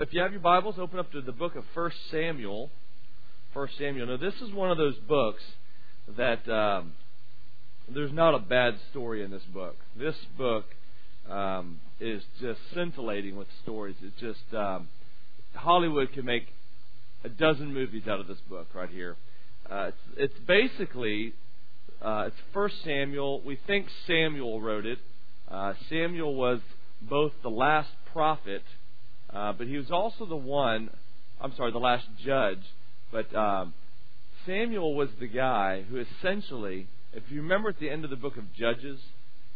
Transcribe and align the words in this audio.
If 0.00 0.12
you 0.12 0.20
have 0.20 0.30
your 0.30 0.40
Bibles, 0.40 0.76
open 0.78 1.00
up 1.00 1.10
to 1.10 1.20
the 1.20 1.32
book 1.32 1.56
of 1.56 1.64
First 1.74 1.96
Samuel. 2.12 2.70
First 3.52 3.76
Samuel. 3.78 4.06
Now, 4.06 4.16
this 4.16 4.34
is 4.40 4.52
one 4.52 4.70
of 4.70 4.78
those 4.78 4.94
books 4.94 5.42
that 6.16 6.48
um, 6.48 6.92
there's 7.92 8.12
not 8.12 8.32
a 8.32 8.38
bad 8.38 8.74
story 8.92 9.24
in 9.24 9.32
this 9.32 9.42
book. 9.52 9.74
This 9.98 10.14
book 10.36 10.66
um, 11.28 11.80
is 11.98 12.22
just 12.40 12.60
scintillating 12.72 13.34
with 13.34 13.48
stories. 13.64 13.96
It's 14.00 14.20
just 14.20 14.54
um, 14.54 14.86
Hollywood 15.52 16.12
can 16.12 16.24
make 16.24 16.46
a 17.24 17.28
dozen 17.28 17.74
movies 17.74 18.04
out 18.06 18.20
of 18.20 18.28
this 18.28 18.38
book 18.48 18.68
right 18.74 18.90
here. 18.90 19.16
Uh, 19.68 19.90
it's, 20.16 20.30
it's 20.30 20.46
basically 20.46 21.32
uh, 22.00 22.26
it's 22.28 22.36
First 22.54 22.76
Samuel. 22.84 23.40
We 23.40 23.58
think 23.66 23.88
Samuel 24.06 24.60
wrote 24.60 24.86
it. 24.86 25.00
Uh, 25.50 25.72
Samuel 25.88 26.36
was 26.36 26.60
both 27.02 27.32
the 27.42 27.50
last 27.50 27.90
prophet 28.12 28.62
uh, 29.32 29.52
but 29.52 29.66
he 29.66 29.76
was 29.76 29.90
also 29.90 30.26
the 30.26 30.36
one, 30.36 30.90
I'm 31.40 31.54
sorry, 31.56 31.72
the 31.72 31.78
last 31.78 32.06
judge. 32.24 32.62
But 33.12 33.34
um, 33.34 33.74
Samuel 34.46 34.94
was 34.94 35.08
the 35.20 35.26
guy 35.26 35.82
who 35.82 35.98
essentially, 35.98 36.88
if 37.12 37.24
you 37.30 37.42
remember 37.42 37.68
at 37.70 37.78
the 37.78 37.90
end 37.90 38.04
of 38.04 38.10
the 38.10 38.16
book 38.16 38.36
of 38.36 38.52
Judges, 38.54 38.98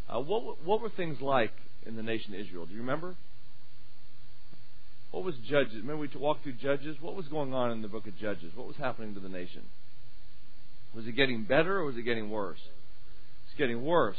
uh, 0.08 0.20
what, 0.20 0.62
what 0.64 0.80
were 0.80 0.90
things 0.90 1.20
like 1.20 1.52
in 1.86 1.96
the 1.96 2.02
nation 2.02 2.34
of 2.34 2.40
Israel? 2.40 2.66
Do 2.66 2.72
you 2.72 2.80
remember? 2.80 3.16
What 5.10 5.24
was 5.24 5.34
Judges? 5.48 5.74
Remember 5.76 5.98
we 5.98 6.08
walked 6.16 6.42
through 6.42 6.54
Judges? 6.54 6.96
What 7.00 7.14
was 7.14 7.26
going 7.28 7.52
on 7.52 7.70
in 7.70 7.82
the 7.82 7.88
book 7.88 8.06
of 8.06 8.16
Judges? 8.18 8.52
What 8.54 8.66
was 8.66 8.76
happening 8.76 9.14
to 9.14 9.20
the 9.20 9.28
nation? 9.28 9.62
Was 10.94 11.06
it 11.06 11.12
getting 11.12 11.44
better 11.44 11.78
or 11.78 11.84
was 11.84 11.96
it 11.96 12.02
getting 12.02 12.30
worse? 12.30 12.60
It's 13.46 13.58
getting 13.58 13.82
worse. 13.84 14.16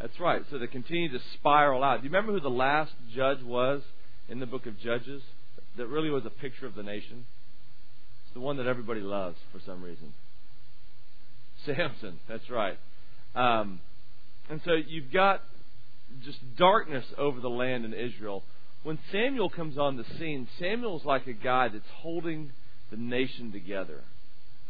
That's 0.00 0.18
right. 0.20 0.42
So 0.50 0.58
they 0.58 0.66
continued 0.66 1.12
to 1.12 1.20
spiral 1.34 1.82
out. 1.82 2.00
Do 2.00 2.04
you 2.06 2.10
remember 2.10 2.32
who 2.32 2.40
the 2.40 2.48
last 2.48 2.92
judge 3.14 3.42
was 3.42 3.82
in 4.28 4.40
the 4.40 4.46
book 4.46 4.66
of 4.66 4.78
Judges 4.78 5.22
that 5.76 5.86
really 5.88 6.10
was 6.10 6.24
a 6.24 6.30
picture 6.30 6.66
of 6.66 6.74
the 6.74 6.82
nation. 6.82 7.26
It's 8.24 8.34
the 8.34 8.40
one 8.40 8.56
that 8.56 8.66
everybody 8.66 9.00
loves 9.00 9.36
for 9.52 9.60
some 9.64 9.82
reason. 9.82 10.14
Samson, 11.64 12.18
that's 12.28 12.48
right. 12.50 12.78
Um, 13.34 13.80
and 14.48 14.60
so 14.64 14.72
you've 14.72 15.12
got 15.12 15.42
just 16.24 16.38
darkness 16.56 17.04
over 17.18 17.40
the 17.40 17.50
land 17.50 17.84
in 17.84 17.92
Israel. 17.92 18.42
When 18.82 18.98
Samuel 19.10 19.50
comes 19.50 19.78
on 19.78 19.96
the 19.96 20.04
scene, 20.18 20.48
Samuel's 20.58 21.04
like 21.04 21.26
a 21.26 21.32
guy 21.32 21.68
that's 21.68 21.84
holding 21.96 22.52
the 22.90 22.96
nation 22.96 23.52
together. 23.52 24.00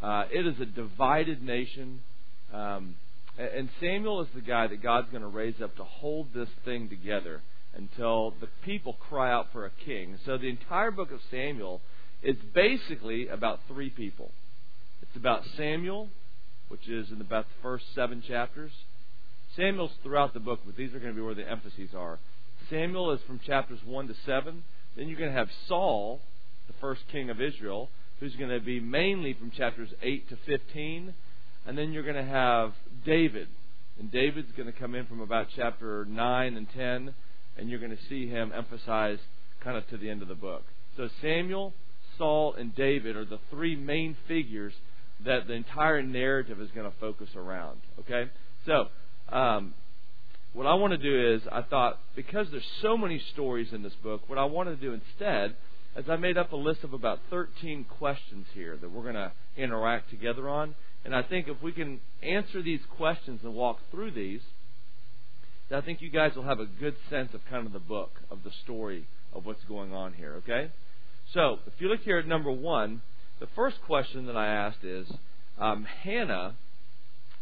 Uh, 0.03 0.25
it 0.33 0.47
is 0.47 0.59
a 0.61 0.67
divided 0.67 1.43
nation. 1.43 2.01
Um, 2.53 2.97
and 3.39 3.69
Samuel 3.81 4.23
is 4.23 4.29
the 4.35 4.41
guy 4.41 4.67
that 4.67 4.83
God's 4.83 5.11
going 5.11 5.23
to 5.23 5.29
raise 5.29 5.61
up 5.63 5.77
to 5.77 5.85
hold 5.85 6.33
this 6.35 6.49
thing 6.65 6.89
together 6.89 7.43
until 7.77 8.35
the 8.41 8.49
people 8.65 8.95
cry 9.09 9.31
out 9.31 9.49
for 9.53 9.67
a 9.67 9.71
king. 9.85 10.19
So 10.25 10.39
the 10.39 10.49
entire 10.49 10.91
book 10.91 11.13
of 11.13 11.21
Samuel 11.31 11.81
is 12.23 12.37
basically 12.55 13.29
about 13.29 13.61
three 13.69 13.91
people. 13.91 14.33
It's 15.03 15.17
about 15.17 15.43
Samuel, 15.57 16.09
which 16.69 16.89
is 16.89 17.11
in 17.11 17.21
about 17.21 17.47
the 17.47 17.63
first 17.63 17.85
seven 17.95 18.23
chapters. 18.27 18.73
Samuel's 19.55 19.93
throughout 20.03 20.35
the 20.35 20.41
book, 20.41 20.61
but 20.65 20.77
these 20.77 20.95
are 20.95 20.99
going 20.99 21.13
to 21.13 21.17
be 21.17 21.23
where 21.23 21.35
the 21.35 21.49
emphases 21.49 21.91
are. 21.97 22.19
Samuel 22.71 23.13
is 23.13 23.21
from 23.27 23.41
chapters 23.47 23.81
1 23.85 24.09
to 24.09 24.15
7. 24.25 24.65
Then 24.97 25.09
you're 25.09 25.19
going 25.19 25.31
to 25.31 25.39
have 25.39 25.49
Saul, 25.69 26.21
the 26.67 26.75
first 26.81 27.03
king 27.13 27.31
of 27.31 27.41
Israel, 27.41 27.91
who's 28.19 28.35
going 28.37 28.51
to 28.51 28.61
be 28.61 28.81
mainly 28.81 29.35
from 29.35 29.51
chapters 29.51 29.91
8 30.03 30.29
to 30.31 30.39
15. 30.47 31.15
And 31.67 31.79
then 31.79 31.93
you're 31.93 32.03
going 32.03 32.17
to 32.17 32.25
have 32.25 32.73
David. 33.05 33.49
And 33.99 34.11
David's 34.11 34.53
going 34.57 34.71
to 34.73 34.79
come 34.79 34.95
in 34.95 35.07
from 35.07 35.21
about 35.21 35.49
chapter 35.55 36.05
9 36.07 36.57
and 36.57 36.67
10 36.71 37.15
and 37.57 37.69
you're 37.69 37.79
going 37.79 37.97
to 37.97 38.03
see 38.09 38.29
him 38.29 38.53
emphasized 38.55 39.23
kind 39.63 39.77
of 39.77 39.89
to 39.89 39.97
the 39.97 40.09
end 40.11 40.23
of 40.23 40.29
the 40.29 40.35
book. 40.35 40.63
So 40.97 41.09
Samuel, 41.21 41.75
Saul, 42.19 42.55
and 42.55 42.75
David 42.75 43.17
are 43.17 43.25
the 43.25 43.39
three 43.51 43.77
main 43.77 44.17
figures 44.29 44.73
that 45.25 45.47
the 45.47 45.55
entire 45.55 46.03
narrative 46.03 46.61
is 46.61 46.71
going 46.75 46.91
to 46.91 46.97
focus 46.99 47.29
around. 47.35 47.81
Okay? 48.01 48.31
So, 48.67 48.87
um, 49.35 49.75
what 50.53 50.67
I 50.67 50.75
want 50.75 50.93
to 50.93 50.99
do 50.99 51.35
is, 51.35 51.43
I 51.53 51.63
thought, 51.63 51.99
because 52.15 52.47
there's 52.51 52.67
so 52.81 52.97
many 52.97 53.21
stories 53.33 53.69
in 53.73 53.83
this 53.83 53.93
book, 54.03 54.23
what 54.27 54.39
I 54.39 54.45
want 54.45 54.69
to 54.69 54.77
do 54.77 54.95
instead 54.95 55.55
is 55.97 56.09
I 56.09 56.17
made 56.17 56.39
up 56.39 56.53
a 56.53 56.57
list 56.57 56.83
of 56.85 56.93
about 56.93 57.21
13 57.31 57.85
questions 57.85 58.47
here 58.55 58.77
that 58.81 58.91
we're 58.91 59.03
going 59.03 59.15
to 59.15 59.33
interact 59.57 60.11
together 60.11 60.49
on. 60.49 60.75
And 61.05 61.15
I 61.15 61.23
think 61.23 61.49
if 61.49 61.63
we 61.63 61.73
can 61.73 62.01
answer 62.23 62.63
these 62.63 62.81
questions 62.97 63.41
and 63.45 63.55
walk 63.55 63.79
through 63.91 64.13
these, 64.13 64.41
I 65.71 65.81
think 65.81 66.01
you 66.01 66.11
guys 66.11 66.37
will 66.37 66.45
have 66.45 66.61
a 66.61 66.67
good 66.67 66.95
sense 67.11 67.35
of 67.35 67.41
kind 67.51 67.67
of 67.67 67.73
the 67.73 67.81
book, 67.81 68.13
of 68.31 68.45
the 68.45 68.53
story 68.63 69.07
of 69.33 69.45
what's 69.45 69.65
going 69.65 69.93
on 69.93 70.13
here, 70.13 70.35
okay? 70.37 70.71
So, 71.35 71.59
if 71.67 71.73
you 71.81 71.89
look 71.89 72.01
here 72.03 72.19
at 72.19 72.27
number 72.27 72.53
one, 72.53 73.03
the 73.41 73.49
first 73.57 73.77
question 73.85 74.27
that 74.27 74.37
I 74.37 74.47
asked 74.47 74.85
is 74.85 75.09
um, 75.59 75.85
Hannah 75.85 76.55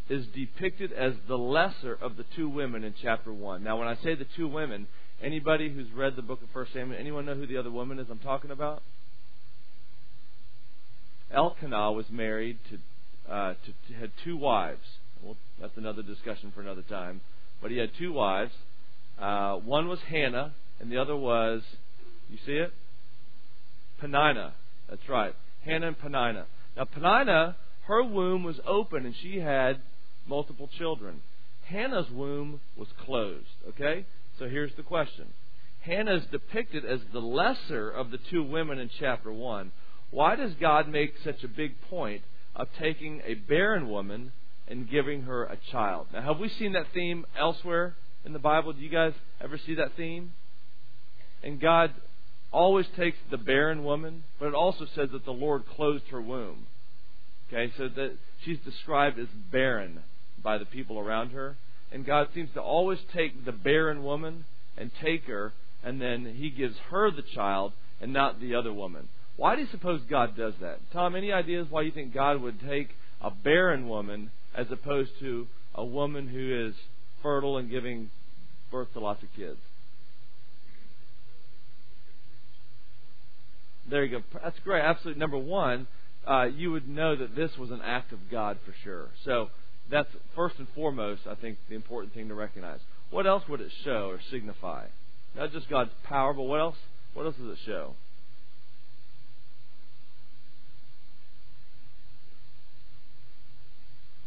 is 0.09 0.27
depicted 0.35 0.93
as 0.93 1.15
the 1.29 1.37
lesser 1.37 1.95
of 1.95 2.17
the 2.17 2.25
two 2.35 2.49
women 2.49 2.83
in 2.83 2.95
chapter 3.01 3.33
1. 3.33 3.63
Now, 3.63 3.79
when 3.79 3.89
I 3.89 3.97
say 3.97 4.15
the 4.15 4.27
two 4.37 4.49
women, 4.49 4.87
anybody 5.23 5.73
who's 5.73 5.91
read 5.95 6.17
the 6.17 6.23
book 6.23 6.41
of 6.43 6.55
1 6.55 6.67
Samuel, 6.73 6.99
anyone 6.99 7.27
know 7.27 7.35
who 7.35 7.47
the 7.47 7.57
other 7.57 7.71
woman 7.71 7.99
is 7.99 8.07
I'm 8.11 8.19
talking 8.19 8.51
about? 8.51 8.83
Elkanah 11.31 11.93
was 11.93 12.07
married 12.11 12.59
to, 12.71 13.33
uh, 13.33 13.55
to, 13.55 13.93
to 13.93 13.99
had 13.99 14.13
two 14.25 14.37
wives. 14.37 14.85
Well, 15.23 15.37
that's 15.61 15.77
another 15.77 16.03
discussion 16.03 16.53
for 16.55 16.61
another 16.61 16.83
time. 16.83 17.21
But 17.65 17.71
he 17.71 17.79
had 17.79 17.93
two 17.99 18.13
wives. 18.13 18.53
Uh, 19.19 19.55
one 19.55 19.89
was 19.89 19.99
Hannah, 20.11 20.53
and 20.79 20.93
the 20.93 20.99
other 20.99 21.17
was, 21.17 21.63
you 22.29 22.37
see 22.45 22.53
it? 22.53 22.75
Peninnah. 23.99 24.53
That's 24.91 25.09
right. 25.09 25.35
Hannah 25.65 25.87
and 25.87 25.99
Peninnah. 25.99 26.45
Now, 26.77 26.85
Peninnah, 26.85 27.57
her 27.87 28.05
womb 28.05 28.45
was 28.45 28.61
open, 28.67 29.07
and 29.07 29.15
she 29.23 29.39
had 29.39 29.81
multiple 30.27 30.69
children. 30.77 31.23
Hannah's 31.65 32.11
womb 32.11 32.61
was 32.77 32.89
closed. 33.03 33.47
Okay? 33.71 34.05
So 34.39 34.47
here's 34.47 34.75
the 34.77 34.83
question. 34.83 35.29
Hannah 35.81 36.17
is 36.17 36.27
depicted 36.31 36.85
as 36.85 37.01
the 37.15 37.21
lesser 37.21 37.89
of 37.89 38.11
the 38.11 38.19
two 38.31 38.43
women 38.43 38.79
in 38.79 38.91
chapter 39.01 39.33
1. 39.33 39.73
Why 40.11 40.37
does 40.37 40.53
God 40.61 40.87
make 40.87 41.15
such 41.25 41.43
a 41.43 41.49
big 41.49 41.81
point 41.89 42.25
of 42.55 42.69
taking 42.79 43.23
a 43.25 43.33
barren 43.33 43.89
woman 43.89 44.33
and 44.69 44.89
giving 44.91 45.23
her 45.23 45.45
a 45.45 45.59
child. 45.71 46.07
Now, 46.13 46.23
have 46.23 46.39
we 46.39 46.49
seen 46.49 46.73
that 46.73 46.87
theme 46.95 47.27
elsewhere 47.39 47.95
in 48.25 48.33
the 48.33 48.39
Bible? 48.39 48.73
Do 48.73 48.81
you 48.81 48.89
guys 48.89 49.13
ever 49.41 49.59
see 49.59 49.75
that 49.75 49.97
theme? 49.97 50.33
And 51.43 51.61
God 51.61 51.93
always 52.51 52.87
takes 52.97 53.19
the 53.31 53.37
barren 53.37 53.85
woman, 53.85 54.25
but 54.39 54.49
it 54.49 54.55
also 54.55 54.87
says 54.95 55.11
that 55.13 55.25
the 55.25 55.33
Lord 55.33 55.67
closed 55.67 56.05
her 56.11 56.21
womb. 56.21 56.67
Okay, 57.49 57.73
so 57.77 57.89
that 57.89 58.17
she's 58.45 58.59
described 58.61 59.19
as 59.19 59.27
barren 59.53 60.01
by 60.43 60.57
the 60.57 60.65
people 60.65 60.99
around 60.99 61.31
her. 61.31 61.57
And 61.93 62.07
God 62.07 62.29
seems 62.35 62.51
to 62.55 62.63
always 62.63 62.99
take 63.13 63.45
the 63.45 63.53
barren 63.53 64.03
woman 64.03 64.47
and 64.77 64.91
take 65.03 65.25
her, 65.27 65.53
and 65.83 66.01
then 66.01 66.35
He 66.37 66.51
gives 66.51 66.77
her 66.91 67.11
the 67.11 67.23
child 67.23 67.73
and 68.01 68.13
not 68.13 68.41
the 68.41 68.55
other 68.55 68.73
woman. 68.73 69.09
Why 69.37 69.57
do 69.57 69.63
you 69.63 69.69
suppose 69.71 70.01
God 70.09 70.37
does 70.37 70.55
that? 70.61 70.79
Tom, 70.93 71.15
any 71.15 71.33
ideas 71.33 71.67
why 71.69 71.83
you 71.83 71.91
think 71.91 72.15
God 72.15 72.41
would 72.41 72.61
take 72.61 72.91
a 73.21 73.31
barren 73.31 73.89
woman 73.89 74.31
as 74.55 74.67
opposed 74.71 75.11
to 75.21 75.47
a 75.75 75.85
woman 75.85 76.29
who 76.29 76.69
is 76.69 76.75
fertile 77.23 77.57
and 77.59 77.71
giving 77.71 78.11
birth 78.71 78.93
to 78.93 79.01
lots 79.01 79.23
of 79.23 79.29
kids. 79.37 79.59
There 83.89 84.05
you 84.05 84.19
go. 84.19 84.25
That's 84.43 84.59
great. 84.61 84.83
Absolutely. 84.83 85.21
Number 85.21 85.39
one, 85.39 85.87
uh, 86.27 86.45
you 86.45 86.71
would 86.73 86.89
know 86.89 87.15
that 87.17 87.37
this 87.37 87.51
was 87.59 87.71
an 87.71 87.81
act 87.85 88.13
of 88.13 88.19
God 88.31 88.59
for 88.65 88.75
sure. 88.83 89.09
So 89.25 89.51
that's 89.91 90.09
first 90.35 90.59
and 90.59 90.67
foremost, 90.75 91.23
I 91.29 91.35
think, 91.35 91.59
the 91.69 91.75
important 91.75 92.15
thing 92.15 92.29
to 92.29 92.35
recognize. 92.35 92.81
What 93.11 93.27
else 93.27 93.43
would 93.49 93.61
it 93.61 93.73
show 93.85 94.09
or 94.11 94.21
signify? 94.31 94.87
Not 95.37 95.53
just 95.53 95.69
God's 95.69 95.91
power, 96.05 96.33
but 96.33 96.45
what 96.45 96.61
else? 96.61 96.77
What 97.13 97.27
else 97.27 97.37
does 97.37 97.59
it 97.59 97.59
show? 97.67 97.95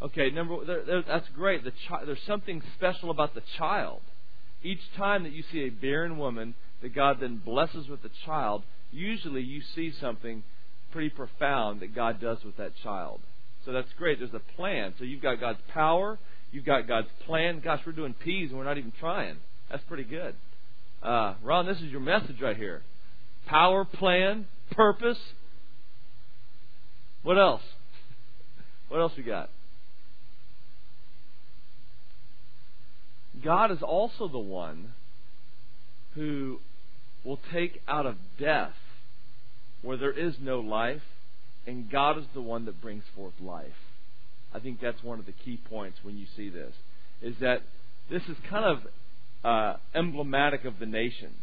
Okay, 0.01 0.29
number 0.29 0.63
there, 0.65 0.83
there, 0.85 1.03
that's 1.07 1.27
great. 1.35 1.63
The 1.63 1.73
chi- 1.87 2.05
there's 2.05 2.21
something 2.27 2.61
special 2.75 3.09
about 3.09 3.33
the 3.33 3.41
child. 3.57 4.01
Each 4.63 4.81
time 4.95 5.23
that 5.23 5.31
you 5.31 5.43
see 5.51 5.61
a 5.61 5.69
barren 5.69 6.17
woman 6.17 6.55
that 6.81 6.93
God 6.93 7.17
then 7.19 7.41
blesses 7.43 7.87
with 7.87 8.03
the 8.03 8.11
child, 8.25 8.63
usually 8.91 9.41
you 9.41 9.61
see 9.75 9.91
something 9.99 10.43
pretty 10.91 11.09
profound 11.09 11.81
that 11.81 11.95
God 11.95 12.21
does 12.21 12.43
with 12.43 12.57
that 12.57 12.73
child. 12.83 13.21
So 13.65 13.71
that's 13.71 13.91
great. 13.97 14.19
There's 14.19 14.33
a 14.33 14.55
plan. 14.55 14.93
So 14.97 15.03
you've 15.03 15.21
got 15.21 15.39
God's 15.39 15.59
power, 15.73 16.19
you've 16.51 16.65
got 16.65 16.87
God's 16.87 17.09
plan. 17.25 17.59
Gosh, 17.63 17.81
we're 17.85 17.91
doing 17.91 18.13
P's 18.13 18.49
and 18.49 18.57
we're 18.57 18.65
not 18.65 18.77
even 18.77 18.93
trying. 18.99 19.37
That's 19.69 19.83
pretty 19.85 20.03
good. 20.03 20.35
Uh, 21.01 21.35
Ron, 21.43 21.65
this 21.65 21.77
is 21.77 21.91
your 21.91 21.99
message 21.99 22.39
right 22.41 22.55
here. 22.55 22.81
Power, 23.47 23.83
plan, 23.83 24.45
purpose. 24.71 25.19
What 27.23 27.37
else? 27.37 27.61
What 28.89 29.01
else 29.01 29.11
we 29.17 29.23
got? 29.23 29.49
God 33.43 33.71
is 33.71 33.81
also 33.81 34.27
the 34.27 34.39
one 34.39 34.93
who 36.15 36.59
will 37.23 37.39
take 37.51 37.81
out 37.87 38.05
of 38.05 38.15
death 38.39 38.75
where 39.81 39.97
there 39.97 40.11
is 40.11 40.35
no 40.41 40.59
life, 40.59 41.01
and 41.65 41.89
God 41.89 42.17
is 42.17 42.25
the 42.33 42.41
one 42.41 42.65
that 42.65 42.81
brings 42.81 43.03
forth 43.15 43.33
life. 43.41 43.67
I 44.53 44.59
think 44.59 44.79
that's 44.81 45.03
one 45.03 45.19
of 45.19 45.25
the 45.25 45.33
key 45.33 45.57
points 45.69 45.99
when 46.03 46.17
you 46.17 46.25
see 46.35 46.49
this, 46.49 46.73
is 47.21 47.35
that 47.41 47.61
this 48.09 48.23
is 48.23 48.37
kind 48.49 48.65
of 48.65 48.79
uh, 49.43 49.77
emblematic 49.93 50.65
of 50.65 50.79
the 50.79 50.85
nation. 50.85 51.33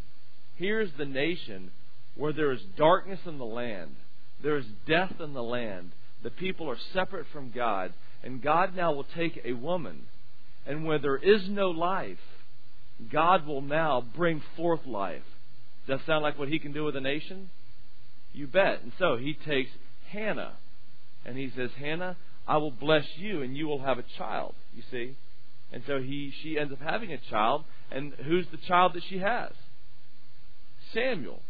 Here's 0.57 0.91
the 0.99 1.05
nation 1.05 1.71
where 2.17 2.33
there 2.33 2.53
is 2.53 2.61
darkness 2.77 3.21
in 3.27 3.39
the 3.39 3.45
land, 3.45 3.97
there 4.43 4.57
is 4.57 4.67
death 4.87 5.13
in 5.21 5.35
the 5.35 5.43
land, 5.43 5.93
the 6.23 6.31
people 6.31 6.69
are 6.69 6.79
separate 6.93 7.27
from 7.33 7.51
God, 7.51 7.93
and 8.23 8.43
God 8.43 8.75
now 8.75 8.93
will 8.93 9.07
take 9.15 9.41
a 9.45 9.53
woman, 9.53 10.03
and 10.67 10.85
where 10.85 10.99
there 10.99 11.17
is 11.17 11.49
no 11.49 11.71
life, 11.71 12.19
God 13.13 13.47
will 13.47 13.61
now 13.61 14.05
bring 14.17 14.43
forth 14.57 14.87
life. 14.87 15.23
Does 15.87 15.99
that 15.99 16.07
sound 16.07 16.23
like 16.23 16.39
what 16.39 16.49
He 16.49 16.59
can 16.59 16.73
do 16.73 16.85
with 16.85 16.97
a 16.97 17.01
nation? 17.01 17.51
You 18.33 18.47
bet. 18.47 18.83
And 18.83 18.93
so 18.99 19.17
He 19.17 19.35
takes 19.35 19.71
Hannah, 20.11 20.55
and 21.25 21.37
He 21.37 21.51
says, 21.55 21.71
Hannah, 21.79 22.17
I 22.47 22.59
will 22.59 22.71
bless 22.71 23.05
you, 23.17 23.43
and 23.43 23.57
you 23.57 23.67
will 23.67 23.83
have 23.83 23.99
a 23.99 24.05
child. 24.19 24.55
You 24.75 24.83
see? 24.91 25.17
And 25.73 25.83
so 25.87 26.01
he, 26.01 26.33
she 26.43 26.57
ends 26.59 26.73
up 26.73 26.81
having 26.81 27.13
a 27.13 27.19
child, 27.31 27.65
and 27.91 28.13
who's 28.25 28.47
the 28.53 28.59
child 28.69 28.93
that 28.95 29.03
she 29.09 29.19
has? 29.19 29.51
Samuel. 30.93 31.41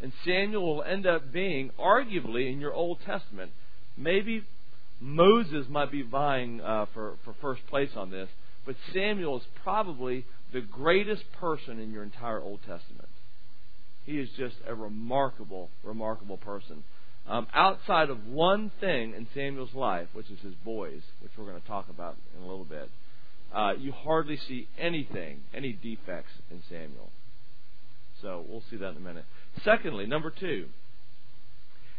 And 0.00 0.12
Samuel 0.24 0.76
will 0.76 0.82
end 0.82 1.06
up 1.06 1.32
being, 1.32 1.70
arguably, 1.78 2.50
in 2.50 2.60
your 2.60 2.72
Old 2.72 2.98
Testament, 3.04 3.52
maybe 3.96 4.42
Moses 5.00 5.66
might 5.68 5.92
be 5.92 6.02
vying 6.02 6.60
uh, 6.60 6.86
for, 6.94 7.16
for 7.24 7.34
first 7.42 7.66
place 7.66 7.90
on 7.94 8.10
this, 8.10 8.28
but 8.64 8.76
Samuel 8.92 9.38
is 9.38 9.44
probably 9.62 10.24
the 10.52 10.60
greatest 10.60 11.24
person 11.32 11.78
in 11.80 11.92
your 11.92 12.02
entire 12.02 12.40
Old 12.40 12.60
Testament. 12.60 13.08
He 14.04 14.18
is 14.18 14.28
just 14.36 14.56
a 14.66 14.74
remarkable, 14.74 15.70
remarkable 15.82 16.36
person. 16.36 16.84
Um, 17.26 17.46
outside 17.54 18.10
of 18.10 18.26
one 18.26 18.70
thing 18.80 19.14
in 19.14 19.26
Samuel's 19.34 19.74
life, 19.74 20.08
which 20.12 20.30
is 20.30 20.38
his 20.40 20.54
boys, 20.64 21.00
which 21.20 21.32
we're 21.38 21.46
going 21.46 21.60
to 21.60 21.66
talk 21.66 21.88
about 21.88 22.16
in 22.36 22.42
a 22.42 22.46
little 22.46 22.66
bit, 22.66 22.90
uh, 23.54 23.72
you 23.78 23.92
hardly 23.92 24.36
see 24.36 24.68
anything, 24.78 25.42
any 25.54 25.72
defects 25.72 26.32
in 26.50 26.62
Samuel. 26.68 27.10
So 28.20 28.44
we'll 28.46 28.62
see 28.70 28.76
that 28.76 28.90
in 28.90 28.96
a 28.96 29.00
minute. 29.00 29.24
Secondly, 29.62 30.06
number 30.06 30.30
two, 30.30 30.66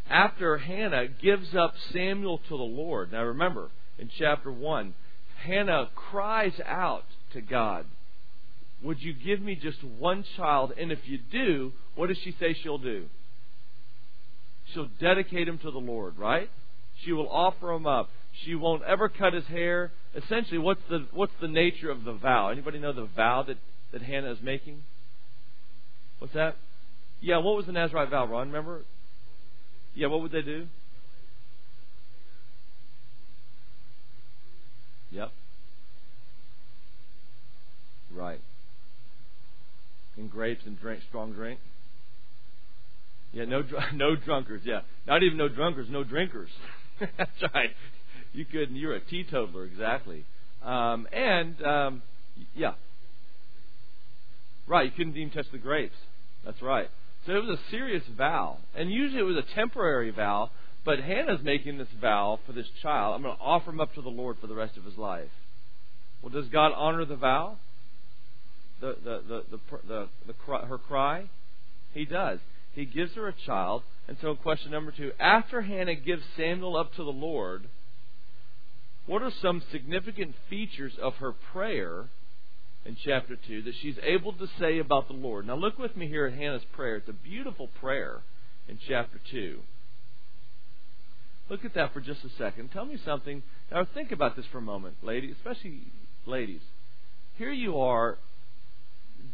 after 0.09 0.57
Hannah 0.57 1.07
gives 1.07 1.55
up 1.55 1.73
Samuel 1.91 2.37
to 2.37 2.57
the 2.57 2.63
Lord. 2.63 3.11
Now 3.11 3.23
remember, 3.23 3.69
in 3.97 4.09
chapter 4.17 4.51
1, 4.51 4.93
Hannah 5.45 5.89
cries 5.95 6.59
out 6.65 7.05
to 7.33 7.41
God, 7.41 7.85
Would 8.83 9.01
you 9.01 9.13
give 9.13 9.41
me 9.41 9.55
just 9.55 9.83
one 9.83 10.23
child? 10.37 10.73
And 10.77 10.91
if 10.91 10.99
you 11.05 11.17
do, 11.31 11.73
what 11.95 12.07
does 12.07 12.17
she 12.23 12.35
say 12.39 12.55
she'll 12.61 12.77
do? 12.77 13.05
She'll 14.73 14.89
dedicate 14.99 15.47
him 15.47 15.57
to 15.59 15.71
the 15.71 15.77
Lord, 15.77 16.17
right? 16.17 16.49
She 17.03 17.11
will 17.11 17.29
offer 17.29 17.71
him 17.71 17.85
up. 17.85 18.09
She 18.43 18.55
won't 18.55 18.83
ever 18.83 19.09
cut 19.09 19.33
his 19.33 19.45
hair. 19.45 19.91
Essentially, 20.15 20.57
what's 20.57 20.81
the 20.89 21.07
what's 21.13 21.33
the 21.41 21.47
nature 21.47 21.89
of 21.89 22.03
the 22.03 22.13
vow? 22.13 22.49
Anybody 22.49 22.79
know 22.79 22.93
the 22.93 23.07
vow 23.15 23.43
that, 23.43 23.57
that 23.91 24.01
Hannah 24.01 24.31
is 24.31 24.39
making? 24.41 24.83
What's 26.19 26.33
that? 26.33 26.55
Yeah, 27.21 27.37
what 27.37 27.55
was 27.55 27.65
the 27.65 27.71
Nazarite 27.71 28.09
vow, 28.09 28.25
Ron? 28.25 28.47
Remember? 28.47 28.83
Yeah, 29.93 30.07
what 30.07 30.21
would 30.21 30.31
they 30.31 30.41
do? 30.41 30.67
Yep. 35.11 35.31
Right. 38.13 38.41
And 40.17 40.31
grapes 40.31 40.61
and 40.65 40.79
drink 40.79 41.01
strong 41.09 41.33
drink. 41.33 41.59
Yeah, 43.33 43.45
no 43.45 43.63
no 43.93 44.15
drunkards. 44.15 44.63
Yeah, 44.65 44.81
not 45.05 45.23
even 45.23 45.37
no 45.37 45.49
drunkards, 45.49 45.89
no 45.89 46.03
drinkers. 46.03 46.49
That's 47.17 47.53
right. 47.53 47.71
You 48.33 48.45
couldn't. 48.45 48.75
You're 48.75 48.95
a 48.95 49.01
teetotaler, 49.01 49.65
exactly. 49.65 50.25
Um, 50.63 51.07
and 51.11 51.61
um, 51.61 52.01
yeah, 52.55 52.73
right. 54.67 54.85
You 54.85 54.91
couldn't 54.91 55.17
even 55.17 55.31
touch 55.31 55.51
the 55.51 55.57
grapes. 55.57 55.95
That's 56.45 56.61
right. 56.61 56.89
So 57.25 57.33
it 57.33 57.43
was 57.43 57.59
a 57.59 57.71
serious 57.71 58.03
vow, 58.17 58.57
and 58.75 58.91
usually 58.91 59.19
it 59.19 59.23
was 59.23 59.37
a 59.37 59.55
temporary 59.55 60.11
vow. 60.11 60.51
But 60.85 60.99
Hannah's 60.99 61.43
making 61.43 61.79
this 61.79 61.87
vow 61.99 62.39
for 62.45 62.53
this 62.53 62.67
child. 62.83 63.15
I'm 63.15 63.23
going 63.23 63.35
to 63.35 63.41
offer 63.41 63.71
him 63.71 63.81
up 63.81 63.95
to 63.95 64.01
the 64.01 64.09
Lord 64.09 64.37
for 64.39 64.47
the 64.47 64.53
rest 64.53 64.77
of 64.77 64.85
his 64.85 64.97
life. 64.97 65.31
Well, 66.21 66.31
does 66.31 66.47
God 66.47 66.71
honor 66.75 67.05
the 67.05 67.15
vow? 67.15 67.57
The 68.79 68.95
the 69.03 69.43
the 69.51 69.59
the, 69.87 70.07
the, 70.27 70.33
her 70.67 70.77
cry? 70.77 71.29
He 71.93 72.05
does. 72.05 72.39
He 72.73 72.85
gives 72.85 73.13
her 73.15 73.27
a 73.27 73.33
child. 73.33 73.83
And 74.07 74.17
so, 74.21 74.35
question 74.35 74.71
number 74.71 74.91
two: 74.91 75.11
After 75.19 75.61
Hannah 75.61 75.95
gives 75.95 76.23
Samuel 76.37 76.77
up 76.77 76.93
to 76.95 77.03
the 77.03 77.11
Lord, 77.11 77.67
what 79.07 79.23
are 79.23 79.31
some 79.41 79.63
significant 79.71 80.35
features 80.49 80.93
of 81.01 81.15
her 81.15 81.31
prayer 81.31 82.09
in 82.85 82.95
chapter 83.03 83.35
2 83.47 83.63
that 83.63 83.73
she's 83.81 83.97
able 84.03 84.33
to 84.33 84.47
say 84.59 84.77
about 84.77 85.07
the 85.07 85.15
Lord. 85.15 85.47
Now, 85.47 85.55
look 85.55 85.79
with 85.79 85.97
me 85.97 86.07
here 86.07 86.27
at 86.27 86.33
Hannah's 86.33 86.65
prayer. 86.73 86.97
It's 86.97 87.09
a 87.09 87.13
beautiful 87.13 87.67
prayer 87.79 88.21
in 88.67 88.77
chapter 88.87 89.19
2. 89.31 89.59
Look 91.49 91.63
at 91.63 91.75
that 91.75 91.93
for 91.93 92.01
just 92.01 92.23
a 92.23 92.29
second. 92.37 92.71
Tell 92.71 92.85
me 92.85 92.97
something. 93.05 93.43
Now, 93.71 93.87
think 93.93 94.11
about 94.11 94.35
this 94.35 94.45
for 94.51 94.57
a 94.57 94.61
moment, 94.61 94.95
ladies, 95.03 95.35
especially 95.37 95.81
ladies. 96.25 96.61
Here 97.37 97.51
you 97.51 97.79
are, 97.79 98.17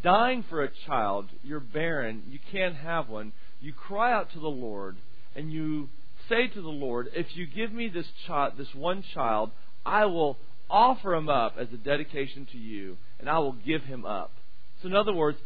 dying 0.04 0.44
for 0.50 0.63
a 0.63 0.69
child. 0.86 1.30
You're 1.44 1.60
barren. 1.60 2.24
You 2.30 2.40
can't 2.52 2.75
have 2.75 3.08
one. 3.08 3.31
You 3.62 3.74
cry 3.74 4.12
out 4.12 4.31
to 4.34 4.40
the 4.40 4.48
Lord, 4.48 4.98
and 5.36 5.54
you 5.54 5.90
say 6.28 6.48
to 6.48 6.62
the 6.62 6.68
Lord, 6.68 7.10
If 7.13 7.28
you 7.36 7.46
give 7.48 7.72
me 7.72 7.88
this 7.88 8.08
child, 8.28 8.54
this 8.58 8.74
one 8.75 9.04
child, 9.13 9.52
I 9.86 10.06
will 10.06 10.38
offer 10.69 11.13
him 11.13 11.30
up 11.30 11.56
as 11.58 11.68
a 11.74 11.78
dedication 11.78 12.48
to 12.52 12.58
you, 12.58 12.98
and 13.19 13.30
I 13.30 13.40
will 13.40 13.54
give 13.54 13.84
him 13.84 14.06
up. 14.06 14.31
So, 14.81 14.88
in 14.88 14.96
other 14.96 15.13
words, 15.13 15.38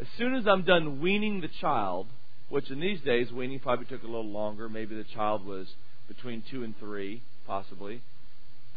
as 0.00 0.06
soon 0.18 0.34
as 0.34 0.46
I'm 0.46 0.62
done 0.62 1.00
weaning 1.00 1.40
the 1.40 1.48
child, 1.60 2.06
which 2.48 2.70
in 2.70 2.80
these 2.80 3.00
days, 3.00 3.32
weaning 3.32 3.58
probably 3.58 3.86
took 3.86 4.02
a 4.02 4.06
little 4.06 4.30
longer, 4.30 4.68
maybe 4.68 4.94
the 4.94 5.04
child 5.04 5.44
was 5.44 5.66
between 6.08 6.42
two 6.50 6.62
and 6.62 6.78
three, 6.78 7.22
possibly. 7.46 8.02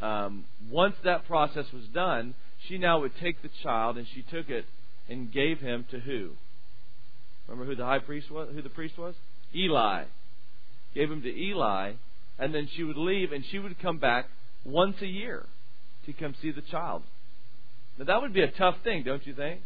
Um, 0.01 0.45
once 0.69 0.95
that 1.03 1.27
process 1.27 1.65
was 1.73 1.83
done, 1.93 2.33
she 2.67 2.77
now 2.77 2.99
would 3.01 3.11
take 3.19 3.41
the 3.41 3.49
child 3.63 3.97
and 3.97 4.07
she 4.13 4.21
took 4.21 4.49
it 4.49 4.65
and 5.09 5.31
gave 5.31 5.59
him 5.59 5.85
to 5.91 5.99
who? 5.99 6.31
Remember 7.47 7.69
who 7.69 7.75
the 7.75 7.85
high 7.85 7.99
priest 7.99 8.29
was? 8.29 8.49
Who 8.53 8.61
the 8.61 8.69
priest 8.69 8.97
was? 8.97 9.15
Eli. 9.55 10.03
Gave 10.93 11.11
him 11.11 11.21
to 11.21 11.29
Eli, 11.29 11.93
and 12.37 12.53
then 12.53 12.67
she 12.75 12.83
would 12.83 12.97
leave 12.97 13.31
and 13.31 13.43
she 13.45 13.59
would 13.59 13.79
come 13.79 13.97
back 13.97 14.25
once 14.63 14.97
a 15.01 15.07
year 15.07 15.45
to 16.05 16.13
come 16.13 16.35
see 16.41 16.51
the 16.51 16.61
child. 16.61 17.03
Now, 17.97 18.05
that 18.05 18.21
would 18.21 18.33
be 18.33 18.41
a 18.41 18.51
tough 18.51 18.75
thing, 18.83 19.03
don't 19.03 19.25
you 19.25 19.33
think? 19.33 19.61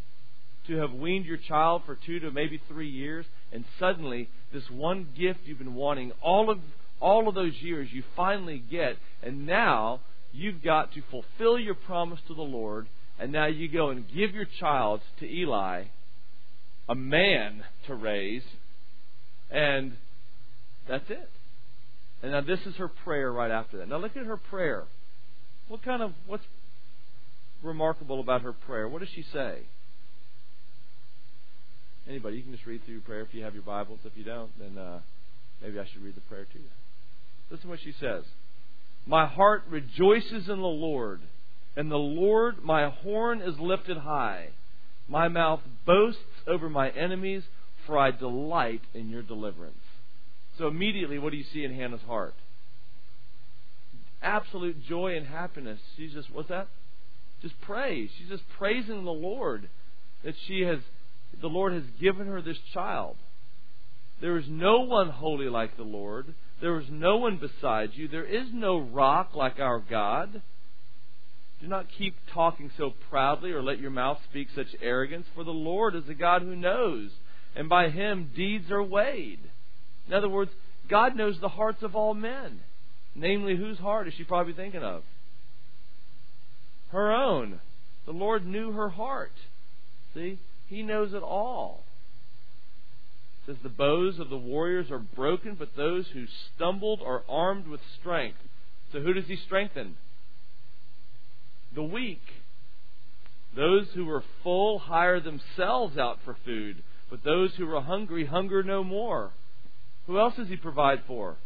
To 0.67 0.77
have 0.77 0.93
weaned 0.93 1.25
your 1.25 1.37
child 1.37 1.83
for 1.85 1.95
two 1.95 2.19
to 2.21 2.31
maybe 2.31 2.59
three 2.67 2.89
years, 2.89 3.25
and 3.51 3.65
suddenly 3.79 4.29
this 4.51 4.63
one 4.69 5.07
gift 5.17 5.41
you've 5.45 5.59
been 5.59 5.75
wanting 5.75 6.13
all 6.21 6.49
of 6.49 6.59
all 7.03 7.27
of 7.27 7.35
those 7.35 7.53
years 7.61 7.89
you 7.91 8.01
finally 8.15 8.63
get, 8.71 8.95
and 9.21 9.45
now 9.45 9.99
you've 10.31 10.63
got 10.63 10.93
to 10.93 11.01
fulfill 11.11 11.59
your 11.59 11.75
promise 11.75 12.19
to 12.27 12.33
the 12.33 12.41
Lord, 12.41 12.87
and 13.19 13.31
now 13.31 13.45
you 13.45 13.67
go 13.67 13.89
and 13.89 14.07
give 14.07 14.33
your 14.33 14.47
child 14.59 15.01
to 15.19 15.29
Eli, 15.29 15.83
a 16.87 16.95
man 16.95 17.63
to 17.87 17.93
raise, 17.93 18.43
and 19.51 19.97
that's 20.87 21.09
it. 21.09 21.29
And 22.23 22.31
now 22.31 22.41
this 22.41 22.59
is 22.65 22.75
her 22.77 22.87
prayer 22.87 23.31
right 23.31 23.51
after 23.51 23.77
that. 23.77 23.89
Now 23.89 23.97
look 23.97 24.15
at 24.15 24.25
her 24.25 24.37
prayer. 24.37 24.85
What 25.67 25.83
kind 25.83 26.01
of 26.01 26.13
what's 26.25 26.45
remarkable 27.61 28.21
about 28.21 28.43
her 28.43 28.53
prayer? 28.53 28.87
What 28.87 28.99
does 28.99 29.09
she 29.13 29.25
say? 29.33 29.59
Anybody, 32.07 32.37
you 32.37 32.43
can 32.43 32.53
just 32.53 32.65
read 32.65 32.83
through 32.85 32.95
your 32.95 33.03
prayer 33.03 33.21
if 33.21 33.33
you 33.33 33.43
have 33.43 33.53
your 33.53 33.63
Bibles. 33.63 33.99
If 34.05 34.13
you 34.15 34.23
don't, 34.23 34.51
then 34.57 34.77
uh, 34.77 34.99
maybe 35.61 35.79
I 35.79 35.85
should 35.91 36.01
read 36.01 36.15
the 36.15 36.21
prayer 36.21 36.45
to 36.45 36.59
you. 36.59 36.82
Listen 37.53 37.67
to 37.67 37.69
what 37.69 37.79
she 37.81 37.93
says. 37.99 38.23
My 39.05 39.27
heart 39.27 39.63
rejoices 39.69 40.49
in 40.49 40.59
the 40.59 40.65
Lord, 40.65 41.21
and 41.77 41.91
the 41.91 41.95
Lord, 41.95 42.63
my 42.63 42.89
horn 42.89 43.41
is 43.41 43.59
lifted 43.59 43.97
high. 43.97 44.49
My 45.07 45.27
mouth 45.27 45.61
boasts 45.85 46.19
over 46.47 46.67
my 46.67 46.89
enemies, 46.89 47.43
for 47.85 47.97
I 47.97 48.09
delight 48.11 48.81
in 48.95 49.09
your 49.09 49.21
deliverance. 49.21 49.77
So 50.57 50.67
immediately, 50.67 51.19
what 51.19 51.31
do 51.31 51.37
you 51.37 51.45
see 51.53 51.63
in 51.63 51.75
Hannah's 51.75 52.01
heart? 52.07 52.33
absolute 54.23 54.83
joy 54.85 55.15
and 55.15 55.27
happiness. 55.27 55.79
She's 55.97 56.13
just, 56.13 56.33
what's 56.33 56.49
that? 56.49 56.67
Just 57.41 57.59
praise. 57.61 58.09
She's 58.17 58.29
just 58.29 58.43
praising 58.57 59.03
the 59.03 59.11
Lord 59.11 59.69
that 60.23 60.35
she 60.47 60.61
has, 60.61 60.79
the 61.39 61.47
Lord 61.47 61.73
has 61.73 61.83
given 62.01 62.27
her 62.27 62.41
this 62.41 62.57
child. 62.73 63.17
There 64.21 64.37
is 64.37 64.45
no 64.47 64.81
one 64.81 65.09
holy 65.09 65.49
like 65.49 65.75
the 65.75 65.83
Lord. 65.83 66.33
There 66.61 66.79
is 66.79 66.87
no 66.89 67.17
one 67.17 67.37
besides 67.37 67.93
you. 67.95 68.07
There 68.07 68.25
is 68.25 68.47
no 68.53 68.79
rock 68.79 69.31
like 69.35 69.59
our 69.59 69.79
God. 69.79 70.41
Do 71.61 71.67
not 71.67 71.87
keep 71.97 72.15
talking 72.33 72.71
so 72.77 72.93
proudly 73.09 73.51
or 73.51 73.63
let 73.63 73.79
your 73.79 73.91
mouth 73.91 74.19
speak 74.29 74.47
such 74.55 74.67
arrogance, 74.81 75.25
for 75.35 75.43
the 75.43 75.51
Lord 75.51 75.95
is 75.95 76.07
a 76.09 76.13
God 76.13 76.41
who 76.41 76.55
knows 76.55 77.11
and 77.55 77.69
by 77.69 77.89
him 77.89 78.31
deeds 78.35 78.71
are 78.71 78.83
weighed. 78.83 79.39
In 80.07 80.13
other 80.13 80.29
words, 80.29 80.51
God 80.89 81.15
knows 81.15 81.39
the 81.39 81.49
hearts 81.49 81.83
of 81.83 81.95
all 81.95 82.13
men. 82.13 82.61
Namely, 83.15 83.55
whose 83.55 83.77
heart 83.77 84.07
is 84.07 84.13
she 84.15 84.23
probably 84.23 84.53
thinking 84.53 84.83
of? 84.83 85.03
Her 86.89 87.11
own. 87.11 87.59
The 88.05 88.11
Lord 88.11 88.45
knew 88.45 88.71
her 88.71 88.89
heart. 88.89 89.33
See? 90.13 90.39
He 90.67 90.83
knows 90.83 91.13
it 91.13 91.21
all. 91.23 91.83
Says 93.45 93.57
the 93.61 93.69
bows 93.69 94.19
of 94.19 94.29
the 94.29 94.37
warriors 94.37 94.89
are 94.89 94.99
broken, 94.99 95.55
but 95.55 95.75
those 95.75 96.07
who 96.13 96.25
stumbled 96.55 97.01
are 97.05 97.23
armed 97.27 97.67
with 97.67 97.81
strength. 97.99 98.37
So 98.91 99.01
who 99.01 99.13
does 99.13 99.25
he 99.27 99.35
strengthen? 99.35 99.97
The 101.75 101.83
weak. 101.83 102.21
Those 103.55 103.87
who 103.93 104.05
were 104.05 104.23
full 104.43 104.79
hire 104.79 105.19
themselves 105.19 105.97
out 105.97 106.19
for 106.23 106.37
food, 106.45 106.83
but 107.09 107.23
those 107.23 107.53
who 107.55 107.65
were 107.67 107.81
hungry 107.81 108.25
hunger 108.25 108.63
no 108.63 108.83
more. 108.83 109.31
Who 110.07 110.19
else 110.19 110.35
does 110.35 110.47
he 110.47 110.55
provide 110.55 111.03
for? 111.05 111.37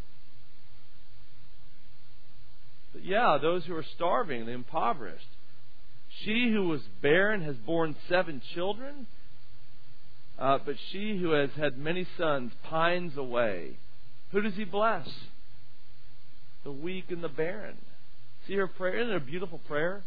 But 2.93 3.05
yeah, 3.05 3.37
those 3.41 3.65
who 3.65 3.75
are 3.75 3.85
starving, 3.95 4.45
the 4.45 4.51
impoverished. 4.51 5.27
She 6.23 6.51
who 6.51 6.67
was 6.67 6.81
barren 7.01 7.43
has 7.43 7.55
borne 7.57 7.95
seven 8.09 8.41
children, 8.55 9.07
uh, 10.39 10.59
but 10.65 10.75
she 10.91 11.17
who 11.17 11.31
has 11.31 11.49
had 11.57 11.77
many 11.77 12.05
sons 12.17 12.51
pines 12.63 13.17
away. 13.17 13.77
Who 14.31 14.41
does 14.41 14.55
he 14.55 14.65
bless? 14.65 15.07
The 16.63 16.71
weak 16.71 17.05
and 17.09 17.23
the 17.23 17.29
barren. 17.29 17.77
See 18.47 18.55
her 18.55 18.67
prayer? 18.67 18.99
Isn't 18.99 19.13
it 19.13 19.17
a 19.17 19.25
beautiful 19.25 19.59
prayer? 19.67 20.03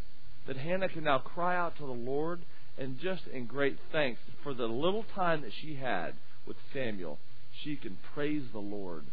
That 0.47 0.57
Hannah 0.57 0.89
can 0.89 1.05
now 1.05 1.19
cry 1.19 1.57
out 1.57 1.77
to 1.79 1.87
the 1.87 1.93
Lord 1.93 2.41
and 2.79 2.99
just 2.99 3.23
in 3.33 3.47
great 3.47 3.77
thanks 3.93 4.21
for 4.43 4.55
the 4.55 4.67
little 4.67 5.05
time 5.15 5.43
that 5.43 5.53
she 5.61 5.75
had 5.75 6.15
with 6.47 6.57
Samuel, 6.73 7.19
she 7.63 7.77
can 7.77 7.99
praise 8.15 8.43
the 8.53 8.59
Lord 8.59 9.05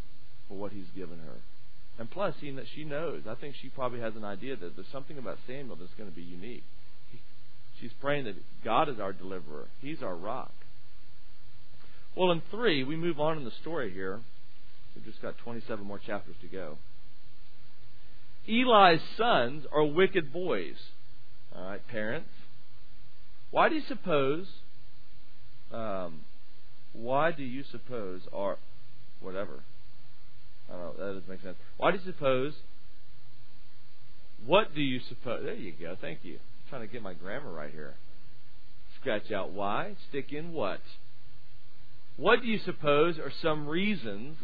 for 0.48 0.58
what 0.58 0.72
he's 0.72 0.90
given 0.96 1.20
her. 1.20 1.42
And 2.00 2.10
plus, 2.10 2.36
seeing 2.40 2.56
that 2.56 2.68
she 2.76 2.84
knows, 2.84 3.24
I 3.28 3.36
think 3.36 3.56
she 3.62 3.70
probably 3.70 4.00
has 4.00 4.16
an 4.16 4.24
idea 4.24 4.56
that 4.56 4.76
there's 4.76 4.88
something 4.92 5.18
about 5.18 5.38
Samuel 5.48 5.76
that's 5.76 5.94
going 5.98 6.10
to 6.10 6.16
be 6.16 6.22
unique. 6.22 6.64
She's 7.82 7.92
praying 8.00 8.26
that 8.26 8.36
God 8.64 8.88
is 8.88 9.00
our 9.00 9.14
deliverer. 9.14 9.68
He's 9.82 10.02
our 10.02 10.16
rock. 10.16 10.54
Well, 12.18 12.32
in 12.32 12.42
3, 12.50 12.84
we 12.84 12.96
move 12.96 13.20
on 13.20 13.38
in 13.38 13.46
the 13.46 13.52
story 13.62 13.94
here. 13.94 14.22
We've 14.96 15.06
just 15.06 15.22
got 15.22 15.38
27 15.38 15.86
more 15.86 16.00
chapters 16.00 16.36
to 16.42 16.48
go. 16.48 16.80
Eli's 18.48 19.02
sons 19.16 19.66
are 19.72 19.84
wicked 19.84 20.34
boys. 20.34 20.78
All 21.56 21.64
right, 21.64 21.88
parents. 21.88 22.32
Why 23.52 23.70
do 23.70 23.76
you 23.76 23.84
suppose? 23.88 24.48
Um, 25.72 26.22
why 26.92 27.32
do 27.32 27.44
you 27.44 27.64
suppose 27.72 28.22
are 28.34 28.58
whatever? 29.20 29.60
I 30.70 30.74
don't 30.74 30.82
know. 30.82 30.94
That 30.98 31.14
doesn't 31.14 31.30
make 31.30 31.44
sense. 31.44 31.58
Why 31.78 31.92
do 31.92 31.98
you 31.98 32.04
suppose? 32.04 32.54
What 34.44 34.74
do 34.74 34.82
you 34.82 35.02
suppose? 35.08 35.44
There 35.46 35.54
you 35.54 35.74
go. 35.80 35.96
Thank 36.02 36.24
you. 36.24 36.34
I'm 36.34 36.70
trying 36.70 36.82
to 36.82 36.92
get 36.92 37.04
my 37.04 37.14
grammar 37.14 37.52
right 37.52 37.72
here. 37.72 37.94
Scratch 39.00 39.32
out 39.32 39.52
why. 39.52 39.96
Stick 40.10 40.34
in 40.34 40.52
what. 40.52 40.82
What 42.18 42.42
do 42.42 42.48
you 42.48 42.60
suppose 42.60 43.18
are 43.20 43.32
some 43.42 43.68
reasons 43.68 44.38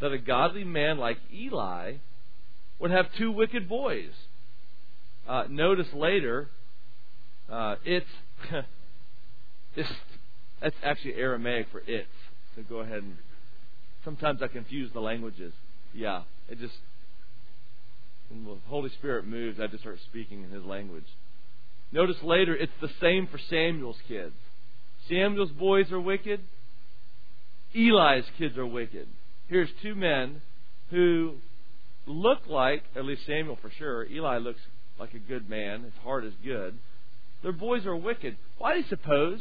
that 0.00 0.12
a 0.12 0.18
godly 0.18 0.64
man 0.64 0.98
like 0.98 1.18
Eli 1.32 1.94
would 2.78 2.90
have 2.90 3.06
two 3.18 3.30
wicked 3.30 3.68
boys? 3.68 4.12
Uh, 5.28 5.44
notice 5.48 5.92
later, 5.92 6.48
uh, 7.50 7.76
it's, 7.84 8.06
it's 9.76 9.88
that's 10.60 10.76
actually 10.82 11.14
Aramaic 11.14 11.66
for 11.72 11.82
it's. 11.86 12.08
So 12.54 12.62
go 12.68 12.78
ahead 12.78 13.02
and 13.02 13.16
sometimes 14.04 14.42
I 14.42 14.48
confuse 14.48 14.92
the 14.92 15.00
languages. 15.00 15.52
Yeah, 15.94 16.22
it 16.48 16.58
just 16.58 16.74
when 18.28 18.44
the 18.44 18.56
Holy 18.68 18.90
Spirit 18.90 19.26
moves, 19.26 19.58
I 19.58 19.66
just 19.66 19.80
start 19.80 19.98
speaking 20.08 20.44
in 20.44 20.50
His 20.50 20.64
language. 20.64 21.06
Notice 21.92 22.22
later, 22.22 22.54
it's 22.54 22.72
the 22.80 22.90
same 23.00 23.26
for 23.26 23.38
Samuel's 23.50 23.98
kids. 24.06 24.34
Samuel's 25.08 25.50
boys 25.50 25.90
are 25.90 26.00
wicked. 26.00 26.40
Eli's 27.74 28.24
kids 28.38 28.56
are 28.56 28.66
wicked. 28.66 29.06
Here's 29.48 29.68
two 29.82 29.94
men 29.94 30.42
who 30.90 31.34
look 32.06 32.46
like, 32.48 32.82
at 32.96 33.04
least 33.04 33.26
Samuel 33.26 33.58
for 33.60 33.70
sure, 33.70 34.06
Eli 34.06 34.38
looks 34.38 34.60
like 34.98 35.14
a 35.14 35.18
good 35.18 35.48
man. 35.48 35.82
His 35.82 35.92
heart 36.02 36.24
is 36.24 36.34
good. 36.44 36.78
Their 37.42 37.52
boys 37.52 37.86
are 37.86 37.96
wicked. 37.96 38.36
Why 38.58 38.74
do 38.74 38.80
you 38.80 38.86
suppose 38.88 39.40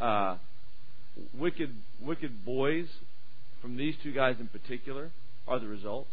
uh, 0.00 0.36
wicked, 1.38 1.74
wicked 2.00 2.44
boys 2.44 2.86
from 3.60 3.76
these 3.76 3.94
two 4.02 4.12
guys 4.12 4.36
in 4.38 4.48
particular 4.48 5.10
are 5.48 5.58
the 5.58 5.66
result? 5.66 6.06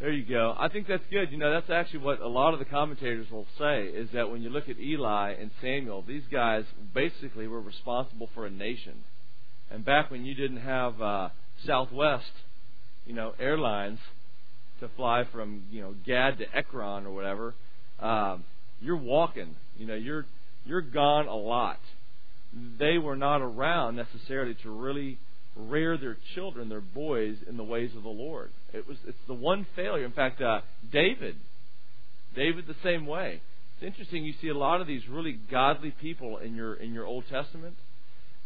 There 0.00 0.10
you 0.10 0.24
go. 0.24 0.54
I 0.58 0.68
think 0.68 0.88
that's 0.88 1.04
good. 1.10 1.30
You 1.30 1.38
know, 1.38 1.52
that's 1.52 1.70
actually 1.70 2.00
what 2.00 2.20
a 2.20 2.28
lot 2.28 2.52
of 2.52 2.58
the 2.58 2.64
commentators 2.64 3.30
will 3.30 3.46
say 3.58 3.84
is 3.84 4.08
that 4.12 4.28
when 4.28 4.42
you 4.42 4.50
look 4.50 4.68
at 4.68 4.78
Eli 4.78 5.34
and 5.40 5.50
Samuel, 5.62 6.02
these 6.06 6.24
guys 6.32 6.64
basically 6.92 7.46
were 7.46 7.60
responsible 7.60 8.28
for 8.34 8.44
a 8.44 8.50
nation. 8.50 9.04
And 9.70 9.84
back 9.84 10.10
when 10.10 10.24
you 10.24 10.34
didn't 10.34 10.58
have 10.58 11.00
uh, 11.00 11.28
Southwest, 11.64 12.30
you 13.06 13.14
know, 13.14 13.34
airlines 13.38 14.00
to 14.80 14.88
fly 14.96 15.24
from 15.32 15.62
you 15.70 15.80
know 15.80 15.94
Gath 16.04 16.38
to 16.38 16.56
Ekron 16.56 17.06
or 17.06 17.12
whatever, 17.12 17.54
um, 18.00 18.44
you're 18.80 18.96
walking. 18.96 19.54
You 19.78 19.86
know, 19.86 19.94
you're 19.94 20.26
you're 20.64 20.82
gone 20.82 21.28
a 21.28 21.36
lot. 21.36 21.78
They 22.78 22.98
were 22.98 23.16
not 23.16 23.42
around 23.42 23.96
necessarily 23.96 24.54
to 24.62 24.70
really 24.70 25.18
rear 25.56 25.96
their 25.96 26.16
children, 26.34 26.68
their 26.68 26.80
boys, 26.80 27.36
in 27.48 27.56
the 27.56 27.64
ways 27.64 27.90
of 27.96 28.02
the 28.02 28.08
Lord. 28.08 28.50
It 28.72 28.86
was 28.88 28.96
it's 29.06 29.18
the 29.26 29.34
one 29.34 29.66
failure. 29.76 30.04
In 30.04 30.12
fact, 30.12 30.40
uh, 30.40 30.60
David, 30.92 31.36
David 32.34 32.66
the 32.66 32.76
same 32.82 33.06
way. 33.06 33.40
It's 33.76 33.86
interesting. 33.86 34.24
You 34.24 34.34
see 34.40 34.48
a 34.48 34.56
lot 34.56 34.80
of 34.80 34.86
these 34.86 35.08
really 35.08 35.38
godly 35.50 35.90
people 35.90 36.38
in 36.38 36.54
your 36.54 36.74
in 36.74 36.92
your 36.92 37.06
Old 37.06 37.24
Testament, 37.28 37.76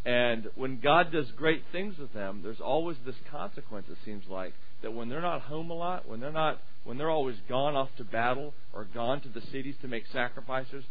and 0.05 0.49
when 0.55 0.79
God 0.79 1.11
does 1.11 1.29
great 1.31 1.63
things 1.71 1.97
with 1.97 2.13
them, 2.13 2.41
there's 2.43 2.61
always 2.61 2.97
this 3.05 3.15
consequence. 3.29 3.87
It 3.89 3.97
seems 4.05 4.23
like 4.29 4.53
that 4.81 4.93
when 4.93 5.09
they're 5.09 5.21
not 5.21 5.41
home 5.41 5.69
a 5.69 5.73
lot, 5.73 6.07
when 6.07 6.19
they're 6.19 6.31
not 6.31 6.59
when 6.83 6.97
they're 6.97 7.09
always 7.09 7.35
gone 7.47 7.75
off 7.75 7.89
to 7.97 8.03
battle 8.03 8.53
or 8.73 8.85
gone 8.93 9.21
to 9.21 9.29
the 9.29 9.41
cities 9.51 9.75
to 9.81 9.87
make 9.87 10.05
sacrifices, 10.13 10.83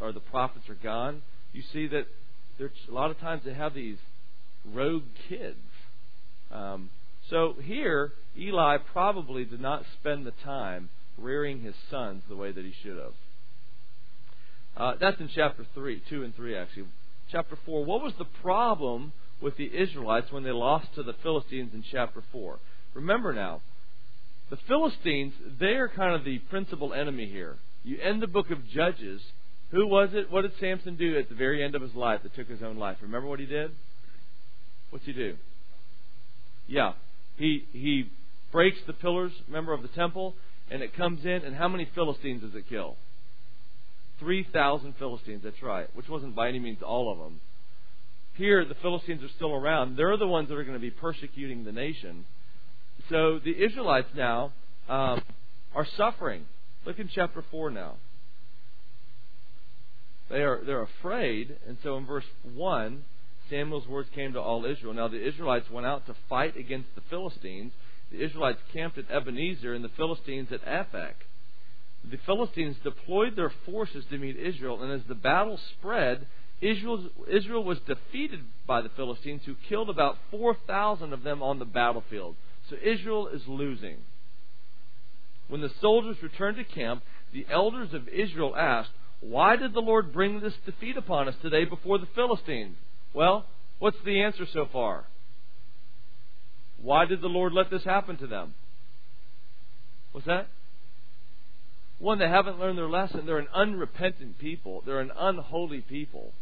or 0.00 0.12
the 0.12 0.20
prophets 0.20 0.68
are 0.68 0.74
gone, 0.74 1.22
you 1.52 1.62
see 1.72 1.86
that 1.86 2.06
there's 2.58 2.70
a 2.88 2.92
lot 2.92 3.10
of 3.10 3.18
times 3.18 3.42
they 3.44 3.54
have 3.54 3.74
these 3.74 3.98
rogue 4.64 5.04
kids. 5.28 5.56
Um, 6.50 6.90
so 7.28 7.54
here, 7.62 8.12
Eli 8.38 8.78
probably 8.78 9.44
did 9.44 9.60
not 9.60 9.84
spend 10.00 10.26
the 10.26 10.32
time 10.44 10.88
rearing 11.18 11.60
his 11.60 11.74
sons 11.90 12.22
the 12.28 12.36
way 12.36 12.52
that 12.52 12.64
he 12.64 12.72
should 12.82 12.96
have. 12.96 13.14
Uh, 14.76 14.92
that's 15.00 15.20
in 15.20 15.28
chapter 15.34 15.66
three, 15.74 16.02
two 16.08 16.22
and 16.22 16.34
three 16.36 16.56
actually. 16.56 16.84
Chapter 17.32 17.56
four. 17.64 17.84
What 17.84 18.02
was 18.02 18.12
the 18.18 18.26
problem 18.42 19.12
with 19.40 19.56
the 19.56 19.70
Israelites 19.74 20.30
when 20.30 20.44
they 20.44 20.52
lost 20.52 20.94
to 20.94 21.02
the 21.02 21.14
Philistines 21.22 21.72
in 21.74 21.82
chapter 21.90 22.22
four? 22.30 22.58
Remember 22.94 23.32
now, 23.32 23.62
the 24.50 24.58
Philistines, 24.68 25.32
they 25.58 25.74
are 25.74 25.88
kind 25.88 26.14
of 26.14 26.24
the 26.24 26.38
principal 26.38 26.94
enemy 26.94 27.26
here. 27.26 27.56
You 27.82 27.98
end 28.00 28.22
the 28.22 28.26
book 28.26 28.50
of 28.50 28.66
Judges. 28.68 29.20
Who 29.70 29.86
was 29.86 30.10
it? 30.12 30.30
What 30.30 30.42
did 30.42 30.52
Samson 30.60 30.96
do 30.96 31.18
at 31.18 31.28
the 31.28 31.34
very 31.34 31.64
end 31.64 31.74
of 31.74 31.82
his 31.82 31.94
life 31.94 32.22
that 32.22 32.34
took 32.36 32.48
his 32.48 32.62
own 32.62 32.76
life? 32.76 32.98
Remember 33.02 33.28
what 33.28 33.40
he 33.40 33.46
did? 33.46 33.72
What's 34.90 35.04
he 35.04 35.12
do? 35.12 35.34
Yeah. 36.66 36.92
He 37.36 37.64
he 37.72 38.10
breaks 38.52 38.78
the 38.86 38.92
pillars, 38.92 39.32
remember, 39.46 39.72
of 39.72 39.82
the 39.82 39.88
temple, 39.88 40.34
and 40.70 40.82
it 40.82 40.96
comes 40.96 41.24
in, 41.24 41.42
and 41.44 41.54
how 41.54 41.68
many 41.68 41.88
Philistines 41.94 42.42
does 42.42 42.54
it 42.54 42.68
kill? 42.68 42.96
3,000 44.20 44.94
Philistines, 44.98 45.42
that's 45.44 45.62
right, 45.62 45.88
which 45.94 46.08
wasn't 46.08 46.34
by 46.34 46.48
any 46.48 46.58
means 46.58 46.78
all 46.82 47.12
of 47.12 47.18
them. 47.18 47.40
Here, 48.36 48.64
the 48.64 48.74
Philistines 48.76 49.22
are 49.22 49.28
still 49.36 49.52
around. 49.52 49.96
They're 49.96 50.16
the 50.16 50.26
ones 50.26 50.48
that 50.48 50.54
are 50.54 50.64
going 50.64 50.76
to 50.76 50.80
be 50.80 50.90
persecuting 50.90 51.64
the 51.64 51.72
nation. 51.72 52.24
So 53.10 53.38
the 53.42 53.52
Israelites 53.62 54.08
now 54.14 54.52
um, 54.88 55.22
are 55.74 55.86
suffering. 55.96 56.44
Look 56.84 56.98
in 56.98 57.08
chapter 57.14 57.44
4 57.50 57.70
now. 57.70 57.94
They 60.28 60.42
are 60.42 60.60
they're 60.64 60.82
afraid, 60.82 61.56
and 61.68 61.78
so 61.82 61.96
in 61.98 62.06
verse 62.06 62.24
1, 62.54 63.04
Samuel's 63.50 63.86
words 63.86 64.08
came 64.14 64.32
to 64.32 64.40
all 64.40 64.64
Israel. 64.64 64.94
Now 64.94 65.08
the 65.08 65.26
Israelites 65.26 65.70
went 65.70 65.86
out 65.86 66.06
to 66.06 66.14
fight 66.28 66.56
against 66.56 66.94
the 66.94 67.02
Philistines. 67.08 67.72
The 68.10 68.24
Israelites 68.24 68.60
camped 68.72 68.98
at 68.98 69.10
Ebenezer 69.10 69.74
and 69.74 69.84
the 69.84 69.90
Philistines 69.96 70.48
at 70.52 70.64
Aphek. 70.64 71.14
The 72.08 72.18
Philistines 72.24 72.76
deployed 72.84 73.34
their 73.34 73.52
forces 73.64 74.04
to 74.10 74.18
meet 74.18 74.36
Israel, 74.36 74.80
and 74.82 74.92
as 74.92 75.06
the 75.08 75.14
battle 75.14 75.58
spread, 75.72 76.26
Israel, 76.60 77.10
Israel 77.28 77.64
was 77.64 77.78
defeated 77.80 78.40
by 78.66 78.80
the 78.80 78.88
Philistines, 78.90 79.42
who 79.44 79.56
killed 79.68 79.90
about 79.90 80.16
4,000 80.30 81.12
of 81.12 81.22
them 81.24 81.42
on 81.42 81.58
the 81.58 81.64
battlefield. 81.64 82.36
So 82.70 82.76
Israel 82.82 83.26
is 83.28 83.42
losing. 83.48 83.96
When 85.48 85.60
the 85.60 85.72
soldiers 85.80 86.22
returned 86.22 86.56
to 86.58 86.64
camp, 86.64 87.02
the 87.32 87.46
elders 87.50 87.92
of 87.92 88.08
Israel 88.08 88.54
asked, 88.56 88.90
why 89.20 89.56
did 89.56 89.74
the 89.74 89.80
Lord 89.80 90.12
bring 90.12 90.40
this 90.40 90.54
defeat 90.64 90.96
upon 90.96 91.28
us 91.28 91.34
today 91.42 91.64
before 91.64 91.98
the 91.98 92.08
Philistines? 92.14 92.76
Well, 93.16 93.46
what's 93.78 93.96
the 94.04 94.20
answer 94.20 94.44
so 94.52 94.68
far? 94.70 95.06
Why 96.82 97.06
did 97.06 97.22
the 97.22 97.28
Lord 97.28 97.54
let 97.54 97.70
this 97.70 97.82
happen 97.82 98.18
to 98.18 98.26
them? 98.26 98.54
What's 100.12 100.26
that? 100.26 100.48
One, 101.98 102.18
they 102.18 102.28
haven't 102.28 102.58
learned 102.58 102.76
their 102.76 102.90
lesson. 102.90 103.24
They're 103.24 103.38
an 103.38 103.48
unrepentant 103.54 104.38
people. 104.38 104.82
They're 104.84 105.00
an 105.00 105.12
unholy 105.18 105.80
people, 105.80 106.32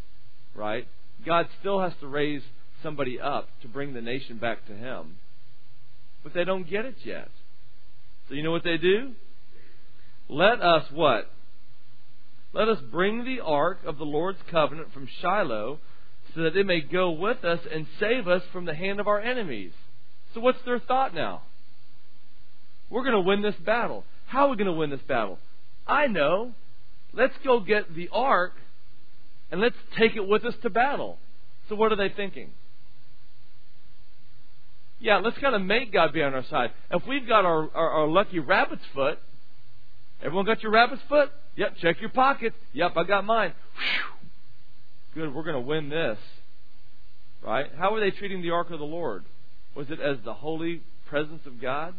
right? 0.52 0.88
God 1.24 1.46
still 1.60 1.80
has 1.80 1.92
to 2.00 2.08
raise 2.08 2.42
somebody 2.82 3.20
up 3.20 3.48
to 3.62 3.68
bring 3.68 3.94
the 3.94 4.00
nation 4.00 4.38
back 4.38 4.66
to 4.66 4.74
Him. 4.74 5.18
But 6.24 6.34
they 6.34 6.42
don't 6.42 6.68
get 6.68 6.84
it 6.84 6.96
yet. 7.04 7.28
So 8.28 8.34
you 8.34 8.42
know 8.42 8.50
what 8.50 8.64
they 8.64 8.78
do? 8.78 9.12
Let 10.28 10.60
us 10.60 10.86
what? 10.90 11.30
Let 12.52 12.68
us 12.68 12.78
bring 12.90 13.24
the 13.24 13.44
ark 13.44 13.78
of 13.86 13.96
the 13.98 14.04
Lord's 14.04 14.40
covenant 14.50 14.92
from 14.92 15.08
Shiloh 15.20 15.78
so 16.34 16.42
that 16.42 16.56
it 16.56 16.66
may 16.66 16.80
go 16.80 17.10
with 17.10 17.44
us 17.44 17.60
and 17.72 17.86
save 18.00 18.26
us 18.26 18.42
from 18.52 18.64
the 18.64 18.74
hand 18.74 19.00
of 19.00 19.06
our 19.06 19.20
enemies. 19.20 19.72
So 20.32 20.40
what's 20.40 20.62
their 20.64 20.80
thought 20.80 21.14
now? 21.14 21.42
We're 22.90 23.02
going 23.02 23.14
to 23.14 23.20
win 23.20 23.42
this 23.42 23.54
battle. 23.64 24.04
How 24.26 24.46
are 24.46 24.50
we 24.50 24.56
going 24.56 24.66
to 24.66 24.72
win 24.72 24.90
this 24.90 25.02
battle? 25.06 25.38
I 25.86 26.06
know. 26.06 26.52
Let's 27.12 27.34
go 27.44 27.60
get 27.60 27.94
the 27.94 28.08
ark 28.12 28.54
and 29.50 29.60
let's 29.60 29.76
take 29.96 30.16
it 30.16 30.26
with 30.26 30.44
us 30.44 30.54
to 30.62 30.70
battle. 30.70 31.18
So 31.68 31.76
what 31.76 31.92
are 31.92 31.96
they 31.96 32.12
thinking? 32.14 32.50
Yeah, 34.98 35.18
let's 35.18 35.38
kind 35.38 35.54
of 35.54 35.62
make 35.62 35.92
God 35.92 36.12
be 36.12 36.22
on 36.22 36.34
our 36.34 36.44
side. 36.44 36.70
If 36.90 37.06
we've 37.06 37.28
got 37.28 37.44
our, 37.44 37.68
our, 37.74 37.90
our 37.90 38.08
lucky 38.08 38.38
rabbit's 38.38 38.82
foot, 38.94 39.18
everyone 40.22 40.46
got 40.46 40.62
your 40.62 40.72
rabbit's 40.72 41.02
foot? 41.08 41.30
Yep, 41.56 41.76
check 41.80 42.00
your 42.00 42.10
pocket. 42.10 42.54
Yep, 42.72 42.96
I 42.96 43.04
got 43.04 43.24
mine. 43.24 43.52
Whew. 43.76 44.13
Good, 45.14 45.32
we're 45.32 45.44
going 45.44 45.54
to 45.54 45.60
win 45.60 45.88
this. 45.90 46.18
Right? 47.42 47.66
How 47.78 47.92
were 47.92 48.00
they 48.00 48.10
treating 48.10 48.42
the 48.42 48.50
ark 48.50 48.70
of 48.70 48.78
the 48.78 48.84
Lord? 48.84 49.24
Was 49.76 49.90
it 49.90 50.00
as 50.00 50.16
the 50.24 50.34
holy 50.34 50.82
presence 51.08 51.42
of 51.46 51.60
God? 51.60 51.94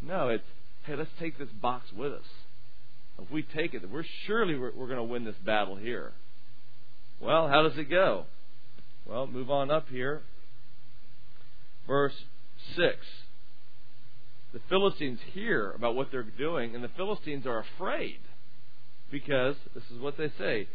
No, 0.00 0.28
it's, 0.28 0.44
hey, 0.84 0.96
let's 0.96 1.10
take 1.18 1.38
this 1.38 1.48
box 1.60 1.92
with 1.92 2.12
us. 2.12 2.24
If 3.20 3.30
we 3.30 3.42
take 3.42 3.74
it, 3.74 3.90
we're 3.90 4.04
surely 4.26 4.58
we're, 4.58 4.72
we're 4.74 4.86
going 4.86 4.98
to 4.98 5.04
win 5.04 5.24
this 5.24 5.36
battle 5.44 5.76
here. 5.76 6.12
Well, 7.20 7.48
how 7.48 7.62
does 7.62 7.76
it 7.76 7.90
go? 7.90 8.24
Well, 9.06 9.26
move 9.26 9.50
on 9.50 9.70
up 9.70 9.88
here. 9.90 10.22
Verse 11.86 12.14
6. 12.76 12.96
The 14.54 14.60
Philistines 14.70 15.18
hear 15.32 15.72
about 15.72 15.94
what 15.94 16.10
they're 16.10 16.22
doing, 16.22 16.74
and 16.74 16.82
the 16.82 16.90
Philistines 16.96 17.46
are 17.46 17.64
afraid 17.76 18.20
because 19.10 19.56
this 19.74 19.84
is 19.94 20.00
what 20.00 20.16
they 20.16 20.32
say. 20.38 20.66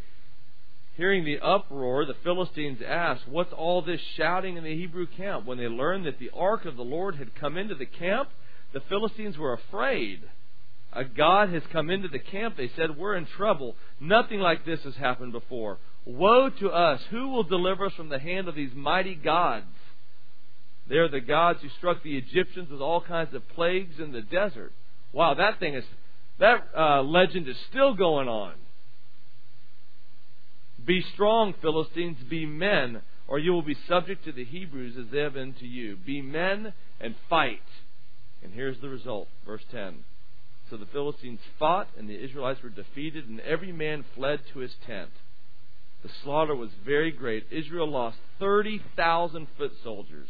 Hearing 0.96 1.24
the 1.24 1.40
uproar, 1.40 2.06
the 2.06 2.16
Philistines 2.24 2.80
asked, 2.86 3.28
What's 3.28 3.52
all 3.52 3.82
this 3.82 4.00
shouting 4.16 4.56
in 4.56 4.64
the 4.64 4.74
Hebrew 4.74 5.06
camp? 5.06 5.44
When 5.44 5.58
they 5.58 5.68
learned 5.68 6.06
that 6.06 6.18
the 6.18 6.30
ark 6.34 6.64
of 6.64 6.76
the 6.76 6.82
Lord 6.82 7.16
had 7.16 7.34
come 7.34 7.58
into 7.58 7.74
the 7.74 7.86
camp, 7.86 8.30
the 8.72 8.80
Philistines 8.88 9.36
were 9.36 9.52
afraid. 9.52 10.22
A 10.92 11.04
God 11.04 11.50
has 11.50 11.62
come 11.70 11.90
into 11.90 12.08
the 12.08 12.18
camp. 12.18 12.56
They 12.56 12.70
said, 12.76 12.96
We're 12.96 13.16
in 13.16 13.26
trouble. 13.26 13.76
Nothing 14.00 14.40
like 14.40 14.64
this 14.64 14.80
has 14.84 14.96
happened 14.96 15.32
before. 15.32 15.78
Woe 16.06 16.48
to 16.48 16.70
us! 16.70 17.02
Who 17.10 17.28
will 17.28 17.42
deliver 17.42 17.86
us 17.86 17.92
from 17.94 18.08
the 18.08 18.18
hand 18.18 18.48
of 18.48 18.54
these 18.54 18.72
mighty 18.74 19.14
gods? 19.14 19.66
They 20.88 20.96
are 20.96 21.08
the 21.08 21.20
gods 21.20 21.60
who 21.60 21.68
struck 21.76 22.02
the 22.02 22.16
Egyptians 22.16 22.70
with 22.70 22.80
all 22.80 23.02
kinds 23.02 23.34
of 23.34 23.46
plagues 23.50 23.98
in 23.98 24.12
the 24.12 24.22
desert. 24.22 24.72
Wow, 25.12 25.34
that 25.34 25.58
thing 25.58 25.74
is, 25.74 25.84
that 26.38 26.68
uh, 26.76 27.02
legend 27.02 27.48
is 27.48 27.56
still 27.68 27.94
going 27.94 28.28
on. 28.28 28.54
Be 30.86 31.04
strong, 31.14 31.54
Philistines, 31.60 32.18
be 32.30 32.46
men, 32.46 33.02
or 33.26 33.38
you 33.38 33.52
will 33.52 33.62
be 33.62 33.76
subject 33.88 34.24
to 34.24 34.32
the 34.32 34.44
Hebrews 34.44 34.96
as 34.96 35.06
they 35.10 35.18
have 35.18 35.34
been 35.34 35.54
to 35.54 35.66
you. 35.66 35.96
Be 35.96 36.22
men 36.22 36.72
and 37.00 37.14
fight. 37.28 37.60
And 38.42 38.52
here's 38.54 38.80
the 38.80 38.88
result, 38.88 39.28
verse 39.44 39.64
10. 39.72 40.04
So 40.70 40.76
the 40.76 40.86
Philistines 40.86 41.40
fought, 41.58 41.88
and 41.98 42.08
the 42.08 42.22
Israelites 42.22 42.62
were 42.62 42.70
defeated, 42.70 43.28
and 43.28 43.40
every 43.40 43.72
man 43.72 44.04
fled 44.14 44.40
to 44.52 44.60
his 44.60 44.74
tent. 44.86 45.10
The 46.02 46.10
slaughter 46.22 46.54
was 46.54 46.70
very 46.84 47.10
great. 47.10 47.46
Israel 47.50 47.90
lost 47.90 48.18
30,000 48.38 49.48
foot 49.58 49.72
soldiers. 49.82 50.28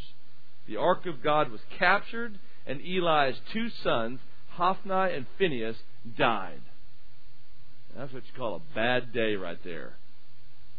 The 0.66 0.76
ark 0.76 1.06
of 1.06 1.22
God 1.22 1.50
was 1.50 1.60
captured, 1.78 2.38
and 2.66 2.80
Eli's 2.80 3.36
two 3.52 3.68
sons, 3.82 4.20
Hophni 4.50 5.14
and 5.14 5.26
Phinehas, 5.38 5.76
died. 6.16 6.62
That's 7.96 8.12
what 8.12 8.24
you 8.26 8.32
call 8.38 8.56
a 8.56 8.74
bad 8.74 9.12
day 9.12 9.36
right 9.36 9.58
there. 9.64 9.94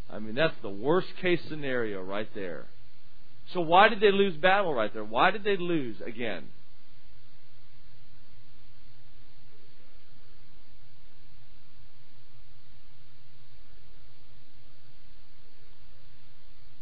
I 0.10 0.20
mean, 0.20 0.36
that's 0.36 0.56
the 0.62 0.70
worst 0.70 1.08
case 1.22 1.40
scenario 1.50 2.02
right 2.02 2.30
there. 2.34 2.66
So 3.54 3.62
why 3.62 3.90
did 3.90 4.00
they 4.00 4.12
lose 4.12 4.36
battle 4.36 4.74
right 4.74 4.94
there? 4.94 5.04
Why 5.04 5.32
did 5.32 5.44
they 5.44 5.58
lose 5.58 5.98
again? 6.06 6.44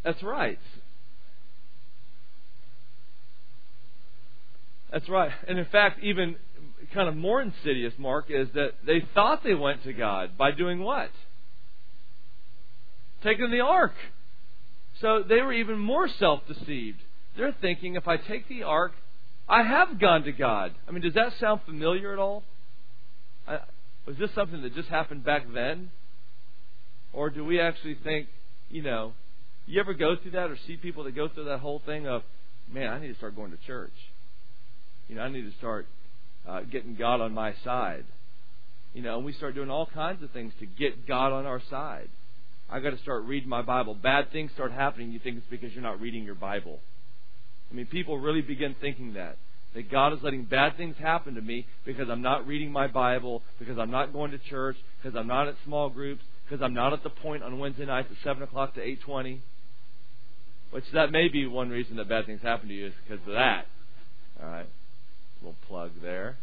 That's 0.04 0.22
right. 0.22 0.60
That's 4.92 5.10
right. 5.10 5.32
And 5.48 5.58
in 5.58 5.66
fact, 5.66 6.04
even 6.04 6.36
kind 6.94 7.10
of 7.10 7.16
more 7.16 7.42
insidious, 7.42 7.94
Mark, 7.98 8.26
is 8.30 8.48
that 8.54 8.74
they 8.86 9.04
thought 9.16 9.44
they 9.44 9.56
went 9.56 9.84
to 9.84 9.94
God 9.94 10.38
by 10.38 10.52
doing 10.52 10.80
what? 10.80 11.10
Taken 13.26 13.52
the 13.52 13.60
ark. 13.60 13.94
So 15.02 15.24
they 15.28 15.42
were 15.42 15.52
even 15.52 15.78
more 15.78 16.08
self 16.08 16.42
deceived. 16.48 17.00
They're 17.38 17.56
thinking, 17.60 17.96
if 17.96 18.08
I 18.08 18.16
take 18.16 18.48
the 18.48 18.64
ark, 18.64 18.94
I 19.48 19.64
have 19.64 20.00
gone 20.00 20.24
to 20.24 20.32
God. 20.32 20.74
I 20.88 20.92
mean, 20.92 21.02
does 21.02 21.16
that 21.16 21.34
sound 21.40 21.62
familiar 21.66 22.14
at 22.14 22.20
all? 22.20 22.44
I, 23.48 23.60
was 24.08 24.18
this 24.18 24.30
something 24.34 24.62
that 24.62 24.74
just 24.74 24.88
happened 24.88 25.26
back 25.26 25.46
then? 25.54 25.92
Or 27.12 27.30
do 27.30 27.44
we 27.44 27.60
actually 27.60 27.98
think, 28.04 28.28
you 28.70 28.82
know, 28.82 29.14
you 29.66 29.80
ever 29.80 29.94
go 29.94 30.16
through 30.16 30.32
that 30.32 30.50
or 30.50 30.58
see 30.68 30.78
people 30.78 31.04
that 31.06 31.16
go 31.16 31.28
through 31.28 31.46
that 31.46 31.60
whole 31.60 31.82
thing 31.86 32.08
of, 32.08 32.24
man, 32.72 32.90
I 32.90 33.00
need 33.00 33.08
to 33.10 33.16
start 33.16 33.36
going 33.36 33.52
to 33.52 33.58
church. 33.66 33.94
You 35.08 35.16
know, 35.16 35.22
I 35.22 35.30
need 35.30 35.44
to 35.44 35.58
start 35.58 35.88
uh, 36.48 36.62
getting 36.62 36.96
God 36.96 37.22
on 37.22 37.34
my 37.34 37.54
side. 37.64 38.06
You 38.94 39.02
know, 39.02 39.18
and 39.18 39.26
we 39.26 39.34
start 39.34 39.56
doing 39.56 39.70
all 39.70 39.86
kinds 39.86 40.24
of 40.24 40.32
things 40.32 40.54
to 40.60 40.66
get 40.66 41.08
God 41.08 41.34
on 41.34 41.46
our 41.46 41.62
side. 41.70 42.10
I 42.69 42.80
got 42.80 42.91
to 42.91 42.97
start 42.99 43.23
reading 43.23 43.49
my 43.49 43.62
Bible. 43.62 43.93
Bad 43.93 44.32
things 44.32 44.51
start 44.54 44.71
happening. 44.71 45.12
You 45.12 45.19
think 45.19 45.38
it's 45.38 45.45
because 45.49 45.73
you're 45.73 45.84
not 45.84 46.01
reading 46.01 46.23
your 46.23 46.36
Bible. 46.36 46.80
I 47.71 47.75
mean, 47.75 47.86
people 47.86 48.17
really 48.17 48.41
begin 48.41 48.75
thinking 48.80 49.13
that. 49.13 49.38
That 49.75 49.91
God 49.91 50.13
is 50.13 50.19
letting 50.23 50.45
bad 50.45 50.78
things 50.78 50.95
happen 50.97 51.36
to 51.36 51.41
me 51.41 51.67
because 51.86 52.10
I'm 52.10 52.21
not 52.21 52.47
reading 52.47 52.71
my 52.71 52.88
Bible, 52.88 53.43
because 53.60 53.78
I'm 53.78 53.91
not 53.91 54.13
going 54.13 54.32
to 54.32 54.38
church, 54.38 54.78
because 55.01 55.17
I'm 55.17 55.28
not 55.28 55.47
at 55.47 55.56
small 55.65 55.89
groups, 55.89 56.23
because 56.45 56.63
I'm 56.63 56.73
not 56.73 56.93
at 56.93 57.04
the 57.04 57.10
point 57.10 57.43
on 57.43 57.60
Wednesday 57.60 57.86
nights 57.86 58.08
at 58.10 58.17
7 58.23 58.41
o'clock 58.41 58.73
to 58.75 58.80
8.20. 58.80 59.39
Which 60.71 60.86
that 60.93 61.12
may 61.12 61.28
be 61.28 61.45
one 61.45 61.69
reason 61.69 61.97
that 61.97 62.10
bad 62.10 62.25
things 62.25 62.41
happen 62.41 62.69
to 62.69 62.73
you 62.73 62.88
is 62.88 62.93
because 63.08 63.25
of 63.28 63.34
that. 63.34 63.67
All 64.41 64.49
right. 64.49 64.69
Little 65.41 65.56
plug 65.67 65.91
there. 66.01 66.38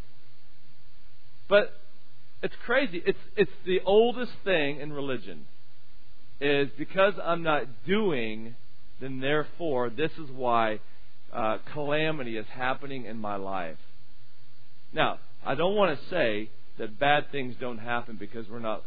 But 1.49 1.73
it's 2.41 2.55
crazy. 2.65 3.01
It's, 3.05 3.19
it's 3.35 3.51
the 3.65 3.81
oldest 3.85 4.31
thing 4.43 4.79
in 4.79 4.93
religion 4.93 5.45
is 6.43 6.69
because 6.77 7.13
I'm 7.23 7.43
not 7.43 7.63
doing, 7.87 8.55
then 8.99 9.19
therefore, 9.19 9.89
this 9.89 10.11
is 10.13 10.29
why 10.29 10.79
uh, 11.31 11.57
calamity 11.73 12.37
is 12.37 12.45
happening 12.53 13.05
in 13.05 13.17
my 13.17 13.37
life. 13.37 13.77
Now, 14.93 15.19
I 15.45 15.55
don't 15.55 15.75
want 15.75 15.97
to 15.97 16.09
say 16.09 16.49
that 16.77 16.99
bad 16.99 17.31
things 17.31 17.55
don't 17.59 17.79
happen 17.79 18.17
because 18.19 18.47
we're 18.49 18.59
not. 18.59 18.83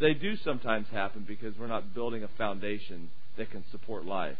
They 0.00 0.14
do 0.14 0.36
sometimes 0.44 0.86
happen 0.92 1.24
because 1.26 1.54
we're 1.58 1.66
not 1.66 1.94
building 1.94 2.22
a 2.22 2.28
foundation 2.36 3.10
that 3.38 3.50
can 3.50 3.64
support 3.70 4.04
life. 4.04 4.36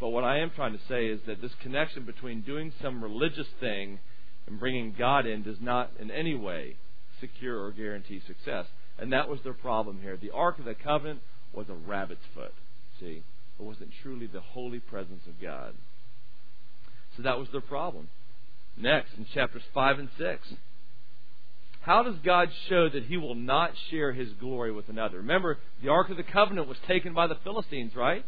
But 0.00 0.10
what 0.10 0.24
I 0.24 0.38
am 0.38 0.50
trying 0.50 0.72
to 0.72 0.84
say 0.88 1.06
is 1.06 1.20
that 1.26 1.40
this 1.40 1.52
connection 1.62 2.04
between 2.04 2.42
doing 2.42 2.72
some 2.82 3.02
religious 3.02 3.46
thing 3.60 4.00
and 4.46 4.58
bringing 4.58 4.94
God 4.98 5.26
in 5.26 5.42
does 5.42 5.60
not 5.60 5.90
in 5.98 6.10
any 6.10 6.34
way 6.34 6.76
secure 7.20 7.64
or 7.64 7.70
guarantee 7.70 8.20
success. 8.26 8.66
And 8.98 9.12
that 9.12 9.28
was 9.28 9.40
their 9.42 9.54
problem 9.54 10.00
here. 10.02 10.18
The 10.20 10.32
Ark 10.32 10.58
of 10.58 10.64
the 10.64 10.74
Covenant 10.74 11.20
was 11.52 11.68
a 11.68 11.74
rabbit's 11.74 12.24
foot. 12.34 12.52
See? 13.00 13.22
It 13.58 13.62
wasn't 13.62 13.90
truly 14.02 14.26
the 14.26 14.40
holy 14.40 14.80
presence 14.80 15.22
of 15.26 15.40
God. 15.40 15.74
So 17.16 17.22
that 17.22 17.38
was 17.38 17.48
their 17.52 17.60
problem. 17.60 18.08
Next, 18.76 19.10
in 19.16 19.26
chapters 19.34 19.62
5 19.74 19.98
and 19.98 20.08
6. 20.18 20.54
How 21.82 22.02
does 22.02 22.14
God 22.24 22.48
show 22.68 22.88
that 22.88 23.04
He 23.04 23.16
will 23.16 23.34
not 23.34 23.72
share 23.90 24.12
His 24.12 24.32
glory 24.34 24.72
with 24.72 24.88
another? 24.88 25.18
Remember, 25.18 25.58
the 25.82 25.90
Ark 25.90 26.10
of 26.10 26.16
the 26.16 26.22
Covenant 26.22 26.68
was 26.68 26.78
taken 26.86 27.12
by 27.12 27.26
the 27.26 27.36
Philistines, 27.44 27.94
right? 27.94 28.24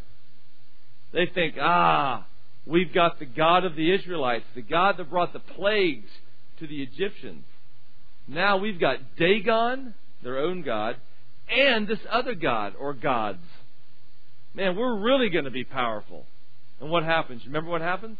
They 1.12 1.26
think, 1.32 1.54
ah, 1.60 2.26
we've 2.66 2.92
got 2.92 3.18
the 3.18 3.26
God 3.26 3.64
of 3.64 3.76
the 3.76 3.94
Israelites, 3.94 4.44
the 4.54 4.62
God 4.62 4.96
that 4.98 5.08
brought 5.08 5.32
the 5.32 5.38
plagues 5.38 6.10
to 6.58 6.66
the 6.66 6.82
Egyptians. 6.82 7.44
Now 8.26 8.56
we've 8.56 8.80
got 8.80 8.98
Dagon, 9.16 9.94
their 10.22 10.38
own 10.38 10.62
God, 10.62 10.96
and 11.48 11.86
this 11.86 11.98
other 12.10 12.34
God 12.34 12.74
or 12.78 12.94
gods. 12.94 13.42
Man, 14.54 14.76
we're 14.76 14.98
really 14.98 15.28
going 15.30 15.44
to 15.44 15.50
be 15.50 15.64
powerful. 15.64 16.26
And 16.80 16.90
what 16.90 17.04
happens? 17.04 17.42
Remember 17.46 17.70
what 17.70 17.80
happens? 17.80 18.18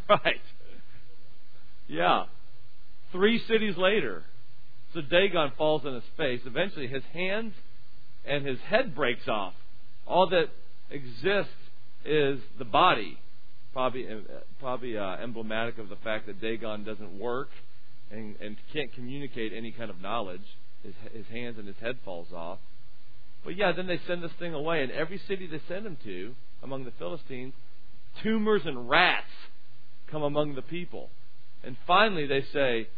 right. 0.08 0.40
Yeah. 1.86 2.24
Three 3.12 3.40
cities 3.46 3.76
later. 3.76 4.24
So 4.92 5.00
Dagon 5.00 5.52
falls 5.56 5.84
on 5.84 5.94
his 5.94 6.04
face. 6.16 6.40
Eventually, 6.46 6.86
his 6.86 7.02
hands 7.12 7.52
and 8.24 8.46
his 8.46 8.58
head 8.60 8.94
breaks 8.94 9.28
off. 9.28 9.54
All 10.06 10.28
that 10.30 10.46
exists 10.90 11.52
is 12.04 12.40
the 12.58 12.64
body. 12.64 13.18
Probably, 13.72 14.06
uh, 14.08 14.18
probably 14.60 14.96
uh, 14.96 15.16
emblematic 15.16 15.78
of 15.78 15.88
the 15.88 15.96
fact 15.96 16.26
that 16.26 16.40
Dagon 16.40 16.84
doesn't 16.84 17.18
work 17.18 17.48
and, 18.10 18.36
and 18.40 18.56
can't 18.72 18.92
communicate 18.92 19.52
any 19.52 19.72
kind 19.72 19.90
of 19.90 20.00
knowledge. 20.00 20.44
His, 20.82 20.94
his 21.12 21.26
hands 21.26 21.58
and 21.58 21.66
his 21.66 21.76
head 21.80 21.98
falls 22.04 22.28
off. 22.32 22.58
But 23.44 23.56
yeah, 23.56 23.72
then 23.72 23.86
they 23.86 24.00
send 24.06 24.22
this 24.22 24.32
thing 24.38 24.54
away, 24.54 24.82
and 24.82 24.92
every 24.92 25.20
city 25.26 25.46
they 25.46 25.60
send 25.68 25.86
him 25.86 25.98
to, 26.04 26.34
among 26.62 26.84
the 26.84 26.92
Philistines, 26.98 27.52
tumors 28.22 28.62
and 28.64 28.88
rats 28.88 29.26
come 30.10 30.22
among 30.22 30.54
the 30.54 30.62
people. 30.62 31.10
And 31.62 31.76
finally 31.86 32.26
they 32.26 32.44
say, 32.52 32.88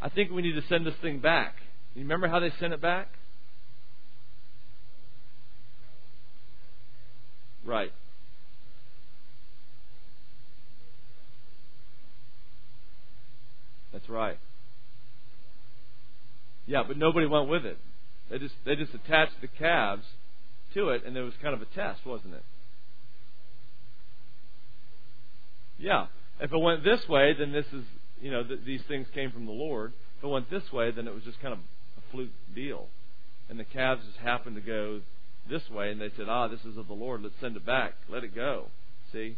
I 0.00 0.08
think 0.08 0.30
we 0.30 0.42
need 0.42 0.54
to 0.54 0.66
send 0.68 0.86
this 0.86 0.94
thing 1.02 1.18
back. 1.18 1.54
You 1.94 2.02
remember 2.02 2.28
how 2.28 2.40
they 2.40 2.52
sent 2.60 2.72
it 2.72 2.80
back? 2.80 3.08
Right. 7.64 7.92
That's 13.92 14.08
right. 14.08 14.38
Yeah, 16.66 16.84
but 16.86 16.96
nobody 16.96 17.26
went 17.26 17.48
with 17.48 17.64
it. 17.64 17.78
They 18.30 18.38
just 18.38 18.54
they 18.64 18.76
just 18.76 18.94
attached 18.94 19.40
the 19.40 19.48
calves 19.48 20.04
to 20.74 20.90
it, 20.90 21.04
and 21.04 21.16
it 21.16 21.22
was 21.22 21.34
kind 21.42 21.54
of 21.54 21.60
a 21.60 21.66
test, 21.74 22.06
wasn't 22.06 22.34
it? 22.34 22.44
Yeah. 25.78 26.06
If 26.40 26.52
it 26.52 26.58
went 26.58 26.84
this 26.84 27.00
way, 27.08 27.34
then 27.36 27.52
this 27.52 27.66
is 27.72 27.84
you 28.20 28.30
know 28.30 28.44
th- 28.44 28.60
these 28.64 28.82
things 28.86 29.08
came 29.12 29.32
from 29.32 29.46
the 29.46 29.52
Lord. 29.52 29.92
If 30.18 30.24
it 30.24 30.28
went 30.28 30.50
this 30.50 30.72
way, 30.72 30.90
then 30.90 31.08
it 31.08 31.14
was 31.14 31.24
just 31.24 31.40
kind 31.40 31.52
of 31.52 31.58
a 31.98 32.12
fluke 32.12 32.30
deal, 32.54 32.86
and 33.48 33.58
the 33.58 33.64
calves 33.64 34.02
just 34.06 34.18
happened 34.18 34.56
to 34.56 34.62
go 34.62 35.00
this 35.50 35.68
way, 35.70 35.90
and 35.90 36.00
they 36.00 36.10
said, 36.16 36.28
"Ah, 36.28 36.48
this 36.48 36.64
is 36.64 36.76
of 36.76 36.86
the 36.86 36.94
Lord. 36.94 37.22
Let's 37.22 37.34
send 37.40 37.56
it 37.56 37.66
back. 37.66 37.94
Let 38.08 38.24
it 38.24 38.34
go." 38.34 38.66
See. 39.12 39.36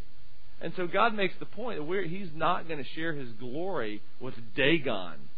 And 0.60 0.72
so 0.76 0.86
God 0.86 1.14
makes 1.14 1.34
the 1.40 1.46
point 1.46 1.80
that 1.80 2.06
He's 2.06 2.28
not 2.34 2.68
going 2.68 2.82
to 2.82 2.88
share 2.90 3.14
His 3.14 3.32
glory 3.32 4.00
with 4.20 4.34
Dagon. 4.54 5.28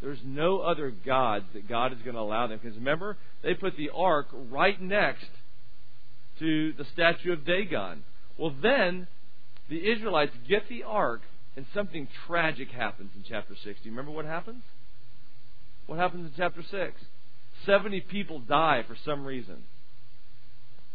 There's 0.00 0.18
no 0.24 0.58
other 0.58 0.90
gods 0.90 1.46
that 1.54 1.68
God 1.68 1.92
is 1.92 2.02
going 2.02 2.16
to 2.16 2.20
allow 2.20 2.48
them. 2.48 2.58
Because 2.60 2.76
remember, 2.76 3.16
they 3.42 3.54
put 3.54 3.76
the 3.76 3.90
ark 3.94 4.26
right 4.50 4.80
next 4.80 5.30
to 6.40 6.72
the 6.72 6.84
statue 6.92 7.32
of 7.32 7.46
Dagon. 7.46 8.02
Well, 8.36 8.52
then 8.60 9.06
the 9.70 9.90
Israelites 9.92 10.32
get 10.48 10.68
the 10.68 10.82
ark, 10.82 11.22
and 11.56 11.64
something 11.72 12.08
tragic 12.26 12.70
happens 12.70 13.12
in 13.14 13.22
chapter 13.26 13.54
6. 13.54 13.64
Do 13.64 13.70
you 13.88 13.92
remember 13.92 14.10
what 14.10 14.24
happens? 14.24 14.62
What 15.86 15.98
happens 15.98 16.26
in 16.26 16.32
chapter 16.36 16.62
6? 16.68 17.00
70 17.64 18.00
people 18.00 18.40
die 18.40 18.84
for 18.86 18.96
some 19.04 19.24
reason. 19.24 19.62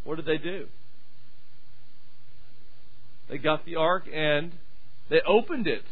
What 0.04 0.16
did 0.16 0.26
they 0.26 0.38
do? 0.38 0.66
They 3.28 3.38
got 3.38 3.64
the 3.64 3.76
ark 3.76 4.04
and 4.12 4.52
they 5.08 5.20
opened 5.26 5.66
it 5.66 5.84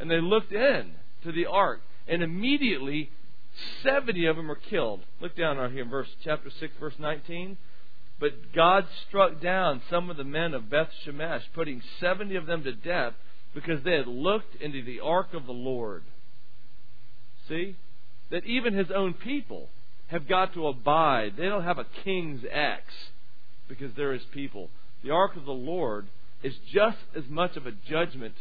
and 0.00 0.10
they 0.10 0.20
looked 0.20 0.52
in 0.52 0.92
to 1.24 1.32
the 1.32 1.46
ark 1.46 1.80
and 2.08 2.22
immediately 2.22 3.10
70 3.82 4.26
of 4.26 4.36
them 4.36 4.50
are 4.50 4.54
killed. 4.54 5.00
Look 5.20 5.36
down 5.36 5.58
right 5.58 5.70
here 5.70 5.82
in 5.82 5.90
verse 5.90 6.08
chapter 6.24 6.50
6 6.50 6.72
verse 6.80 6.94
19. 6.98 7.58
But 8.18 8.54
God 8.54 8.86
struck 9.06 9.40
down 9.42 9.82
some 9.90 10.08
of 10.08 10.16
the 10.16 10.24
men 10.24 10.54
of 10.54 10.70
Beth 10.70 10.88
Shemesh, 11.04 11.42
putting 11.54 11.82
70 12.00 12.34
of 12.36 12.46
them 12.46 12.64
to 12.64 12.72
death 12.72 13.12
because 13.54 13.82
they 13.84 13.92
had 13.92 14.06
looked 14.06 14.54
into 14.60 14.82
the 14.82 15.00
ark 15.00 15.34
of 15.34 15.46
the 15.46 15.52
Lord. 15.52 16.02
See? 17.48 17.76
That 18.30 18.44
even 18.44 18.74
his 18.74 18.90
own 18.90 19.14
people 19.14 19.68
have 20.08 20.26
got 20.26 20.54
to 20.54 20.66
abide. 20.66 21.34
They 21.36 21.46
don't 21.46 21.64
have 21.64 21.78
a 21.78 21.86
king's 22.04 22.42
X 22.50 22.84
because 23.68 23.92
they're 23.96 24.12
his 24.12 24.24
people. 24.32 24.70
The 25.02 25.10
ark 25.10 25.36
of 25.36 25.44
the 25.44 25.52
Lord 25.52 26.06
is 26.42 26.54
just 26.72 26.98
as 27.16 27.24
much 27.28 27.56
of 27.56 27.66
a 27.66 27.72
judgment 27.72 28.34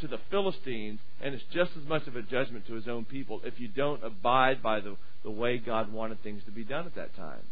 to 0.00 0.06
the 0.06 0.18
Philistines 0.30 1.00
and 1.20 1.34
it's 1.34 1.44
just 1.52 1.72
as 1.76 1.88
much 1.88 2.06
of 2.06 2.16
a 2.16 2.22
judgment 2.22 2.66
to 2.66 2.74
his 2.74 2.86
own 2.86 3.04
people 3.04 3.40
if 3.44 3.58
you 3.58 3.68
don't 3.68 4.04
abide 4.04 4.62
by 4.62 4.80
the, 4.80 4.96
the 5.24 5.30
way 5.30 5.58
God 5.58 5.92
wanted 5.92 6.22
things 6.22 6.44
to 6.44 6.50
be 6.50 6.64
done 6.64 6.86
at 6.86 6.94
that 6.94 7.16
time. 7.16 7.42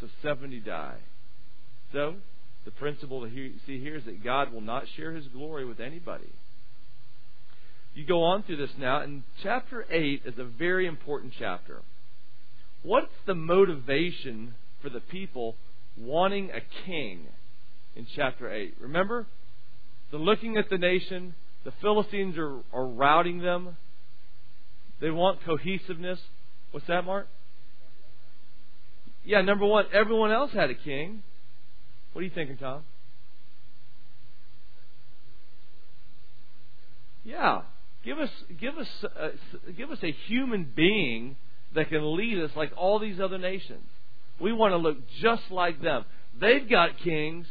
So 0.00 0.08
70 0.22 0.60
die. 0.60 0.98
So, 1.92 2.16
the 2.64 2.70
principle 2.72 3.22
to 3.22 3.52
see 3.66 3.80
here 3.80 3.96
is 3.96 4.04
that 4.04 4.24
God 4.24 4.52
will 4.52 4.60
not 4.60 4.84
share 4.96 5.12
his 5.12 5.26
glory 5.28 5.64
with 5.64 5.80
anybody. 5.80 6.28
You 7.94 8.04
go 8.04 8.24
on 8.24 8.42
through 8.42 8.58
this 8.58 8.76
now, 8.76 9.00
and 9.00 9.22
chapter 9.42 9.86
8 9.88 10.22
is 10.26 10.34
a 10.36 10.44
very 10.44 10.86
important 10.86 11.32
chapter. 11.38 11.80
What's 12.82 13.14
the 13.24 13.34
motivation 13.34 14.54
for 14.82 14.90
the 14.90 15.00
people 15.00 15.56
wanting 15.98 16.50
a 16.50 16.60
king 16.84 17.26
in 17.94 18.06
chapter 18.14 18.52
8? 18.52 18.74
Remember? 18.80 19.26
They're 20.10 20.20
looking 20.20 20.56
at 20.56 20.70
the 20.70 20.78
nation. 20.78 21.34
The 21.64 21.72
Philistines 21.80 22.36
are, 22.38 22.60
are 22.72 22.86
routing 22.86 23.38
them. 23.38 23.76
They 25.00 25.10
want 25.10 25.44
cohesiveness. 25.44 26.18
What's 26.70 26.86
that, 26.86 27.04
Mark? 27.04 27.28
Yeah, 29.24 29.42
number 29.42 29.66
one, 29.66 29.86
everyone 29.92 30.30
else 30.30 30.52
had 30.52 30.70
a 30.70 30.74
king. 30.74 31.22
What 32.12 32.20
are 32.20 32.24
you 32.24 32.30
thinking, 32.34 32.56
Tom? 32.56 32.84
Yeah, 37.24 37.62
give 38.04 38.18
us 38.20 38.30
give 38.60 38.78
us 38.78 38.86
uh, 39.04 39.28
give 39.76 39.90
us 39.90 39.98
a 40.04 40.12
human 40.28 40.70
being 40.76 41.36
that 41.74 41.88
can 41.88 42.16
lead 42.16 42.38
us 42.38 42.52
like 42.54 42.70
all 42.76 43.00
these 43.00 43.18
other 43.18 43.36
nations. 43.36 43.82
We 44.40 44.52
want 44.52 44.72
to 44.72 44.76
look 44.76 44.98
just 45.20 45.50
like 45.50 45.80
them. 45.80 46.04
They've 46.38 46.68
got 46.68 46.98
kings. 46.98 47.46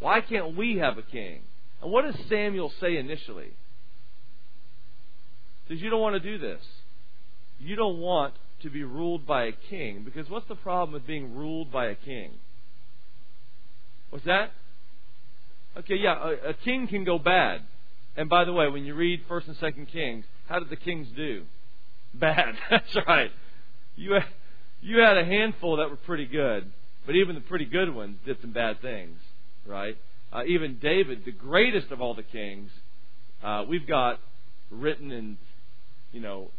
Why 0.00 0.20
can't 0.20 0.56
we 0.56 0.78
have 0.78 0.98
a 0.98 1.02
king? 1.02 1.40
And 1.80 1.92
what 1.92 2.04
does 2.04 2.16
Samuel 2.28 2.72
say 2.80 2.96
initially? 2.96 3.52
He 5.66 5.74
says, 5.74 5.82
You 5.82 5.90
don't 5.90 6.00
want 6.00 6.20
to 6.20 6.20
do 6.20 6.38
this. 6.38 6.60
You 7.58 7.76
don't 7.76 8.00
want 8.00 8.34
to 8.62 8.70
be 8.70 8.82
ruled 8.82 9.26
by 9.26 9.44
a 9.44 9.52
king. 9.70 10.02
Because 10.04 10.28
what's 10.28 10.48
the 10.48 10.56
problem 10.56 10.92
with 10.92 11.06
being 11.06 11.34
ruled 11.34 11.70
by 11.70 11.86
a 11.86 11.94
king? 11.94 12.32
What's 14.10 14.24
that? 14.26 14.50
Okay, 15.76 15.96
yeah, 15.96 16.14
a, 16.14 16.50
a 16.50 16.54
king 16.54 16.86
can 16.86 17.04
go 17.04 17.18
bad. 17.18 17.62
And 18.16 18.28
by 18.28 18.44
the 18.44 18.52
way, 18.52 18.68
when 18.68 18.84
you 18.84 18.94
read 18.94 19.22
First 19.28 19.48
and 19.48 19.56
Second 19.56 19.88
Kings, 19.88 20.24
how 20.48 20.58
did 20.58 20.70
the 20.70 20.76
kings 20.76 21.08
do? 21.16 21.44
Bad. 22.12 22.54
That's 22.70 22.96
right. 23.06 23.30
You 23.96 24.18
you 24.84 24.98
had 24.98 25.16
a 25.16 25.24
handful 25.24 25.78
that 25.78 25.88
were 25.88 25.96
pretty 25.96 26.26
good, 26.26 26.70
but 27.06 27.16
even 27.16 27.34
the 27.34 27.40
pretty 27.40 27.64
good 27.64 27.92
ones 27.92 28.18
did 28.26 28.36
some 28.42 28.52
bad 28.52 28.82
things, 28.82 29.18
right? 29.66 29.96
Uh, 30.30 30.44
even 30.44 30.78
David, 30.80 31.24
the 31.24 31.32
greatest 31.32 31.90
of 31.90 32.02
all 32.02 32.14
the 32.14 32.22
kings, 32.22 32.70
uh, 33.42 33.64
we've 33.66 33.88
got 33.88 34.20
written 34.70 35.10
in, 35.10 35.38
you 36.12 36.20
know, 36.20 36.50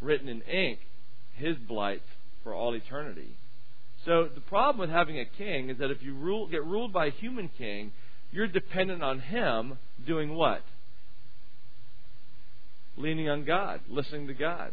written 0.00 0.28
in 0.28 0.42
ink 0.42 0.78
his 1.34 1.56
blight 1.56 2.02
for 2.44 2.54
all 2.54 2.72
eternity. 2.72 3.36
So 4.04 4.28
the 4.32 4.40
problem 4.42 4.78
with 4.78 4.90
having 4.90 5.18
a 5.18 5.24
king 5.24 5.68
is 5.68 5.78
that 5.78 5.90
if 5.90 6.02
you 6.02 6.14
rule, 6.14 6.46
get 6.46 6.64
ruled 6.64 6.92
by 6.92 7.06
a 7.06 7.10
human 7.10 7.50
king, 7.58 7.90
you're 8.30 8.46
dependent 8.46 9.02
on 9.02 9.18
him 9.18 9.78
doing 10.06 10.36
what? 10.36 10.62
Leaning 12.96 13.28
on 13.28 13.44
God, 13.44 13.80
listening 13.88 14.28
to 14.28 14.34
God. 14.34 14.72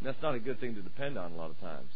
And 0.00 0.08
that's 0.08 0.22
not 0.22 0.34
a 0.34 0.38
good 0.38 0.60
thing 0.60 0.74
to 0.74 0.82
depend 0.82 1.18
on 1.18 1.32
a 1.32 1.36
lot 1.36 1.50
of 1.50 1.60
times. 1.60 1.90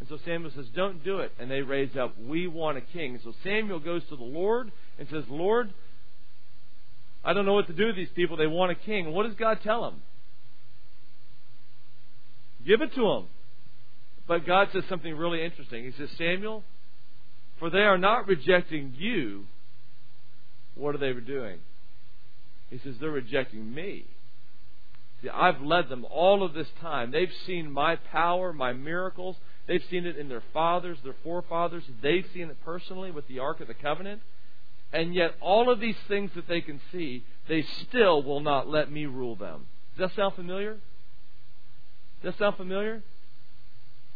And 0.00 0.08
so 0.08 0.18
Samuel 0.24 0.52
says, 0.54 0.66
Don't 0.74 1.04
do 1.04 1.20
it. 1.20 1.32
And 1.38 1.50
they 1.50 1.62
raise 1.62 1.96
up, 1.96 2.14
We 2.18 2.46
want 2.46 2.78
a 2.78 2.80
king. 2.80 3.18
So 3.22 3.32
Samuel 3.42 3.80
goes 3.80 4.02
to 4.08 4.16
the 4.16 4.24
Lord 4.24 4.70
and 4.98 5.08
says, 5.10 5.24
Lord, 5.28 5.72
I 7.24 7.32
don't 7.32 7.46
know 7.46 7.54
what 7.54 7.68
to 7.68 7.72
do 7.72 7.86
with 7.86 7.96
these 7.96 8.08
people. 8.14 8.36
They 8.36 8.46
want 8.46 8.70
a 8.70 8.74
king. 8.74 9.12
what 9.12 9.26
does 9.26 9.36
God 9.36 9.58
tell 9.62 9.86
him? 9.88 10.02
Give 12.66 12.80
it 12.82 12.94
to 12.94 13.00
them. 13.00 13.26
But 14.26 14.46
God 14.46 14.68
says 14.72 14.84
something 14.88 15.14
really 15.16 15.44
interesting. 15.44 15.84
He 15.84 15.92
says, 15.92 16.08
Samuel, 16.16 16.64
for 17.58 17.70
they 17.70 17.80
are 17.80 17.98
not 17.98 18.26
rejecting 18.26 18.94
you. 18.98 19.46
What 20.74 20.94
are 20.94 20.98
they 20.98 21.12
doing? 21.12 21.58
He 22.70 22.78
says, 22.78 22.94
they're 23.00 23.10
rejecting 23.10 23.72
me. 23.72 24.06
I've 25.32 25.60
led 25.60 25.88
them 25.88 26.06
all 26.10 26.42
of 26.42 26.54
this 26.54 26.68
time. 26.80 27.10
They've 27.10 27.32
seen 27.46 27.70
my 27.70 27.96
power, 27.96 28.52
my 28.52 28.72
miracles. 28.72 29.36
They've 29.66 29.84
seen 29.90 30.06
it 30.06 30.16
in 30.16 30.28
their 30.28 30.42
fathers, 30.52 30.98
their 31.02 31.16
forefathers. 31.22 31.84
They've 32.02 32.26
seen 32.34 32.50
it 32.50 32.56
personally 32.64 33.10
with 33.10 33.26
the 33.28 33.38
Ark 33.38 33.60
of 33.60 33.68
the 33.68 33.74
Covenant. 33.74 34.20
And 34.92 35.14
yet, 35.14 35.34
all 35.40 35.70
of 35.70 35.80
these 35.80 35.96
things 36.06 36.30
that 36.36 36.46
they 36.46 36.60
can 36.60 36.80
see, 36.92 37.24
they 37.48 37.62
still 37.62 38.22
will 38.22 38.40
not 38.40 38.68
let 38.68 38.90
me 38.90 39.06
rule 39.06 39.34
them. 39.34 39.66
Does 39.96 40.10
that 40.10 40.16
sound 40.16 40.34
familiar? 40.34 40.74
Does 42.22 42.34
that 42.34 42.38
sound 42.38 42.56
familiar? 42.56 43.02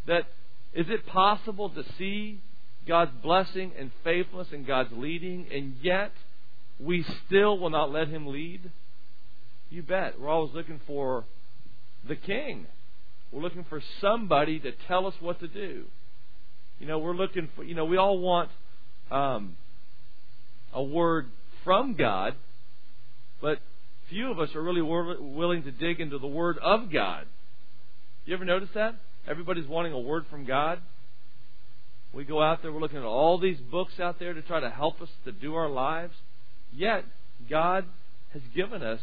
That 0.06 0.26
is 0.72 0.88
it 0.88 1.06
possible 1.06 1.70
to 1.70 1.84
see 1.96 2.40
God's 2.86 3.10
blessing 3.22 3.72
and 3.78 3.90
faithfulness 4.04 4.48
and 4.52 4.66
God's 4.66 4.92
leading, 4.92 5.46
and 5.52 5.74
yet 5.82 6.12
we 6.78 7.04
still 7.26 7.58
will 7.58 7.70
not 7.70 7.90
let 7.90 8.08
Him 8.08 8.26
lead? 8.26 8.70
You 9.70 9.82
bet. 9.82 10.20
We're 10.20 10.28
always 10.28 10.54
looking 10.54 10.80
for 10.86 11.24
the 12.06 12.16
King. 12.16 12.66
We're 13.32 13.42
looking 13.42 13.64
for 13.68 13.82
somebody 14.00 14.58
to 14.60 14.72
tell 14.86 15.06
us 15.06 15.14
what 15.20 15.40
to 15.40 15.48
do. 15.48 15.84
You 16.78 16.86
know, 16.86 16.98
we're 16.98 17.16
looking 17.16 17.48
for, 17.54 17.64
you 17.64 17.74
know, 17.74 17.84
we 17.84 17.96
all 17.96 18.18
want 18.18 18.50
um, 19.10 19.56
a 20.72 20.82
word 20.82 21.26
from 21.64 21.94
God, 21.94 22.34
but 23.42 23.58
few 24.08 24.30
of 24.30 24.38
us 24.38 24.54
are 24.54 24.62
really 24.62 24.80
willing 24.80 25.64
to 25.64 25.70
dig 25.70 26.00
into 26.00 26.18
the 26.18 26.26
Word 26.26 26.58
of 26.62 26.90
God. 26.90 27.26
You 28.24 28.34
ever 28.34 28.44
notice 28.44 28.70
that? 28.74 28.94
Everybody's 29.26 29.66
wanting 29.66 29.92
a 29.92 29.98
word 29.98 30.24
from 30.30 30.46
God. 30.46 30.80
We 32.12 32.24
go 32.24 32.42
out 32.42 32.62
there, 32.62 32.72
we're 32.72 32.80
looking 32.80 32.98
at 32.98 33.04
all 33.04 33.38
these 33.38 33.58
books 33.58 34.00
out 34.00 34.18
there 34.18 34.32
to 34.32 34.40
try 34.40 34.60
to 34.60 34.70
help 34.70 35.02
us 35.02 35.10
to 35.24 35.32
do 35.32 35.54
our 35.54 35.68
lives. 35.68 36.14
Yet, 36.72 37.04
God 37.50 37.84
has 38.32 38.42
given 38.54 38.82
us 38.82 39.00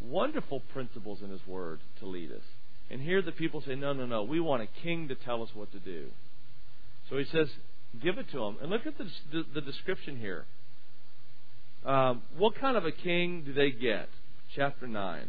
wonderful 0.00 0.60
principles 0.72 1.20
in 1.22 1.30
His 1.30 1.46
Word 1.46 1.80
to 2.00 2.06
lead 2.06 2.32
us. 2.32 2.42
And 2.90 3.00
here 3.00 3.22
the 3.22 3.32
people 3.32 3.62
say, 3.66 3.74
no, 3.74 3.92
no, 3.92 4.06
no, 4.06 4.22
we 4.22 4.40
want 4.40 4.62
a 4.62 4.68
king 4.82 5.08
to 5.08 5.14
tell 5.14 5.42
us 5.42 5.50
what 5.54 5.72
to 5.72 5.78
do. 5.78 6.06
So 7.08 7.16
He 7.16 7.24
says, 7.24 7.48
give 8.02 8.18
it 8.18 8.30
to 8.32 8.42
him. 8.42 8.56
And 8.60 8.70
look 8.70 8.86
at 8.86 8.94
the, 8.98 9.44
the, 9.54 9.60
description 9.60 10.18
here. 10.18 10.44
Um, 11.84 12.22
what 12.36 12.54
kind 12.58 12.76
of 12.76 12.84
a 12.84 12.92
king 12.92 13.42
do 13.44 13.52
they 13.52 13.70
get? 13.70 14.08
Chapter 14.54 14.86
9. 14.86 15.26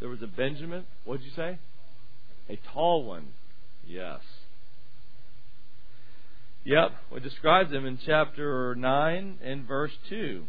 There 0.00 0.08
was 0.08 0.22
a 0.22 0.26
Benjamin. 0.26 0.84
What 1.04 1.18
did 1.18 1.26
you 1.26 1.32
say? 1.36 1.58
A 2.48 2.58
tall 2.72 3.04
one. 3.04 3.28
Yes. 3.86 4.20
Yep, 6.64 6.92
we 7.12 7.20
described 7.20 7.72
him 7.72 7.86
in 7.86 7.98
chapter 8.04 8.74
9 8.76 9.38
and 9.42 9.66
verse 9.66 9.92
2. 10.08 10.44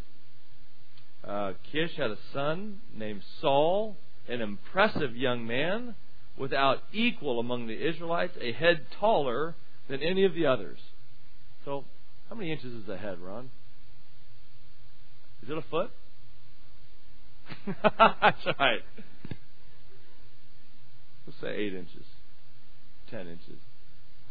Uh, 1.28 1.54
Kish 1.72 1.96
had 1.96 2.12
a 2.12 2.18
son 2.34 2.82
named 2.96 3.22
Saul, 3.40 3.98
an 4.28 4.42
impressive 4.42 5.16
young 5.16 5.46
man, 5.48 5.96
without 6.38 6.80
equal 6.92 7.40
among 7.40 7.68
the 7.68 7.88
Israelites, 7.88 8.34
a 8.42 8.52
head 8.52 8.86
taller 9.00 9.56
than 9.88 10.02
any 10.02 10.26
of 10.26 10.34
the 10.34 10.46
others. 10.46 10.80
So, 11.66 11.86
how 12.30 12.36
many 12.36 12.52
inches 12.52 12.74
is 12.74 12.90
a 12.90 12.98
head, 12.98 13.20
Ron? 13.20 13.52
Is 15.44 15.50
it 15.50 15.58
a 15.58 15.62
foot? 15.62 15.92
That's 17.84 18.46
right. 18.60 18.82
Let's 21.28 21.40
say 21.42 21.56
eight 21.56 21.74
inches, 21.74 22.06
ten 23.10 23.28
inches. 23.28 23.60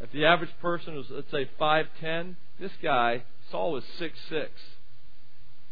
If 0.01 0.11
the 0.13 0.27
average 0.27 0.51
person 0.61 0.95
was, 0.97 1.07
let's 1.11 1.31
say, 1.31 1.49
five 1.59 1.87
ten, 2.01 2.37
this 2.59 2.73
guy 2.83 3.23
Saul 3.51 3.73
was 3.73 3.85
six 3.99 4.19
six. 4.29 4.51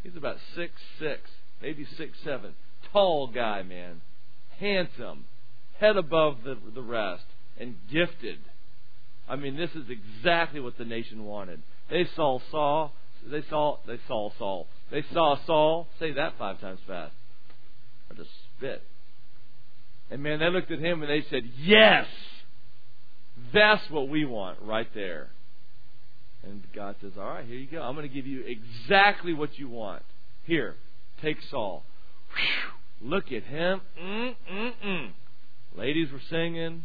He's 0.03 0.17
about 0.17 0.37
six 0.55 0.73
six, 0.99 1.21
maybe 1.61 1.87
six 1.97 2.19
seven. 2.25 2.55
Tall 2.93 3.27
guy, 3.29 3.63
man, 3.63 4.01
handsome, 4.59 5.27
head 5.79 5.97
above 5.97 6.39
the 6.45 6.57
the 6.75 6.83
rest, 6.83 7.25
and 7.59 7.77
gifted. 7.93 8.39
I 9.29 9.37
mean, 9.37 9.57
this 9.57 9.71
is 9.71 9.85
exactly 9.89 10.61
what 10.61 10.77
the 10.77 10.85
nation 10.85 11.25
wanted. 11.25 11.63
They 11.89 12.07
saw 12.17 12.41
Saul. 12.51 12.93
They 13.31 13.43
saw 13.49 13.79
they 13.87 13.99
saw 14.09 14.31
Saul. 14.39 14.67
They 14.91 15.05
saw 15.13 15.37
Saul. 15.47 15.87
Say 15.99 16.13
that 16.13 16.35
five 16.39 16.61
times 16.61 16.81
fast. 16.87 17.15
Or 18.11 18.17
just 18.17 18.31
spit. 18.57 18.83
And 20.11 20.23
man, 20.23 20.41
they 20.41 20.51
looked 20.51 20.71
at 20.71 20.81
him 20.81 21.03
and 21.03 21.11
they 21.11 21.25
said, 21.31 21.45
Yes! 21.59 22.07
That's 23.55 23.89
what 23.91 24.09
we 24.09 24.25
want 24.25 24.59
right 24.63 24.89
there. 24.95 25.29
And 26.43 26.63
God 26.75 26.97
says, 27.01 27.13
All 27.19 27.25
right, 27.25 27.45
here 27.45 27.57
you 27.57 27.67
go. 27.71 27.83
I'm 27.83 27.95
going 27.95 28.09
to 28.09 28.15
give 28.15 28.27
you 28.27 28.45
exactly 28.47 29.35
what 29.35 29.59
you 29.59 29.69
want. 29.69 30.03
Here, 30.45 30.75
take 31.23 31.37
Saul. 31.51 31.85
Whew, 32.35 33.11
look 33.11 33.27
at 33.33 33.45
him. 33.45 33.81
Mm-mm-mm. 34.01 35.11
Ladies 35.77 36.11
were 36.13 36.21
singing. 36.31 36.85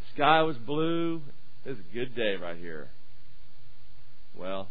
The 0.00 0.14
sky 0.14 0.42
was 0.42 0.56
blue. 0.56 1.22
It 1.64 1.70
was 1.70 1.78
a 1.78 1.94
good 1.94 2.14
day 2.14 2.36
right 2.36 2.56
here. 2.56 2.88
Well, 4.36 4.68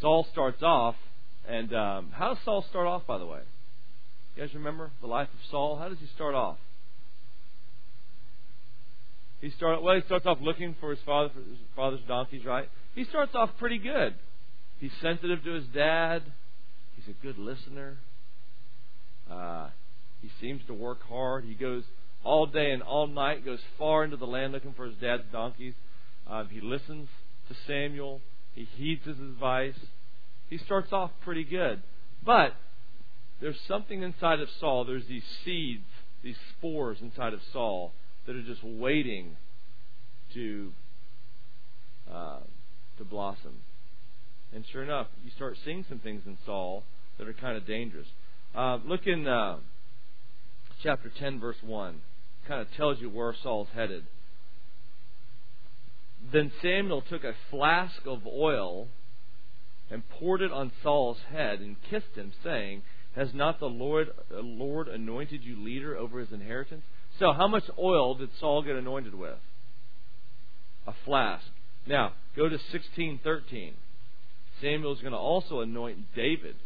Saul 0.00 0.26
starts 0.32 0.62
off, 0.62 0.96
and 1.48 1.74
um, 1.74 2.10
how 2.12 2.34
does 2.34 2.38
Saul 2.44 2.64
start 2.68 2.86
off, 2.86 3.06
by 3.06 3.18
the 3.18 3.26
way? 3.26 3.40
You 4.34 4.42
guys 4.42 4.54
remember 4.54 4.90
the 5.00 5.06
life 5.06 5.28
of 5.28 5.50
Saul? 5.50 5.76
How 5.76 5.88
does 5.88 5.98
he 5.98 6.06
start 6.14 6.34
off? 6.34 6.58
He 9.40 9.50
start 9.50 9.82
well. 9.82 9.94
He 9.94 10.02
starts 10.02 10.26
off 10.26 10.38
looking 10.40 10.74
for 10.80 10.90
his 10.90 10.98
father, 11.04 11.28
for 11.28 11.40
his 11.40 11.58
father's 11.74 12.00
donkeys. 12.08 12.44
Right? 12.44 12.68
He 12.94 13.04
starts 13.04 13.34
off 13.34 13.50
pretty 13.58 13.78
good. 13.78 14.14
He's 14.78 14.92
sensitive 15.00 15.42
to 15.44 15.52
his 15.52 15.66
dad. 15.66 16.22
He's 16.96 17.14
a 17.14 17.22
good 17.22 17.38
listener. 17.38 17.98
Uh, 19.30 19.68
he 20.22 20.30
seems 20.40 20.62
to 20.66 20.74
work 20.74 21.02
hard. 21.08 21.44
He 21.44 21.54
goes 21.54 21.84
all 22.24 22.46
day 22.46 22.70
and 22.72 22.82
all 22.82 23.06
night. 23.06 23.44
Goes 23.44 23.60
far 23.78 24.04
into 24.04 24.16
the 24.16 24.26
land 24.26 24.52
looking 24.52 24.72
for 24.74 24.86
his 24.86 24.96
dad's 24.96 25.24
donkeys. 25.32 25.74
Um, 26.26 26.48
he 26.50 26.60
listens 26.60 27.08
to 27.48 27.56
Samuel. 27.66 28.20
He 28.54 28.64
heeds 28.76 29.04
his 29.04 29.18
advice. 29.18 29.78
He 30.48 30.58
starts 30.58 30.92
off 30.92 31.10
pretty 31.24 31.44
good, 31.44 31.82
but 32.24 32.54
there's 33.40 33.58
something 33.68 34.02
inside 34.02 34.40
of 34.40 34.48
Saul. 34.60 34.84
There's 34.84 35.06
these 35.06 35.24
seeds, 35.44 35.84
these 36.22 36.36
spores 36.56 36.98
inside 37.00 37.34
of 37.34 37.40
Saul 37.52 37.92
that 38.26 38.36
are 38.36 38.42
just 38.42 38.62
waiting 38.64 39.36
to 40.34 40.72
uh, 42.10 42.40
to 42.98 43.04
blossom. 43.04 43.60
And 44.54 44.64
sure 44.72 44.82
enough, 44.82 45.08
you 45.24 45.30
start 45.34 45.56
seeing 45.64 45.84
some 45.88 45.98
things 45.98 46.22
in 46.26 46.38
Saul 46.46 46.84
that 47.18 47.28
are 47.28 47.32
kind 47.32 47.56
of 47.56 47.66
dangerous. 47.66 48.06
Uh, 48.54 48.78
look 48.86 49.06
in 49.06 49.26
uh, 49.26 49.58
chapter 50.82 51.10
10, 51.18 51.40
verse 51.40 51.56
1. 51.62 52.00
Kind 52.46 52.60
of 52.60 52.68
tells 52.76 53.00
you 53.00 53.10
where 53.10 53.34
Saul's 53.42 53.68
headed. 53.74 54.04
Then 56.32 56.52
Samuel 56.62 57.02
took 57.02 57.24
a 57.24 57.34
flask 57.50 58.06
of 58.06 58.26
oil 58.26 58.88
and 59.90 60.08
poured 60.08 60.42
it 60.42 60.52
on 60.52 60.72
Saul's 60.82 61.18
head 61.30 61.60
and 61.60 61.76
kissed 61.90 62.14
him, 62.16 62.32
saying, 62.42 62.82
has 63.14 63.32
not 63.32 63.60
the 63.60 63.66
Lord, 63.66 64.08
uh, 64.30 64.40
Lord 64.40 64.88
anointed 64.88 65.42
you 65.42 65.56
leader 65.56 65.96
over 65.96 66.20
his 66.20 66.32
inheritance? 66.32 66.84
So, 67.18 67.32
how 67.32 67.48
much 67.48 67.64
oil 67.78 68.14
did 68.14 68.30
Saul 68.38 68.62
get 68.62 68.76
anointed 68.76 69.14
with? 69.14 69.38
A 70.86 70.92
flask. 71.04 71.46
Now, 71.86 72.12
go 72.36 72.48
to 72.48 72.58
16:13. 72.58 73.72
Samuel 74.60 74.92
is 74.92 75.00
going 75.00 75.12
to 75.12 75.18
also 75.18 75.60
anoint 75.60 76.14
David. 76.14 76.56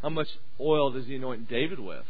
How 0.00 0.08
much 0.08 0.28
oil 0.60 0.90
does 0.90 1.06
he 1.06 1.16
anoint 1.16 1.48
David 1.48 1.78
with? 1.78 2.04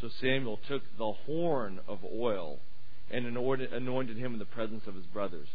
So 0.00 0.08
Samuel 0.20 0.58
took 0.68 0.82
the 0.98 1.12
horn 1.24 1.80
of 1.88 2.00
oil 2.04 2.58
and 3.10 3.26
anointed 3.26 4.16
him 4.16 4.32
in 4.34 4.38
the 4.38 4.44
presence 4.44 4.86
of 4.86 4.94
his 4.94 5.06
brothers. 5.06 5.48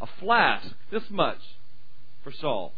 A 0.00 0.06
flask, 0.20 0.68
this 0.90 1.08
much 1.10 1.40
for 2.22 2.30
Saul. 2.30 2.74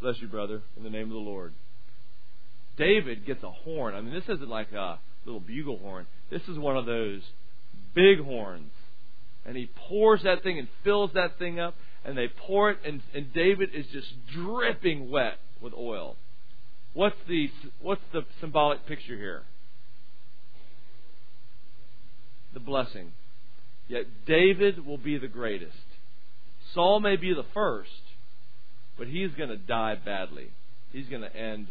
Bless 0.00 0.20
you, 0.20 0.28
brother, 0.28 0.62
in 0.76 0.84
the 0.84 0.90
name 0.90 1.04
of 1.04 1.10
the 1.10 1.16
Lord. 1.16 1.54
David 2.76 3.26
gets 3.26 3.42
a 3.42 3.50
horn. 3.50 3.94
I 3.94 4.00
mean, 4.00 4.14
this 4.14 4.28
isn't 4.28 4.48
like 4.48 4.72
a 4.72 4.98
little 5.24 5.40
bugle 5.40 5.78
horn. 5.78 6.06
This 6.30 6.42
is 6.48 6.56
one 6.56 6.76
of 6.76 6.86
those 6.86 7.22
big 7.94 8.20
horns. 8.20 8.70
And 9.44 9.56
he 9.56 9.70
pours 9.88 10.22
that 10.22 10.42
thing 10.42 10.58
and 10.58 10.68
fills 10.84 11.10
that 11.14 11.38
thing 11.38 11.58
up, 11.58 11.74
and 12.04 12.16
they 12.16 12.28
pour 12.28 12.70
it, 12.70 12.78
and, 12.84 13.02
and 13.14 13.32
David 13.32 13.70
is 13.74 13.86
just 13.92 14.06
dripping 14.32 15.10
wet 15.10 15.38
with 15.60 15.72
oil. 15.74 16.16
What's 16.94 17.16
the 17.28 17.50
what's 17.80 18.02
the 18.12 18.22
symbolic 18.40 18.86
picture 18.86 19.16
here? 19.16 19.42
The 22.54 22.60
blessing. 22.60 23.12
Yet 23.88 24.04
David 24.26 24.86
will 24.86 24.98
be 24.98 25.18
the 25.18 25.28
greatest. 25.28 25.76
Saul 26.74 27.00
may 27.00 27.16
be 27.16 27.32
the 27.34 27.44
first, 27.54 27.90
but 28.98 29.06
he's 29.06 29.30
going 29.32 29.48
to 29.48 29.56
die 29.56 29.94
badly. 29.94 30.48
He's 30.92 31.08
going 31.08 31.22
to 31.22 31.34
end 31.34 31.68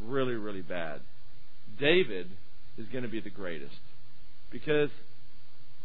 really, 0.00 0.34
really 0.34 0.62
bad. 0.62 1.00
David 1.78 2.30
is 2.78 2.86
going 2.88 3.02
to 3.02 3.10
be 3.10 3.20
the 3.20 3.30
greatest 3.30 3.74
because 4.50 4.90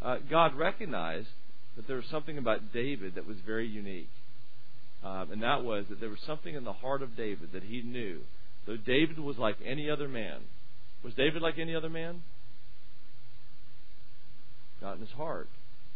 uh, 0.02 0.18
God 0.30 0.56
recognized 0.56 1.30
that 1.76 1.88
there 1.88 1.96
was 1.98 2.06
something 2.10 2.38
about 2.38 2.74
David 2.74 3.16
that 3.16 3.28
was 3.28 3.38
very 3.46 3.68
unique. 3.68 4.10
Um, 5.04 5.32
and 5.32 5.44
that 5.44 5.63
was 5.63 5.86
that 5.90 6.00
there 6.00 6.10
was 6.10 6.20
something 6.26 6.56
in 6.56 6.63
the 6.63 6.74
heart 6.74 7.02
of 7.02 7.16
David 7.16 7.52
that 7.54 7.63
he 7.63 7.82
knew. 7.82 8.22
Though 8.66 8.78
David 8.78 9.20
was 9.20 9.38
like 9.38 9.58
any 9.66 9.90
other 9.90 10.08
man. 10.08 10.40
Was 11.04 11.13
David 11.13 11.42
like 11.42 11.58
any 11.58 11.76
other 11.76 11.90
man? 11.90 12.24
Not 14.82 14.96
in 14.96 15.02
his 15.02 15.12
heart. 15.12 15.50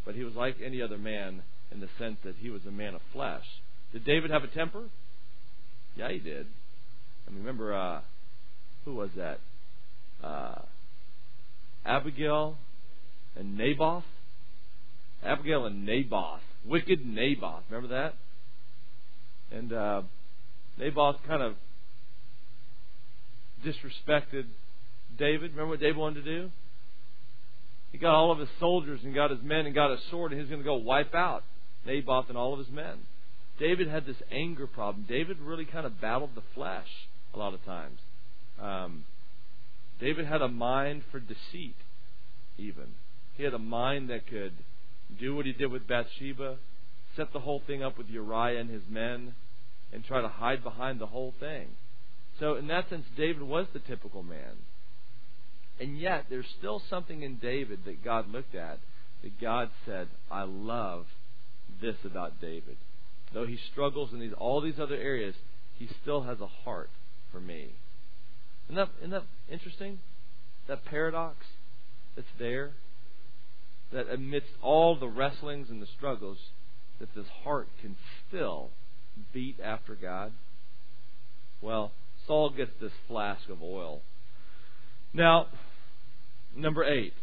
But 0.05 0.15
he 0.15 0.23
was 0.23 0.35
like 0.35 0.57
any 0.63 0.81
other 0.81 0.97
man 0.97 1.43
in 1.71 1.79
the 1.79 1.89
sense 1.99 2.17
that 2.23 2.35
he 2.39 2.49
was 2.49 2.65
a 2.65 2.71
man 2.71 2.95
of 2.95 3.01
flesh. 3.11 3.45
Did 3.93 4.05
David 4.05 4.31
have 4.31 4.43
a 4.43 4.47
temper? 4.47 4.83
Yeah, 5.95 6.09
he 6.09 6.19
did. 6.19 6.47
I 7.27 7.35
remember, 7.35 7.73
uh, 7.73 8.01
who 8.85 8.95
was 8.95 9.09
that? 9.17 9.39
Uh, 10.23 10.61
Abigail 11.85 12.57
and 13.35 13.57
Naboth? 13.57 14.03
Abigail 15.23 15.65
and 15.65 15.85
Naboth. 15.85 16.41
Wicked 16.65 17.05
Naboth. 17.05 17.63
Remember 17.69 17.95
that? 17.95 18.15
And 19.55 19.73
uh, 19.73 20.01
Naboth 20.77 21.17
kind 21.27 21.41
of 21.41 21.55
disrespected 23.65 24.45
David. 25.17 25.51
Remember 25.51 25.67
what 25.71 25.79
David 25.79 25.97
wanted 25.97 26.23
to 26.23 26.41
do? 26.41 26.51
He 27.91 27.97
got 27.97 28.15
all 28.15 28.31
of 28.31 28.39
his 28.39 28.49
soldiers 28.59 29.01
and 29.03 29.13
got 29.13 29.31
his 29.31 29.41
men 29.43 29.65
and 29.65 29.75
got 29.75 29.91
a 29.91 29.97
sword, 30.09 30.31
and 30.31 30.39
he 30.39 30.43
was 30.43 30.49
going 30.49 30.61
to 30.61 30.65
go 30.65 30.75
wipe 30.75 31.13
out 31.13 31.43
Naboth 31.85 32.29
and 32.29 32.37
all 32.37 32.53
of 32.53 32.59
his 32.59 32.69
men. 32.69 32.97
David 33.61 33.87
had 33.87 34.07
this 34.07 34.17
anger 34.31 34.65
problem. 34.65 35.05
David 35.07 35.37
really 35.39 35.65
kind 35.65 35.85
of 35.85 36.01
battled 36.01 36.31
the 36.33 36.41
flesh 36.55 36.87
a 37.35 37.37
lot 37.37 37.53
of 37.53 37.63
times. 37.63 37.99
Um, 38.59 39.05
David 39.99 40.25
had 40.25 40.41
a 40.41 40.47
mind 40.47 41.03
for 41.11 41.19
deceit, 41.19 41.75
even. 42.57 42.95
He 43.37 43.43
had 43.43 43.53
a 43.53 43.59
mind 43.59 44.09
that 44.09 44.25
could 44.25 44.53
do 45.19 45.35
what 45.35 45.45
he 45.45 45.51
did 45.51 45.67
with 45.67 45.87
Bathsheba, 45.87 46.57
set 47.15 47.31
the 47.33 47.39
whole 47.39 47.61
thing 47.67 47.83
up 47.83 47.99
with 47.99 48.09
Uriah 48.09 48.59
and 48.59 48.69
his 48.69 48.81
men, 48.89 49.35
and 49.93 50.03
try 50.03 50.21
to 50.21 50.27
hide 50.27 50.63
behind 50.63 50.99
the 50.99 51.05
whole 51.05 51.35
thing. 51.39 51.67
So, 52.39 52.55
in 52.55 52.65
that 52.67 52.89
sense, 52.89 53.05
David 53.15 53.43
was 53.43 53.67
the 53.73 53.79
typical 53.79 54.23
man. 54.23 54.57
And 55.79 55.99
yet, 55.99 56.25
there's 56.29 56.47
still 56.57 56.81
something 56.89 57.21
in 57.21 57.35
David 57.35 57.85
that 57.85 58.03
God 58.03 58.31
looked 58.31 58.55
at 58.55 58.79
that 59.21 59.39
God 59.39 59.69
said, 59.85 60.07
I 60.31 60.43
love 60.43 61.05
this 61.79 61.97
about 62.03 62.41
David. 62.41 62.77
Though 63.33 63.45
he 63.45 63.57
struggles 63.71 64.11
in 64.13 64.19
these, 64.19 64.33
all 64.37 64.61
these 64.61 64.79
other 64.79 64.95
areas, 64.95 65.35
he 65.77 65.87
still 66.01 66.23
has 66.23 66.39
a 66.41 66.47
heart 66.47 66.89
for 67.31 67.39
me. 67.39 67.69
Isn't 68.67 68.75
that, 68.75 68.89
isn't 68.99 69.11
that 69.11 69.23
interesting? 69.49 69.99
That 70.67 70.85
paradox 70.85 71.37
that's 72.15 72.27
there? 72.37 72.71
That 73.91 74.09
amidst 74.09 74.51
all 74.61 74.95
the 74.95 75.07
wrestlings 75.07 75.69
and 75.69 75.81
the 75.81 75.87
struggles, 75.97 76.37
that 76.99 77.13
this 77.15 77.27
heart 77.43 77.67
can 77.81 77.95
still 78.27 78.69
beat 79.33 79.59
after 79.61 79.95
God? 79.95 80.31
Well, 81.61 81.91
Saul 82.27 82.49
gets 82.51 82.71
this 82.79 82.91
flask 83.07 83.49
of 83.49 83.61
oil. 83.61 84.01
Now, 85.13 85.47
number 86.55 86.83
eight. 86.83 87.13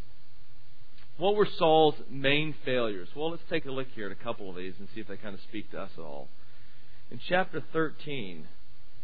What 1.18 1.35
were 1.35 1.48
Saul's 1.59 1.96
main 2.09 2.54
failures? 2.64 3.09
Well, 3.14 3.33
let's 3.33 3.42
take 3.50 3.66
a 3.66 3.72
look 3.72 3.88
here 3.94 4.07
at 4.07 4.12
a 4.12 4.24
couple 4.24 4.48
of 4.48 4.57
these 4.57 4.74
and 4.78 4.88
see 4.94 5.00
if 5.00 5.09
they 5.09 5.16
kind 5.16 5.35
of 5.35 5.40
speak 5.42 5.70
to 5.72 5.81
us 5.81 5.90
at 5.98 6.02
all. 6.02 6.28
In 7.11 7.20
chapter 7.28 7.62
13 7.72 8.46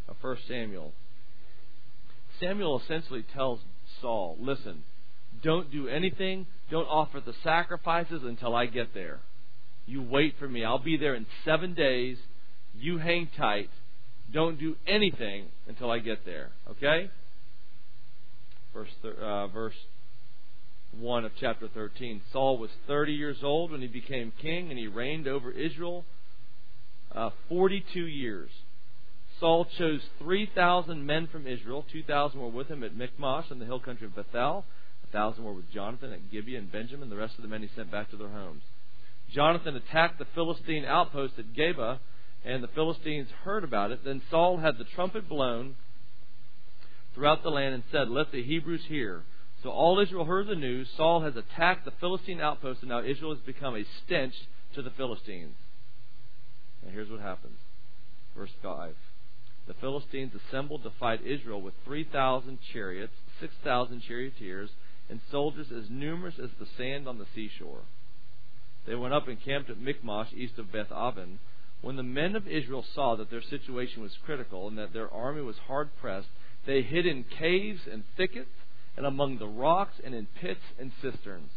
of 0.09 0.17
1 0.21 0.37
Samuel, 0.47 0.93
Samuel 2.39 2.81
essentially 2.81 3.25
tells 3.35 3.61
Saul, 4.01 4.37
listen, 4.41 4.85
don't 5.43 5.73
do 5.73 5.89
anything, 5.89 6.47
don't 6.71 6.87
offer 6.87 7.21
the 7.21 7.35
sacrifices 7.43 8.23
until 8.23 8.55
I 8.55 8.67
get 8.67 8.95
there. 8.95 9.19
You 9.87 10.03
wait 10.03 10.37
for 10.39 10.49
me. 10.49 10.65
I'll 10.65 10.79
be 10.79 10.97
there 10.97 11.15
in 11.15 11.27
seven 11.45 11.75
days. 11.75 12.17
You 12.77 12.99
hang 12.99 13.29
tight. 13.37 13.71
Don't 14.33 14.59
do 14.59 14.77
anything 14.87 15.47
until 15.69 15.91
I 15.91 15.99
get 15.99 16.25
there. 16.25 16.51
Okay? 16.71 17.11
Verse, 18.73 18.89
uh, 19.21 19.49
verse 19.49 19.75
1 20.99 21.25
of 21.25 21.33
chapter 21.41 21.69
13. 21.69 22.23
Saul 22.33 22.59
was 22.59 22.71
30 22.87 23.13
years 23.13 23.39
old 23.43 23.71
when 23.71 23.81
he 23.81 23.87
became 23.87 24.33
king, 24.41 24.71
and 24.71 24.79
he 24.79 24.87
reigned 24.87 25.27
over 25.27 25.51
Israel 25.51 26.05
uh, 27.15 27.31
42 27.49 28.07
years. 28.07 28.51
Saul 29.41 29.67
chose 29.79 30.01
3,000 30.19 31.05
men 31.05 31.29
from 31.31 31.47
Israel. 31.47 31.85
2,000 31.93 32.41
were 32.41 32.49
with 32.49 32.69
him 32.69 32.83
at 32.83 32.97
Michmash 32.97 33.51
in 33.51 33.59
the 33.59 33.65
hill 33.65 33.81
country 33.81 34.07
of 34.07 34.15
Bethel. 34.15 34.65
1,000 35.13 35.45
were 35.45 35.53
with 35.53 35.71
Jonathan 35.73 36.13
at 36.13 36.31
Gibeah 36.31 36.59
and 36.59 36.71
Benjamin. 36.71 37.11
The 37.11 37.17
rest 37.17 37.37
of 37.37 37.43
the 37.43 37.49
men 37.49 37.63
he 37.63 37.69
sent 37.75 37.91
back 37.91 38.11
to 38.11 38.17
their 38.17 38.29
homes. 38.29 38.63
Jonathan 39.33 39.77
attacked 39.77 40.19
the 40.19 40.27
Philistine 40.35 40.85
outpost 40.85 41.35
at 41.39 41.55
Geba, 41.55 41.99
and 42.45 42.63
the 42.63 42.69
Philistines 42.69 43.29
heard 43.43 43.65
about 43.65 43.91
it. 43.91 44.05
Then 44.05 44.23
Saul 44.31 44.59
had 44.59 44.79
the 44.79 44.85
trumpet 44.85 45.29
blown 45.29 45.77
throughout 47.15 47.43
the 47.43 47.51
land 47.51 47.75
and 47.75 47.83
said, 47.91 48.09
Let 48.09 48.33
the 48.33 48.43
Hebrews 48.43 48.85
hear. 48.89 49.23
So 49.65 49.71
all 49.71 49.99
Israel 49.99 50.27
heard 50.27 50.47
the 50.47 50.55
news. 50.55 50.89
Saul 50.95 51.23
has 51.23 51.37
attacked 51.37 51.87
the 51.87 51.91
Philistine 51.99 52.39
outpost, 52.39 52.83
and 52.83 52.91
now 52.91 53.03
Israel 53.03 53.35
has 53.35 53.43
become 53.47 53.75
a 53.75 53.85
stench 54.05 54.35
to 54.75 54.83
the 54.83 54.91
Philistines. 54.91 55.55
And 56.83 56.93
here's 56.93 57.11
what 57.11 57.21
happens. 57.21 57.57
Verse 58.37 58.51
5. 58.63 58.95
The 59.67 59.73
Philistines 59.81 60.33
assembled 60.35 60.83
to 60.83 60.91
fight 61.01 61.25
Israel 61.25 61.63
with 61.63 61.73
3,000 61.87 62.59
chariots, 62.75 63.15
6,000 63.41 64.03
charioteers, 64.03 64.69
and 65.09 65.21
soldiers 65.31 65.69
as 65.75 65.89
numerous 65.89 66.35
as 66.39 66.51
the 66.59 66.69
sand 66.77 67.09
on 67.09 67.19
the 67.19 67.27
seashore. 67.35 67.85
They 68.87 68.95
went 68.95 69.15
up 69.15 69.29
and 69.29 69.43
camped 69.43 69.71
at 69.71 69.81
Michmash, 69.81 70.29
east 70.37 70.59
of 70.59 70.73
Beth 70.73 70.93
Aven. 70.93 71.39
When 71.81 71.97
the 71.97 72.03
men 72.03 72.37
of 72.37 72.47
Israel 72.47 72.85
saw 72.95 73.17
that 73.17 73.31
their 73.31 73.43
situation 73.43 74.03
was 74.03 74.19
critical 74.27 74.69
and 74.69 74.77
that 74.77 74.93
their 74.93 75.11
army 75.11 75.41
was 75.41 75.57
hard 75.67 75.89
pressed, 75.99 76.29
they 76.67 76.83
hid 76.83 77.07
in 77.07 77.25
caves 77.25 77.81
and 77.91 78.05
thickets 78.15 78.51
and 78.97 79.07
among 79.07 79.39
the 79.39 79.49
rocks 79.49 79.95
and 80.05 80.15
in 80.15 80.27
pits 80.41 80.61
and 80.79 80.93
cisterns. 81.03 81.51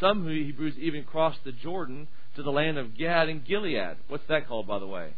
Some 0.00 0.26
Hebrews 0.26 0.74
even 0.78 1.04
crossed 1.04 1.44
the 1.44 1.52
Jordan 1.52 2.08
to 2.36 2.42
the 2.42 2.50
land 2.50 2.78
of 2.78 2.96
Gad 2.96 3.28
and 3.28 3.44
Gilead. 3.44 3.96
What's 4.08 4.26
that 4.28 4.48
called, 4.48 4.66
by 4.66 4.78
the 4.78 4.86
way? 4.86 5.10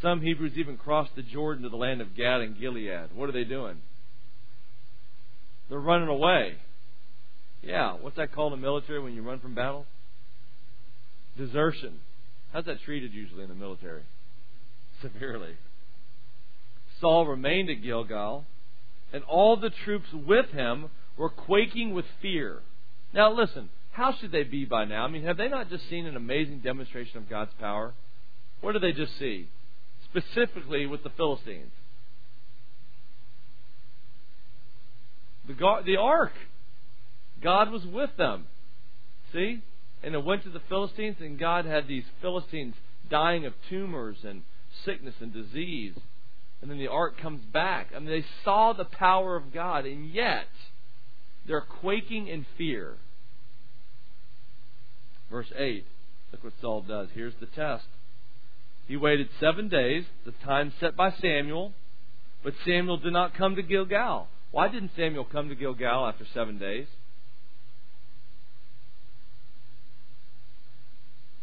Some 0.00 0.20
Hebrews 0.20 0.54
even 0.56 0.76
crossed 0.76 1.14
the 1.14 1.22
Jordan 1.22 1.62
to 1.62 1.68
the 1.68 1.76
land 1.76 2.00
of 2.00 2.16
Gad 2.16 2.40
and 2.40 2.58
Gilead. 2.58 3.10
What 3.14 3.28
are 3.28 3.32
they 3.32 3.44
doing? 3.44 3.76
They're 5.68 5.78
running 5.78 6.08
away. 6.08 6.56
Yeah, 7.62 7.92
what's 8.00 8.16
that 8.16 8.34
called 8.34 8.52
in 8.52 8.60
the 8.60 8.66
military 8.66 9.00
when 9.00 9.14
you 9.14 9.22
run 9.22 9.38
from 9.38 9.54
battle? 9.54 9.86
Desertion. 11.38 12.00
How's 12.52 12.64
that 12.64 12.82
treated 12.84 13.12
usually 13.12 13.44
in 13.44 13.48
the 13.48 13.54
military? 13.54 14.02
Severely. 15.02 15.54
Saul 17.02 17.26
remained 17.26 17.68
at 17.68 17.82
Gilgal, 17.82 18.46
and 19.12 19.24
all 19.24 19.56
the 19.56 19.70
troops 19.84 20.08
with 20.14 20.50
him 20.50 20.88
were 21.18 21.28
quaking 21.28 21.92
with 21.92 22.06
fear. 22.22 22.60
Now 23.12 23.32
listen, 23.32 23.68
how 23.90 24.14
should 24.14 24.32
they 24.32 24.44
be 24.44 24.64
by 24.64 24.84
now? 24.86 25.04
I 25.04 25.08
mean, 25.08 25.24
have 25.24 25.36
they 25.36 25.48
not 25.48 25.68
just 25.68 25.90
seen 25.90 26.06
an 26.06 26.16
amazing 26.16 26.60
demonstration 26.60 27.18
of 27.18 27.28
God's 27.28 27.50
power? 27.58 27.92
What 28.60 28.72
did 28.72 28.82
they 28.82 28.92
just 28.92 29.18
see? 29.18 29.48
Specifically 30.04 30.86
with 30.86 31.02
the 31.02 31.10
Philistines. 31.10 31.72
The, 35.48 35.82
the 35.84 35.96
ark. 35.96 36.32
God 37.42 37.72
was 37.72 37.84
with 37.84 38.10
them. 38.16 38.46
See? 39.32 39.60
And 40.04 40.14
it 40.14 40.24
went 40.24 40.44
to 40.44 40.50
the 40.50 40.62
Philistines, 40.68 41.16
and 41.20 41.36
God 41.38 41.64
had 41.64 41.88
these 41.88 42.04
Philistines 42.20 42.74
dying 43.10 43.44
of 43.44 43.54
tumors 43.68 44.18
and 44.24 44.42
sickness 44.84 45.14
and 45.20 45.32
disease. 45.32 45.94
And 46.62 46.70
then 46.70 46.78
the 46.78 46.88
ark 46.88 47.18
comes 47.20 47.44
back. 47.44 47.88
I 47.94 47.98
mean, 47.98 48.08
they 48.08 48.24
saw 48.44 48.72
the 48.72 48.84
power 48.84 49.34
of 49.36 49.52
God, 49.52 49.84
and 49.84 50.08
yet 50.08 50.46
they're 51.46 51.60
quaking 51.60 52.28
in 52.28 52.46
fear. 52.56 52.94
Verse 55.28 55.52
8. 55.56 55.84
Look 56.30 56.44
what 56.44 56.52
Saul 56.60 56.82
does. 56.82 57.08
Here's 57.14 57.34
the 57.40 57.46
test. 57.46 57.84
He 58.86 58.96
waited 58.96 59.28
seven 59.40 59.68
days, 59.68 60.04
the 60.24 60.32
time 60.44 60.72
set 60.78 60.96
by 60.96 61.12
Samuel, 61.20 61.72
but 62.44 62.54
Samuel 62.64 62.96
did 62.96 63.12
not 63.12 63.34
come 63.34 63.56
to 63.56 63.62
Gilgal. 63.62 64.28
Why 64.50 64.68
didn't 64.68 64.92
Samuel 64.96 65.24
come 65.24 65.48
to 65.48 65.54
Gilgal 65.54 66.06
after 66.06 66.26
seven 66.32 66.58
days? 66.58 66.86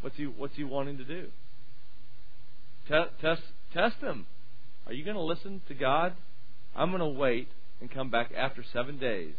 What's 0.02 0.18
he 0.18 0.26
What's 0.26 0.56
he 0.56 0.64
wanting 0.64 0.98
to 0.98 1.04
do? 1.04 1.28
Test 2.88 3.10
test 3.22 3.42
test 3.74 3.98
him. 3.98 4.26
Are 4.90 4.94
you 4.94 5.06
going 5.06 5.18
to 5.18 5.22
listen 5.22 5.62
to 5.68 5.76
God? 5.76 6.14
I'm 6.76 6.90
going 6.90 7.00
to 7.02 7.20
wait 7.20 7.48
and 7.80 7.92
come 7.92 8.10
back 8.10 8.32
after 8.36 8.66
seven 8.74 8.98
days 8.98 9.36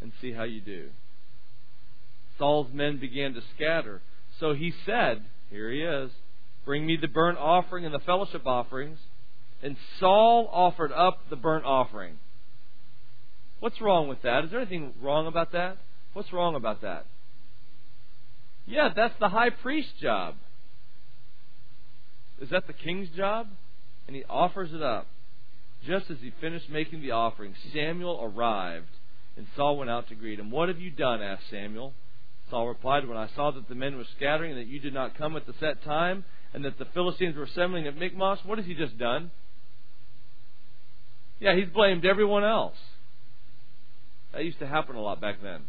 and 0.00 0.12
see 0.20 0.30
how 0.30 0.44
you 0.44 0.60
do. 0.60 0.90
Saul's 2.38 2.72
men 2.72 3.00
began 3.00 3.34
to 3.34 3.40
scatter. 3.56 4.00
So 4.38 4.54
he 4.54 4.72
said, 4.86 5.24
Here 5.50 5.72
he 5.72 5.80
is, 5.80 6.12
bring 6.64 6.86
me 6.86 6.96
the 6.96 7.08
burnt 7.08 7.36
offering 7.36 7.84
and 7.84 7.92
the 7.92 7.98
fellowship 7.98 8.46
offerings. 8.46 9.00
And 9.60 9.76
Saul 9.98 10.48
offered 10.52 10.92
up 10.92 11.18
the 11.30 11.36
burnt 11.36 11.64
offering. 11.64 12.18
What's 13.58 13.80
wrong 13.80 14.06
with 14.06 14.22
that? 14.22 14.44
Is 14.44 14.52
there 14.52 14.60
anything 14.60 14.92
wrong 15.02 15.26
about 15.26 15.50
that? 15.50 15.78
What's 16.12 16.32
wrong 16.32 16.54
about 16.54 16.82
that? 16.82 17.06
Yeah, 18.66 18.90
that's 18.94 19.14
the 19.18 19.28
high 19.28 19.50
priest's 19.50 20.00
job. 20.00 20.36
Is 22.40 22.50
that 22.50 22.68
the 22.68 22.72
king's 22.72 23.08
job? 23.16 23.48
And 24.06 24.16
he 24.16 24.24
offers 24.28 24.72
it 24.72 24.82
up. 24.82 25.06
Just 25.86 26.10
as 26.10 26.18
he 26.20 26.32
finished 26.40 26.70
making 26.70 27.02
the 27.02 27.10
offering, 27.10 27.54
Samuel 27.72 28.20
arrived, 28.22 28.88
and 29.36 29.46
Saul 29.56 29.76
went 29.76 29.90
out 29.90 30.08
to 30.08 30.14
greet 30.14 30.38
him. 30.38 30.50
What 30.50 30.68
have 30.68 30.80
you 30.80 30.90
done? 30.90 31.20
asked 31.22 31.50
Samuel. 31.50 31.92
Saul 32.50 32.68
replied, 32.68 33.06
When 33.06 33.16
I 33.16 33.28
saw 33.34 33.50
that 33.50 33.68
the 33.68 33.74
men 33.74 33.96
were 33.96 34.06
scattering, 34.16 34.52
and 34.52 34.60
that 34.60 34.66
you 34.66 34.78
did 34.78 34.94
not 34.94 35.16
come 35.16 35.36
at 35.36 35.46
the 35.46 35.54
set 35.60 35.82
time, 35.84 36.24
and 36.52 36.64
that 36.64 36.78
the 36.78 36.86
Philistines 36.86 37.36
were 37.36 37.44
assembling 37.44 37.86
at 37.86 37.96
Michmash, 37.96 38.38
what 38.44 38.58
has 38.58 38.66
he 38.66 38.74
just 38.74 38.96
done? 38.98 39.30
Yeah, 41.40 41.56
he's 41.56 41.68
blamed 41.68 42.06
everyone 42.06 42.44
else. 42.44 42.76
That 44.32 44.44
used 44.44 44.58
to 44.60 44.66
happen 44.66 44.96
a 44.96 45.00
lot 45.00 45.20
back 45.20 45.36
then. 45.42 45.62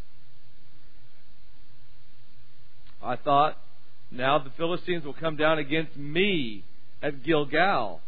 I 3.03 3.15
thought, 3.15 3.57
now 4.11 4.39
the 4.39 4.51
Philistines 4.57 5.03
will 5.03 5.13
come 5.13 5.35
down 5.35 5.59
against 5.59 5.95
me 5.97 6.63
at 7.01 7.23
Gilgal, 7.23 8.01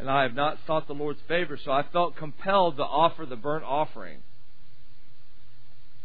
and 0.00 0.10
I 0.10 0.22
have 0.22 0.34
not 0.34 0.56
sought 0.66 0.86
the 0.86 0.94
Lord's 0.94 1.20
favor, 1.28 1.58
so 1.62 1.70
I 1.70 1.84
felt 1.92 2.16
compelled 2.16 2.78
to 2.78 2.82
offer 2.82 3.26
the 3.26 3.36
burnt 3.36 3.64
offering. 3.64 4.20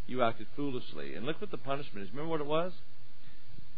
You 0.06 0.22
acted 0.22 0.48
foolishly. 0.58 1.16
And 1.16 1.26
look 1.26 1.40
what 1.40 1.50
the 1.50 1.58
punishment 1.58 2.06
is. 2.06 2.12
Remember 2.12 2.30
what 2.30 2.42
it 2.42 2.46
was? 2.46 2.74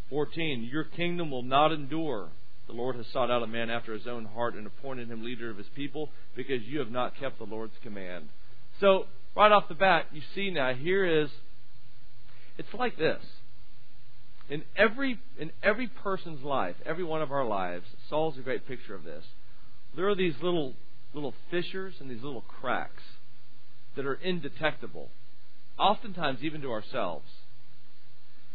14. 0.10 0.68
Your 0.72 0.86
kingdom 0.86 1.30
will 1.30 1.44
not 1.44 1.72
endure. 1.72 2.30
The 2.66 2.74
Lord 2.74 2.96
has 2.96 3.06
sought 3.14 3.30
out 3.30 3.44
a 3.44 3.48
man 3.48 3.70
after 3.70 3.94
his 3.94 4.08
own 4.08 4.26
heart 4.26 4.56
and 4.56 4.66
appointed 4.66 5.08
him 5.08 5.24
leader 5.24 5.52
of 5.52 5.58
his 5.58 5.68
people 5.76 6.10
because 6.36 6.64
you 6.64 6.80
have 6.80 6.90
not 6.90 7.16
kept 7.20 7.38
the 7.38 7.46
Lord's 7.46 7.76
command. 7.84 8.30
So, 8.82 9.06
right 9.36 9.52
off 9.52 9.70
the 9.70 9.76
bat, 9.76 10.08
you 10.12 10.22
see 10.34 10.50
now, 10.50 10.74
here 10.74 11.06
is, 11.06 11.30
it's 12.58 12.74
like 12.74 12.98
this. 12.98 13.22
In 14.50 14.64
every, 14.76 15.20
in 15.40 15.52
every 15.62 15.88
person's 15.88 16.44
life, 16.44 16.76
every 16.88 17.04
one 17.04 17.22
of 17.22 17.32
our 17.32 17.46
lives, 17.46 17.86
Saul's 18.10 18.40
a 18.40 18.42
great 18.42 18.68
picture 18.68 18.96
of 18.96 19.04
this. 19.04 19.24
There 19.98 20.08
are 20.08 20.16
these 20.16 20.36
little, 20.44 20.76
little 21.16 21.34
fissures 21.50 21.96
and 22.00 22.10
these 22.10 22.22
little 22.22 22.44
cracks 22.62 23.02
that 23.96 24.06
are 24.06 24.14
indetectable, 24.14 25.10
oftentimes 25.78 26.40
even 26.44 26.62
to 26.62 26.72
ourselves. 26.72 27.26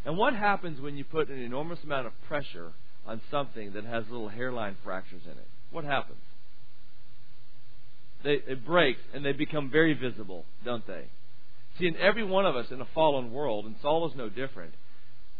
And 0.06 0.16
what 0.16 0.34
happens 0.34 0.80
when 0.80 0.96
you 0.96 1.04
put 1.04 1.28
an 1.28 1.42
enormous 1.42 1.80
amount 1.82 2.06
of 2.06 2.12
pressure 2.28 2.72
on 3.04 3.20
something 3.28 3.72
that 3.72 3.84
has 3.84 4.04
little 4.08 4.28
hairline 4.28 4.76
fractures 4.84 5.22
in 5.24 5.32
it? 5.32 5.48
What 5.72 5.84
happens? 5.84 6.20
They, 8.22 8.34
it 8.46 8.64
breaks 8.64 9.00
and 9.12 9.24
they 9.24 9.32
become 9.32 9.68
very 9.68 9.94
visible, 9.94 10.44
don't 10.64 10.86
they? 10.86 11.06
See, 11.76 11.88
in 11.88 11.96
every 11.96 12.22
one 12.22 12.46
of 12.46 12.54
us 12.54 12.66
in 12.70 12.80
a 12.80 12.86
fallen 12.94 13.32
world, 13.32 13.64
and 13.64 13.74
Saul 13.82 14.08
is 14.08 14.14
no 14.14 14.28
different, 14.28 14.74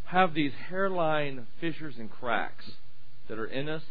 have 0.07 0.35
these 0.35 0.53
hairline 0.69 1.47
fissures 1.61 1.95
and 1.97 2.11
cracks 2.11 2.65
that 3.29 3.39
are 3.39 3.47
in 3.47 3.69
us, 3.69 3.83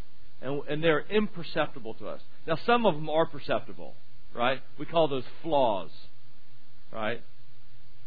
and, 0.41 0.61
and 0.67 0.83
they're 0.83 1.05
imperceptible 1.09 1.93
to 1.95 2.07
us. 2.07 2.21
Now, 2.47 2.57
some 2.65 2.85
of 2.85 2.95
them 2.95 3.09
are 3.09 3.25
perceptible, 3.25 3.93
right? 4.35 4.61
We 4.79 4.85
call 4.85 5.07
those 5.07 5.23
flaws, 5.43 5.89
right? 6.91 7.21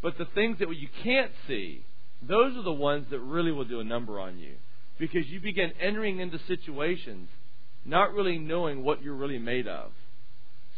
But 0.03 0.19
the 0.19 0.27
things 0.35 0.59
that 0.59 0.69
you 0.75 0.89
can't 1.03 1.33
see, 1.47 1.85
those 2.23 2.57
are 2.57 2.63
the 2.63 2.73
ones 2.73 3.07
that 3.11 3.21
really 3.21 3.53
will 3.53 3.65
do 3.65 3.81
a 3.81 3.85
number 3.85 4.19
on 4.21 4.39
you. 4.39 4.55
Because 4.99 5.27
you 5.27 5.41
begin 5.41 5.73
entering 5.81 6.21
into 6.21 6.39
situations 6.47 7.29
not 7.85 8.15
really 8.15 8.39
knowing 8.39 8.83
what 8.83 9.03
you're 9.03 9.15
really 9.15 9.39
made 9.39 9.67
of. 9.67 9.91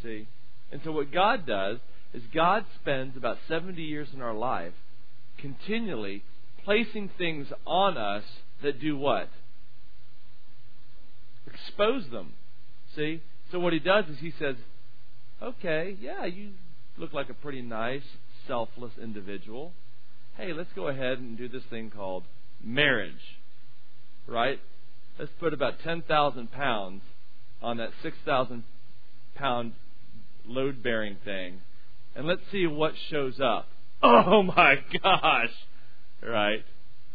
See? 0.03 0.27
And 0.73 0.81
so 0.85 0.93
what 0.93 1.13
God 1.13 1.47
does 1.47 1.79
is 2.13 2.23
God 2.35 2.65
spends 2.81 3.17
about 3.17 3.39
70 3.49 3.83
years 3.83 4.09
in 4.15 4.23
our 4.23 4.35
life 4.35 4.73
continually 5.39 6.23
placing 6.65 7.11
things 7.17 7.47
on 7.67 7.97
us 7.97 8.25
that 8.63 8.81
do 8.81 8.97
what? 8.97 9.29
Expose 11.57 12.09
them. 12.11 12.33
See? 12.95 13.23
So 13.51 13.59
what 13.61 13.73
he 13.73 13.79
does 13.79 14.07
is 14.07 14.19
he 14.19 14.33
says, 14.39 14.57
okay, 15.43 15.97
yeah, 16.01 16.25
you 16.25 16.51
look 16.97 17.13
like 17.13 17.31
a 17.31 17.35
pretty 17.35 17.63
nice, 17.63 18.03
selfless 18.47 18.93
individual. 19.01 19.73
Hey, 20.37 20.53
let's 20.53 20.73
go 20.75 20.89
ahead 20.89 21.19
and 21.19 21.39
do 21.39 21.49
this 21.49 21.63
thing 21.71 21.91
called 21.91 22.25
marriage. 22.63 23.39
Right? 24.27 24.59
Let's 25.19 25.33
put 25.39 25.55
about 25.55 25.81
10,000 25.83 26.53
pounds 26.53 27.03
on 27.63 27.79
that 27.79 27.91
6,000 28.03 28.65
pound 29.35 29.73
load 30.47 30.83
bearing 30.83 31.17
thing. 31.25 31.61
And 32.15 32.27
let's 32.27 32.43
see 32.51 32.67
what 32.67 32.93
shows 33.11 33.41
up. 33.41 33.69
Oh 34.03 34.43
my 34.43 34.77
gosh! 35.03 35.55
Right? 36.23 36.63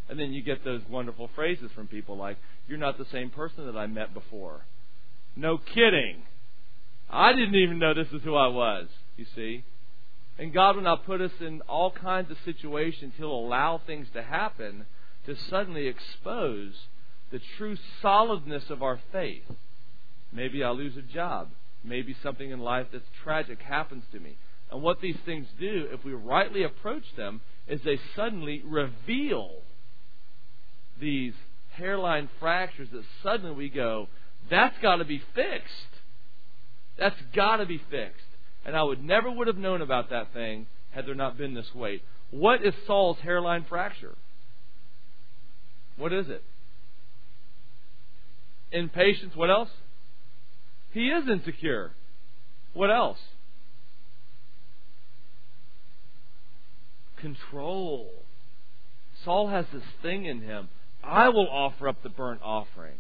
And 0.10 0.20
then 0.20 0.34
you 0.34 0.42
get 0.42 0.66
those 0.66 0.82
wonderful 0.90 1.30
phrases 1.36 1.70
from 1.76 1.88
people 1.88 2.18
like, 2.18 2.38
You're 2.68 2.78
not 2.78 2.98
the 2.98 3.06
same 3.12 3.30
person 3.30 3.66
that 3.66 3.78
I 3.78 3.88
met 3.88 4.14
before. 4.14 4.66
No 5.36 5.58
kidding. 5.58 6.24
I 7.10 7.34
didn't 7.34 7.56
even 7.56 7.80
know 7.80 7.94
this 7.94 8.12
is 8.14 8.24
who 8.24 8.36
I 8.36 8.48
was, 8.48 8.88
you 9.18 9.26
see. 9.36 9.64
And 10.38 10.54
God 10.54 10.76
will 10.76 10.84
not 10.84 11.06
put 11.06 11.22
us 11.22 11.32
in 11.40 11.62
all 11.62 11.92
kinds 11.92 12.32
of 12.32 12.38
situations. 12.46 13.14
He'll 13.18 13.32
allow 13.32 13.82
things 13.86 14.08
to 14.14 14.24
happen 14.24 14.86
to 15.26 15.36
suddenly 15.36 15.88
expose 15.88 16.74
the 17.32 17.42
true 17.58 17.78
solidness 18.02 18.70
of 18.70 18.82
our 18.82 19.00
faith. 19.12 19.44
Maybe 20.32 20.64
I 20.64 20.72
lose 20.72 20.98
a 20.98 21.02
job. 21.02 21.50
Maybe 21.84 22.16
something 22.24 22.50
in 22.50 22.60
life 22.60 22.88
that's 22.92 23.06
tragic 23.24 23.62
happens 23.62 24.04
to 24.12 24.20
me. 24.20 24.38
And 24.72 24.82
what 24.82 25.02
these 25.02 25.18
things 25.26 25.48
do, 25.60 25.88
if 25.92 26.06
we 26.06 26.14
rightly 26.14 26.64
approach 26.64 27.16
them, 27.18 27.42
is 27.68 27.82
they 27.84 28.00
suddenly 28.16 28.62
reveal 28.66 29.52
these 31.00 31.34
hairline 31.72 32.30
fractures 32.40 32.90
that 32.92 33.04
suddenly 33.24 33.56
we 33.56 33.70
go, 33.70 34.08
that's 34.50 34.78
got 34.82 34.98
to 34.98 35.06
be 35.06 35.22
fixed. 35.34 35.72
That's 36.98 37.20
got 37.34 37.58
to 37.58 37.66
be 37.66 37.82
fixed. 37.90 38.26
And 38.66 38.76
I 38.76 38.84
would 38.84 39.04
never 39.04 39.32
would 39.32 39.48
have 39.48 39.58
known 39.58 39.82
about 39.82 40.10
that 40.10 40.34
thing 40.34 40.68
had 40.92 41.06
there 41.08 41.16
not 41.16 41.38
been 41.38 41.54
this 41.54 41.74
weight. 41.74 42.04
What 42.30 42.66
is 42.66 42.74
Saul's 42.86 43.18
hairline 43.24 43.66
fracture? 43.68 44.16
What 45.98 46.14
is 46.14 46.28
it? 46.30 46.44
Impatience. 48.72 49.36
What 49.36 49.50
else? 49.50 49.70
He 50.92 51.08
is 51.08 51.28
insecure. 51.28 51.92
What 52.74 52.92
else? 52.92 53.20
Control. 57.18 58.10
Saul 59.24 59.50
has 59.50 59.66
this 59.74 59.84
thing 60.02 60.26
in 60.26 60.42
him. 60.42 60.70
I 61.04 61.30
will 61.30 61.48
offer 61.50 61.88
up 61.88 62.04
the 62.04 62.10
burnt 62.10 62.42
offering. 62.44 62.96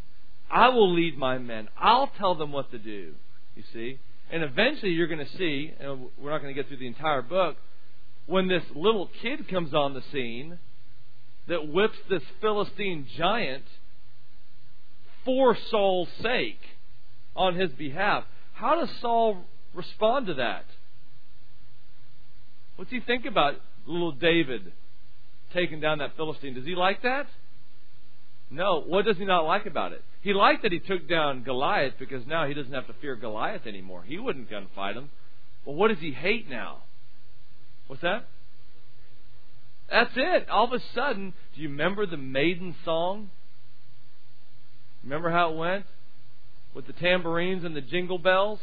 I 0.49 0.69
will 0.69 0.93
lead 0.93 1.17
my 1.17 1.37
men. 1.37 1.69
I'll 1.77 2.11
tell 2.17 2.35
them 2.35 2.51
what 2.51 2.71
to 2.71 2.77
do. 2.77 3.13
You 3.55 3.63
see? 3.73 3.99
And 4.31 4.43
eventually 4.43 4.91
you're 4.91 5.07
going 5.07 5.25
to 5.25 5.37
see, 5.37 5.73
and 5.79 6.07
we're 6.21 6.31
not 6.31 6.41
going 6.41 6.53
to 6.53 6.59
get 6.59 6.67
through 6.67 6.77
the 6.77 6.87
entire 6.87 7.21
book, 7.21 7.57
when 8.25 8.47
this 8.47 8.63
little 8.73 9.09
kid 9.21 9.47
comes 9.49 9.73
on 9.73 9.93
the 9.93 10.03
scene 10.11 10.59
that 11.47 11.67
whips 11.67 11.97
this 12.09 12.23
Philistine 12.39 13.07
giant 13.17 13.65
for 15.25 15.57
Saul's 15.69 16.09
sake 16.21 16.59
on 17.35 17.55
his 17.55 17.71
behalf. 17.71 18.23
How 18.53 18.79
does 18.79 18.89
Saul 19.01 19.43
respond 19.73 20.27
to 20.27 20.35
that? 20.35 20.65
What's 22.75 22.91
he 22.91 22.99
think 22.99 23.25
about 23.25 23.55
little 23.85 24.11
David 24.11 24.71
taking 25.53 25.79
down 25.79 25.97
that 25.99 26.15
Philistine? 26.15 26.53
Does 26.53 26.65
he 26.65 26.75
like 26.75 27.01
that? 27.03 27.27
No. 28.51 28.83
What 28.85 29.05
does 29.05 29.17
he 29.17 29.25
not 29.25 29.45
like 29.45 29.65
about 29.65 29.93
it? 29.93 30.03
He 30.21 30.33
liked 30.33 30.63
that 30.63 30.71
he 30.71 30.79
took 30.79 31.09
down 31.09 31.43
Goliath 31.43 31.93
because 31.97 32.27
now 32.27 32.47
he 32.47 32.53
doesn't 32.53 32.73
have 32.73 32.87
to 32.87 32.93
fear 33.01 33.15
Goliath 33.15 33.65
anymore. 33.65 34.03
He 34.05 34.19
wouldn't 34.19 34.51
gunfight 34.51 34.93
him. 34.93 35.09
But 35.65 35.71
what 35.71 35.87
does 35.87 35.99
he 35.99 36.11
hate 36.11 36.49
now? 36.49 36.83
What's 37.87 38.01
that? 38.03 38.27
That's 39.89 40.11
it. 40.15 40.49
All 40.49 40.65
of 40.65 40.73
a 40.73 40.83
sudden, 40.93 41.33
do 41.55 41.61
you 41.61 41.69
remember 41.69 42.05
the 42.05 42.17
maiden 42.17 42.75
song? 42.85 43.29
Remember 45.03 45.31
how 45.31 45.53
it 45.53 45.57
went? 45.57 45.85
With 46.73 46.87
the 46.87 46.93
tambourines 46.93 47.63
and 47.63 47.75
the 47.75 47.81
jingle 47.81 48.17
bells? 48.17 48.59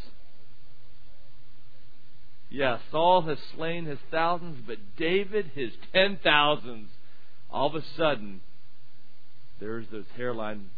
Yeah, 2.51 2.79
Saul 2.91 3.23
has 3.23 3.39
slain 3.55 3.85
his 3.85 3.99
thousands, 4.11 4.63
but 4.67 4.79
David 4.97 5.51
his 5.55 5.73
ten 5.93 6.19
thousands. 6.23 6.89
All 7.51 7.67
of 7.67 7.75
a 7.75 7.85
sudden, 7.97 8.41
there's 9.61 9.87
those 9.91 10.05
hairline 10.17 10.71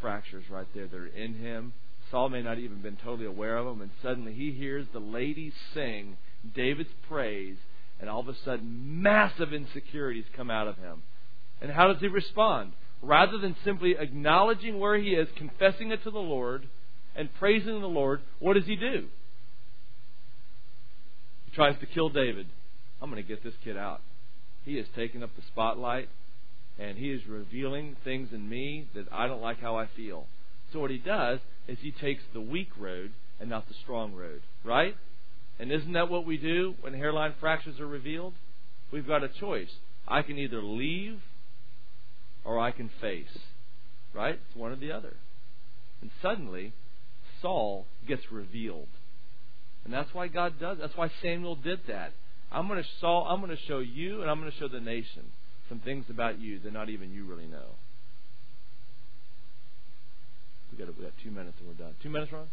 fractures 0.00 0.44
right 0.50 0.66
there 0.74 0.86
that 0.86 0.96
are 0.96 1.06
in 1.06 1.34
him. 1.34 1.72
Saul 2.10 2.28
may 2.28 2.42
not 2.42 2.58
even 2.58 2.82
been 2.82 2.96
totally 2.96 3.26
aware 3.26 3.56
of 3.56 3.66
them, 3.66 3.80
and 3.80 3.90
suddenly 4.02 4.32
he 4.32 4.52
hears 4.52 4.86
the 4.92 4.98
ladies 4.98 5.52
sing 5.72 6.16
David's 6.54 6.90
praise, 7.08 7.56
and 8.00 8.10
all 8.10 8.20
of 8.20 8.28
a 8.28 8.36
sudden 8.44 9.02
massive 9.02 9.52
insecurities 9.52 10.24
come 10.36 10.50
out 10.50 10.68
of 10.68 10.76
him. 10.76 11.02
And 11.60 11.70
how 11.70 11.92
does 11.92 12.00
he 12.00 12.08
respond? 12.08 12.72
Rather 13.00 13.38
than 13.38 13.56
simply 13.64 13.96
acknowledging 13.98 14.78
where 14.78 14.96
he 14.96 15.10
is, 15.10 15.28
confessing 15.36 15.90
it 15.90 16.02
to 16.04 16.10
the 16.10 16.18
Lord, 16.18 16.68
and 17.14 17.32
praising 17.38 17.80
the 17.80 17.86
Lord, 17.86 18.20
what 18.38 18.54
does 18.54 18.66
he 18.66 18.76
do? 18.76 19.06
He 21.46 21.54
tries 21.54 21.78
to 21.80 21.86
kill 21.86 22.08
David. 22.08 22.46
I'm 23.00 23.10
going 23.10 23.22
to 23.22 23.28
get 23.28 23.42
this 23.42 23.54
kid 23.64 23.76
out. 23.76 24.00
He 24.64 24.76
has 24.76 24.86
taken 24.94 25.22
up 25.22 25.34
the 25.36 25.42
spotlight 25.48 26.08
and 26.82 26.98
he 26.98 27.10
is 27.10 27.26
revealing 27.28 27.96
things 28.02 28.30
in 28.32 28.48
me 28.48 28.88
that 28.94 29.06
I 29.12 29.28
don't 29.28 29.40
like 29.40 29.60
how 29.60 29.76
I 29.76 29.86
feel. 29.96 30.26
So 30.72 30.80
what 30.80 30.90
he 30.90 30.98
does 30.98 31.38
is 31.68 31.78
he 31.80 31.92
takes 31.92 32.22
the 32.32 32.40
weak 32.40 32.70
road 32.76 33.12
and 33.40 33.48
not 33.48 33.68
the 33.68 33.74
strong 33.82 34.14
road, 34.14 34.40
right? 34.64 34.96
And 35.60 35.70
isn't 35.70 35.92
that 35.92 36.10
what 36.10 36.26
we 36.26 36.36
do 36.36 36.74
when 36.80 36.94
hairline 36.94 37.34
fractures 37.38 37.78
are 37.78 37.86
revealed? 37.86 38.34
We've 38.90 39.06
got 39.06 39.22
a 39.22 39.28
choice. 39.28 39.70
I 40.08 40.22
can 40.22 40.38
either 40.38 40.60
leave 40.60 41.20
or 42.44 42.58
I 42.58 42.72
can 42.72 42.90
face. 43.00 43.38
Right? 44.12 44.34
It's 44.34 44.56
one 44.56 44.72
or 44.72 44.76
the 44.76 44.92
other. 44.92 45.14
And 46.00 46.10
suddenly, 46.20 46.72
Saul 47.40 47.86
gets 48.08 48.22
revealed. 48.30 48.88
And 49.84 49.94
that's 49.94 50.12
why 50.12 50.28
God 50.28 50.58
does. 50.60 50.78
That's 50.80 50.96
why 50.96 51.10
Samuel 51.22 51.54
did 51.54 51.80
that. 51.86 52.12
I'm 52.50 52.66
going 52.68 52.82
to 52.82 52.88
Saul. 53.00 53.26
I'm 53.28 53.40
going 53.40 53.56
to 53.56 53.62
show 53.66 53.78
you, 53.78 54.20
and 54.20 54.30
I'm 54.30 54.40
going 54.40 54.50
to 54.50 54.58
show 54.58 54.68
the 54.68 54.80
nation 54.80 55.22
some 55.68 55.80
things 55.80 56.06
about 56.10 56.40
you 56.40 56.58
that 56.60 56.72
not 56.72 56.88
even 56.88 57.12
you 57.12 57.24
really 57.24 57.46
know. 57.46 57.76
We 60.70 60.78
got 60.78 60.96
we 60.96 61.04
got 61.04 61.12
two 61.22 61.30
minutes 61.30 61.56
and 61.60 61.68
we're 61.68 61.84
done. 61.84 61.94
Two 62.02 62.10
minutes, 62.10 62.32
Ron. 62.32 62.46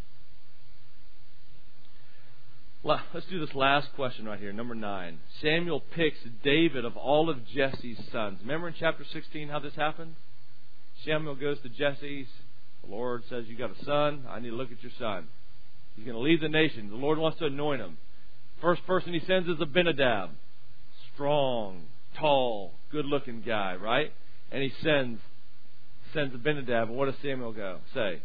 Let's 2.82 3.26
do 3.30 3.45
this 3.45 3.53
last 3.55 3.89
question 3.95 4.26
right 4.26 4.39
here, 4.39 4.53
number 4.53 4.74
nine. 4.74 5.20
Samuel 5.41 5.82
picks 5.82 6.20
David 6.43 6.86
of 6.86 6.95
all 6.95 7.30
of 7.30 7.45
Jesse's 7.47 7.97
sons. 8.12 8.39
Remember 8.41 8.70
in 8.70 8.74
chapter 8.80 9.03
16 9.12 9.49
how 9.49 9.60
this 9.60 9.76
happened? 9.76 10.16
Samuel 11.05 11.36
goes 11.36 11.60
to 11.62 11.70
Jesse. 11.70 12.28
The 12.84 12.89
Lord 12.89 13.24
says, 13.30 13.45
You 13.47 13.57
got 13.57 13.78
a 13.78 13.86
son. 13.86 14.26
I 14.30 14.39
need 14.39 14.51
to 14.51 14.55
look 14.55 14.72
at 14.72 14.82
your 14.82 14.93
son. 14.97 15.28
He's 15.95 16.05
going 16.05 16.16
to 16.16 16.22
lead 16.22 16.41
the 16.41 16.47
nation. 16.47 16.89
The 16.89 16.95
Lord 16.95 17.18
wants 17.18 17.39
to 17.39 17.45
anoint 17.45 17.82
him. 17.82 17.97
First 18.62 18.86
person 18.88 19.14
he 19.14 19.20
sends 19.26 19.49
is 19.49 19.60
Abinadab. 19.60 20.30
Strong, 21.14 21.82
tall, 22.18 22.74
good 22.91 23.05
looking 23.05 23.41
guy, 23.41 23.76
right? 23.76 24.12
And 24.51 24.64
he 24.64 24.72
sends 24.82 25.20
sends 26.14 26.34
Abinadab. 26.34 26.89
And 26.89 26.97
what 26.97 27.05
does 27.05 27.16
Samuel 27.22 27.53
go? 27.53 27.80
Say? 27.93 28.22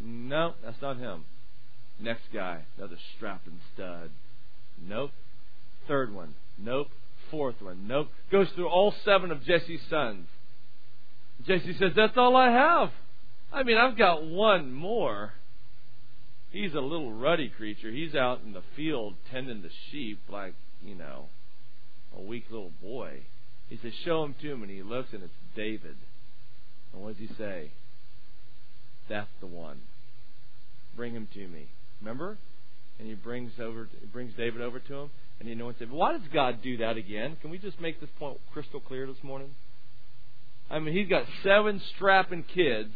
No, 0.00 0.54
that's 0.64 0.80
not 0.82 0.98
him. 0.98 1.24
Next 2.00 2.22
guy, 2.32 2.62
another 2.76 2.96
strapping 3.16 3.60
stud. 3.74 4.10
Nope. 4.84 5.12
Third 5.86 6.12
one. 6.12 6.34
Nope. 6.58 6.88
Fourth 7.30 7.60
one. 7.60 7.86
Nope. 7.86 8.08
Goes 8.30 8.48
through 8.54 8.68
all 8.68 8.92
seven 9.04 9.30
of 9.30 9.44
Jesse's 9.44 9.80
sons. 9.88 10.26
Jesse 11.46 11.76
says, 11.78 11.92
That's 11.94 12.16
all 12.16 12.36
I 12.36 12.50
have. 12.50 12.90
I 13.52 13.62
mean, 13.62 13.76
I've 13.76 13.96
got 13.96 14.24
one 14.24 14.72
more. 14.72 15.34
He's 16.50 16.74
a 16.74 16.80
little 16.80 17.12
ruddy 17.12 17.48
creature. 17.48 17.90
He's 17.90 18.14
out 18.14 18.40
in 18.44 18.52
the 18.52 18.62
field 18.76 19.14
tending 19.30 19.62
the 19.62 19.70
sheep 19.90 20.20
like, 20.28 20.54
you 20.82 20.94
know, 20.94 21.26
a 22.16 22.20
weak 22.20 22.44
little 22.50 22.72
boy. 22.82 23.20
He 23.68 23.78
says, 23.82 23.92
Show 24.04 24.24
him 24.24 24.34
to 24.40 24.52
him. 24.52 24.62
And 24.62 24.70
he 24.70 24.82
looks, 24.82 25.12
and 25.12 25.22
it's 25.22 25.32
David. 25.56 25.96
And 26.92 27.02
what 27.02 27.18
does 27.18 27.28
he 27.28 27.34
say? 27.36 27.72
That's 29.08 29.30
the 29.40 29.46
one. 29.46 29.80
Bring 30.96 31.14
him 31.14 31.28
to 31.34 31.48
me. 31.48 31.68
Remember? 32.00 32.38
And 32.98 33.08
he 33.08 33.14
brings 33.14 33.52
over 33.60 33.88
brings 34.12 34.34
David 34.34 34.60
over 34.60 34.78
to 34.78 34.94
him 34.94 35.10
and 35.42 35.48
he 35.48 35.54
anoints 35.54 35.80
him. 35.80 35.90
Why 35.90 36.12
does 36.12 36.22
God 36.32 36.62
do 36.62 36.76
that 36.76 36.96
again? 36.96 37.36
Can 37.40 37.50
we 37.50 37.58
just 37.58 37.80
make 37.80 38.00
this 38.00 38.08
point 38.16 38.38
crystal 38.52 38.78
clear 38.78 39.08
this 39.08 39.24
morning? 39.24 39.56
I 40.70 40.78
mean, 40.78 40.94
he's 40.94 41.08
got 41.08 41.24
seven 41.42 41.82
strapping 41.96 42.44
kids, 42.44 42.92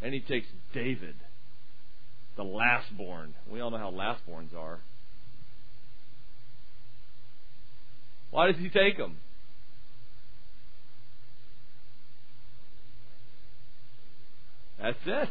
and 0.00 0.14
he 0.14 0.20
takes 0.20 0.46
David, 0.72 1.16
the 2.36 2.44
lastborn. 2.44 3.30
We 3.50 3.60
all 3.60 3.72
know 3.72 3.78
how 3.78 3.90
lastborns 3.90 4.56
are. 4.56 4.78
Why 8.38 8.52
does 8.52 8.60
he 8.60 8.68
take 8.68 8.96
them? 8.96 9.16
That's 14.80 14.96
it. 15.04 15.28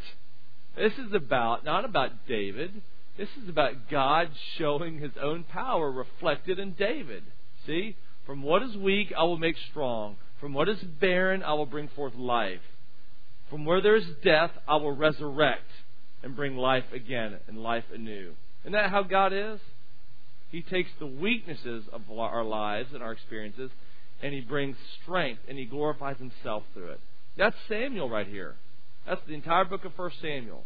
This 0.76 0.91
is 0.91 1.14
about, 1.14 1.64
not 1.64 1.86
about 1.86 2.28
David. 2.28 2.82
This 3.18 3.30
is 3.41 3.47
about 3.47 3.89
God 3.89 4.32
showing 4.58 4.99
his 4.99 5.14
own 5.24 5.45
power 5.45 5.89
reflected 5.89 6.60
in 6.60 6.74
David. 6.74 7.24
See? 7.66 7.95
From 8.26 8.43
what 8.43 8.62
is 8.62 8.76
weak, 8.76 9.14
I 9.18 9.24
will 9.24 9.38
make 9.38 9.55
strong. 9.70 10.18
From 10.41 10.53
what 10.53 10.68
is 10.68 10.84
barren, 10.99 11.43
I 11.43 11.53
will 11.53 11.66
bring 11.66 11.88
forth 11.88 12.14
life. 12.14 12.60
From 13.49 13.64
where 13.64 13.80
there 13.80 13.95
is 13.95 14.08
death, 14.22 14.51
I 14.68 14.76
will 14.76 14.91
resurrect 14.91 15.72
and 16.24 16.36
bring 16.36 16.58
life 16.58 16.91
again 16.93 17.38
and 17.47 17.58
life 17.58 17.86
anew. 17.93 18.34
Isn't 18.64 18.74
that 18.74 18.89
how 18.89 19.03
God 19.03 19.32
is? 19.32 19.62
He 20.49 20.61
takes 20.61 20.89
the 20.99 21.07
weaknesses 21.07 21.85
of 21.91 22.01
our 22.11 22.43
lives 22.43 22.89
and 22.93 23.03
our 23.03 23.11
experiences 23.11 23.71
and 24.21 24.33
he 24.33 24.41
brings 24.41 24.75
strength 25.01 25.41
and 25.47 25.57
he 25.57 25.65
glorifies 25.65 26.17
himself 26.17 26.63
through 26.73 26.91
it. 26.91 26.99
That's 27.37 27.55
Samuel 27.67 28.09
right 28.09 28.27
here. 28.27 28.55
That's 29.05 29.21
the 29.27 29.33
entire 29.33 29.65
book 29.65 29.85
of 29.85 29.97
1 29.97 30.11
Samuel. 30.21 30.63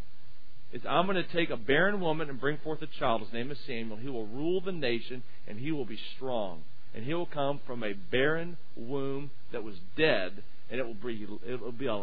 Is 0.72 0.82
I'm 0.88 1.06
going 1.06 1.22
to 1.22 1.32
take 1.32 1.50
a 1.50 1.56
barren 1.56 2.00
woman 2.00 2.30
and 2.30 2.40
bring 2.40 2.58
forth 2.58 2.80
a 2.80 2.86
child. 2.98 3.20
His 3.20 3.32
name 3.32 3.50
is 3.50 3.58
Samuel. 3.66 3.98
He 3.98 4.08
will 4.08 4.26
rule 4.26 4.60
the 4.60 4.72
nation 4.72 5.22
and 5.46 5.58
he 5.58 5.70
will 5.70 5.84
be 5.84 5.98
strong. 6.16 6.62
And 6.94 7.04
he 7.04 7.14
will 7.14 7.26
come 7.26 7.60
from 7.66 7.82
a 7.82 7.92
barren 7.92 8.56
womb 8.76 9.30
that 9.50 9.62
was 9.62 9.76
dead, 9.96 10.42
and 10.70 10.78
it 10.78 10.86
will 10.86 10.94
bring 10.94 11.38
it 11.46 11.60
will 11.60 11.72
be 11.72 11.86
a, 11.86 12.02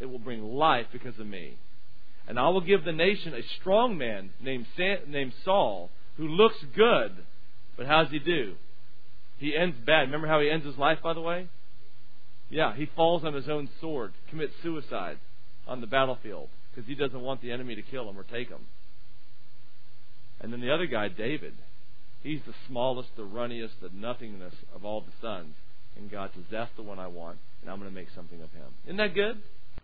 it 0.00 0.06
will 0.06 0.18
bring 0.18 0.42
life 0.42 0.86
because 0.92 1.18
of 1.18 1.26
me. 1.26 1.58
And 2.26 2.38
I 2.38 2.48
will 2.48 2.62
give 2.62 2.84
the 2.84 2.92
nation 2.92 3.34
a 3.34 3.42
strong 3.60 3.98
man 3.98 4.30
named 4.40 4.66
named 5.06 5.32
Saul 5.44 5.90
who 6.20 6.28
looks 6.28 6.62
good, 6.76 7.12
but 7.78 7.86
how 7.86 8.02
does 8.02 8.12
he 8.12 8.18
do? 8.18 8.52
He 9.38 9.56
ends 9.56 9.74
bad. 9.86 10.02
Remember 10.02 10.26
how 10.26 10.38
he 10.40 10.50
ends 10.50 10.66
his 10.66 10.76
life, 10.76 10.98
by 11.02 11.14
the 11.14 11.20
way? 11.22 11.48
Yeah, 12.50 12.76
he 12.76 12.90
falls 12.94 13.24
on 13.24 13.32
his 13.32 13.48
own 13.48 13.70
sword, 13.80 14.12
commits 14.28 14.52
suicide 14.62 15.16
on 15.66 15.80
the 15.80 15.86
battlefield 15.86 16.48
because 16.70 16.86
he 16.86 16.94
doesn't 16.94 17.22
want 17.22 17.40
the 17.40 17.50
enemy 17.50 17.74
to 17.74 17.80
kill 17.80 18.06
him 18.06 18.18
or 18.18 18.24
take 18.24 18.50
him. 18.50 18.66
And 20.42 20.52
then 20.52 20.60
the 20.60 20.74
other 20.74 20.84
guy, 20.84 21.08
David, 21.08 21.54
he's 22.22 22.40
the 22.46 22.54
smallest, 22.68 23.16
the 23.16 23.24
runniest, 23.24 23.80
the 23.80 23.88
nothingness 23.94 24.54
of 24.74 24.84
all 24.84 25.00
the 25.00 25.12
sons. 25.22 25.54
And 25.96 26.10
God 26.10 26.32
says, 26.34 26.44
That's 26.50 26.70
the 26.76 26.82
one 26.82 26.98
I 26.98 27.06
want, 27.06 27.38
and 27.62 27.70
I'm 27.70 27.78
going 27.78 27.90
to 27.90 27.94
make 27.94 28.08
something 28.14 28.42
of 28.42 28.52
him. 28.52 28.68
Isn't 28.84 28.98
that 28.98 29.14
good? 29.14 29.40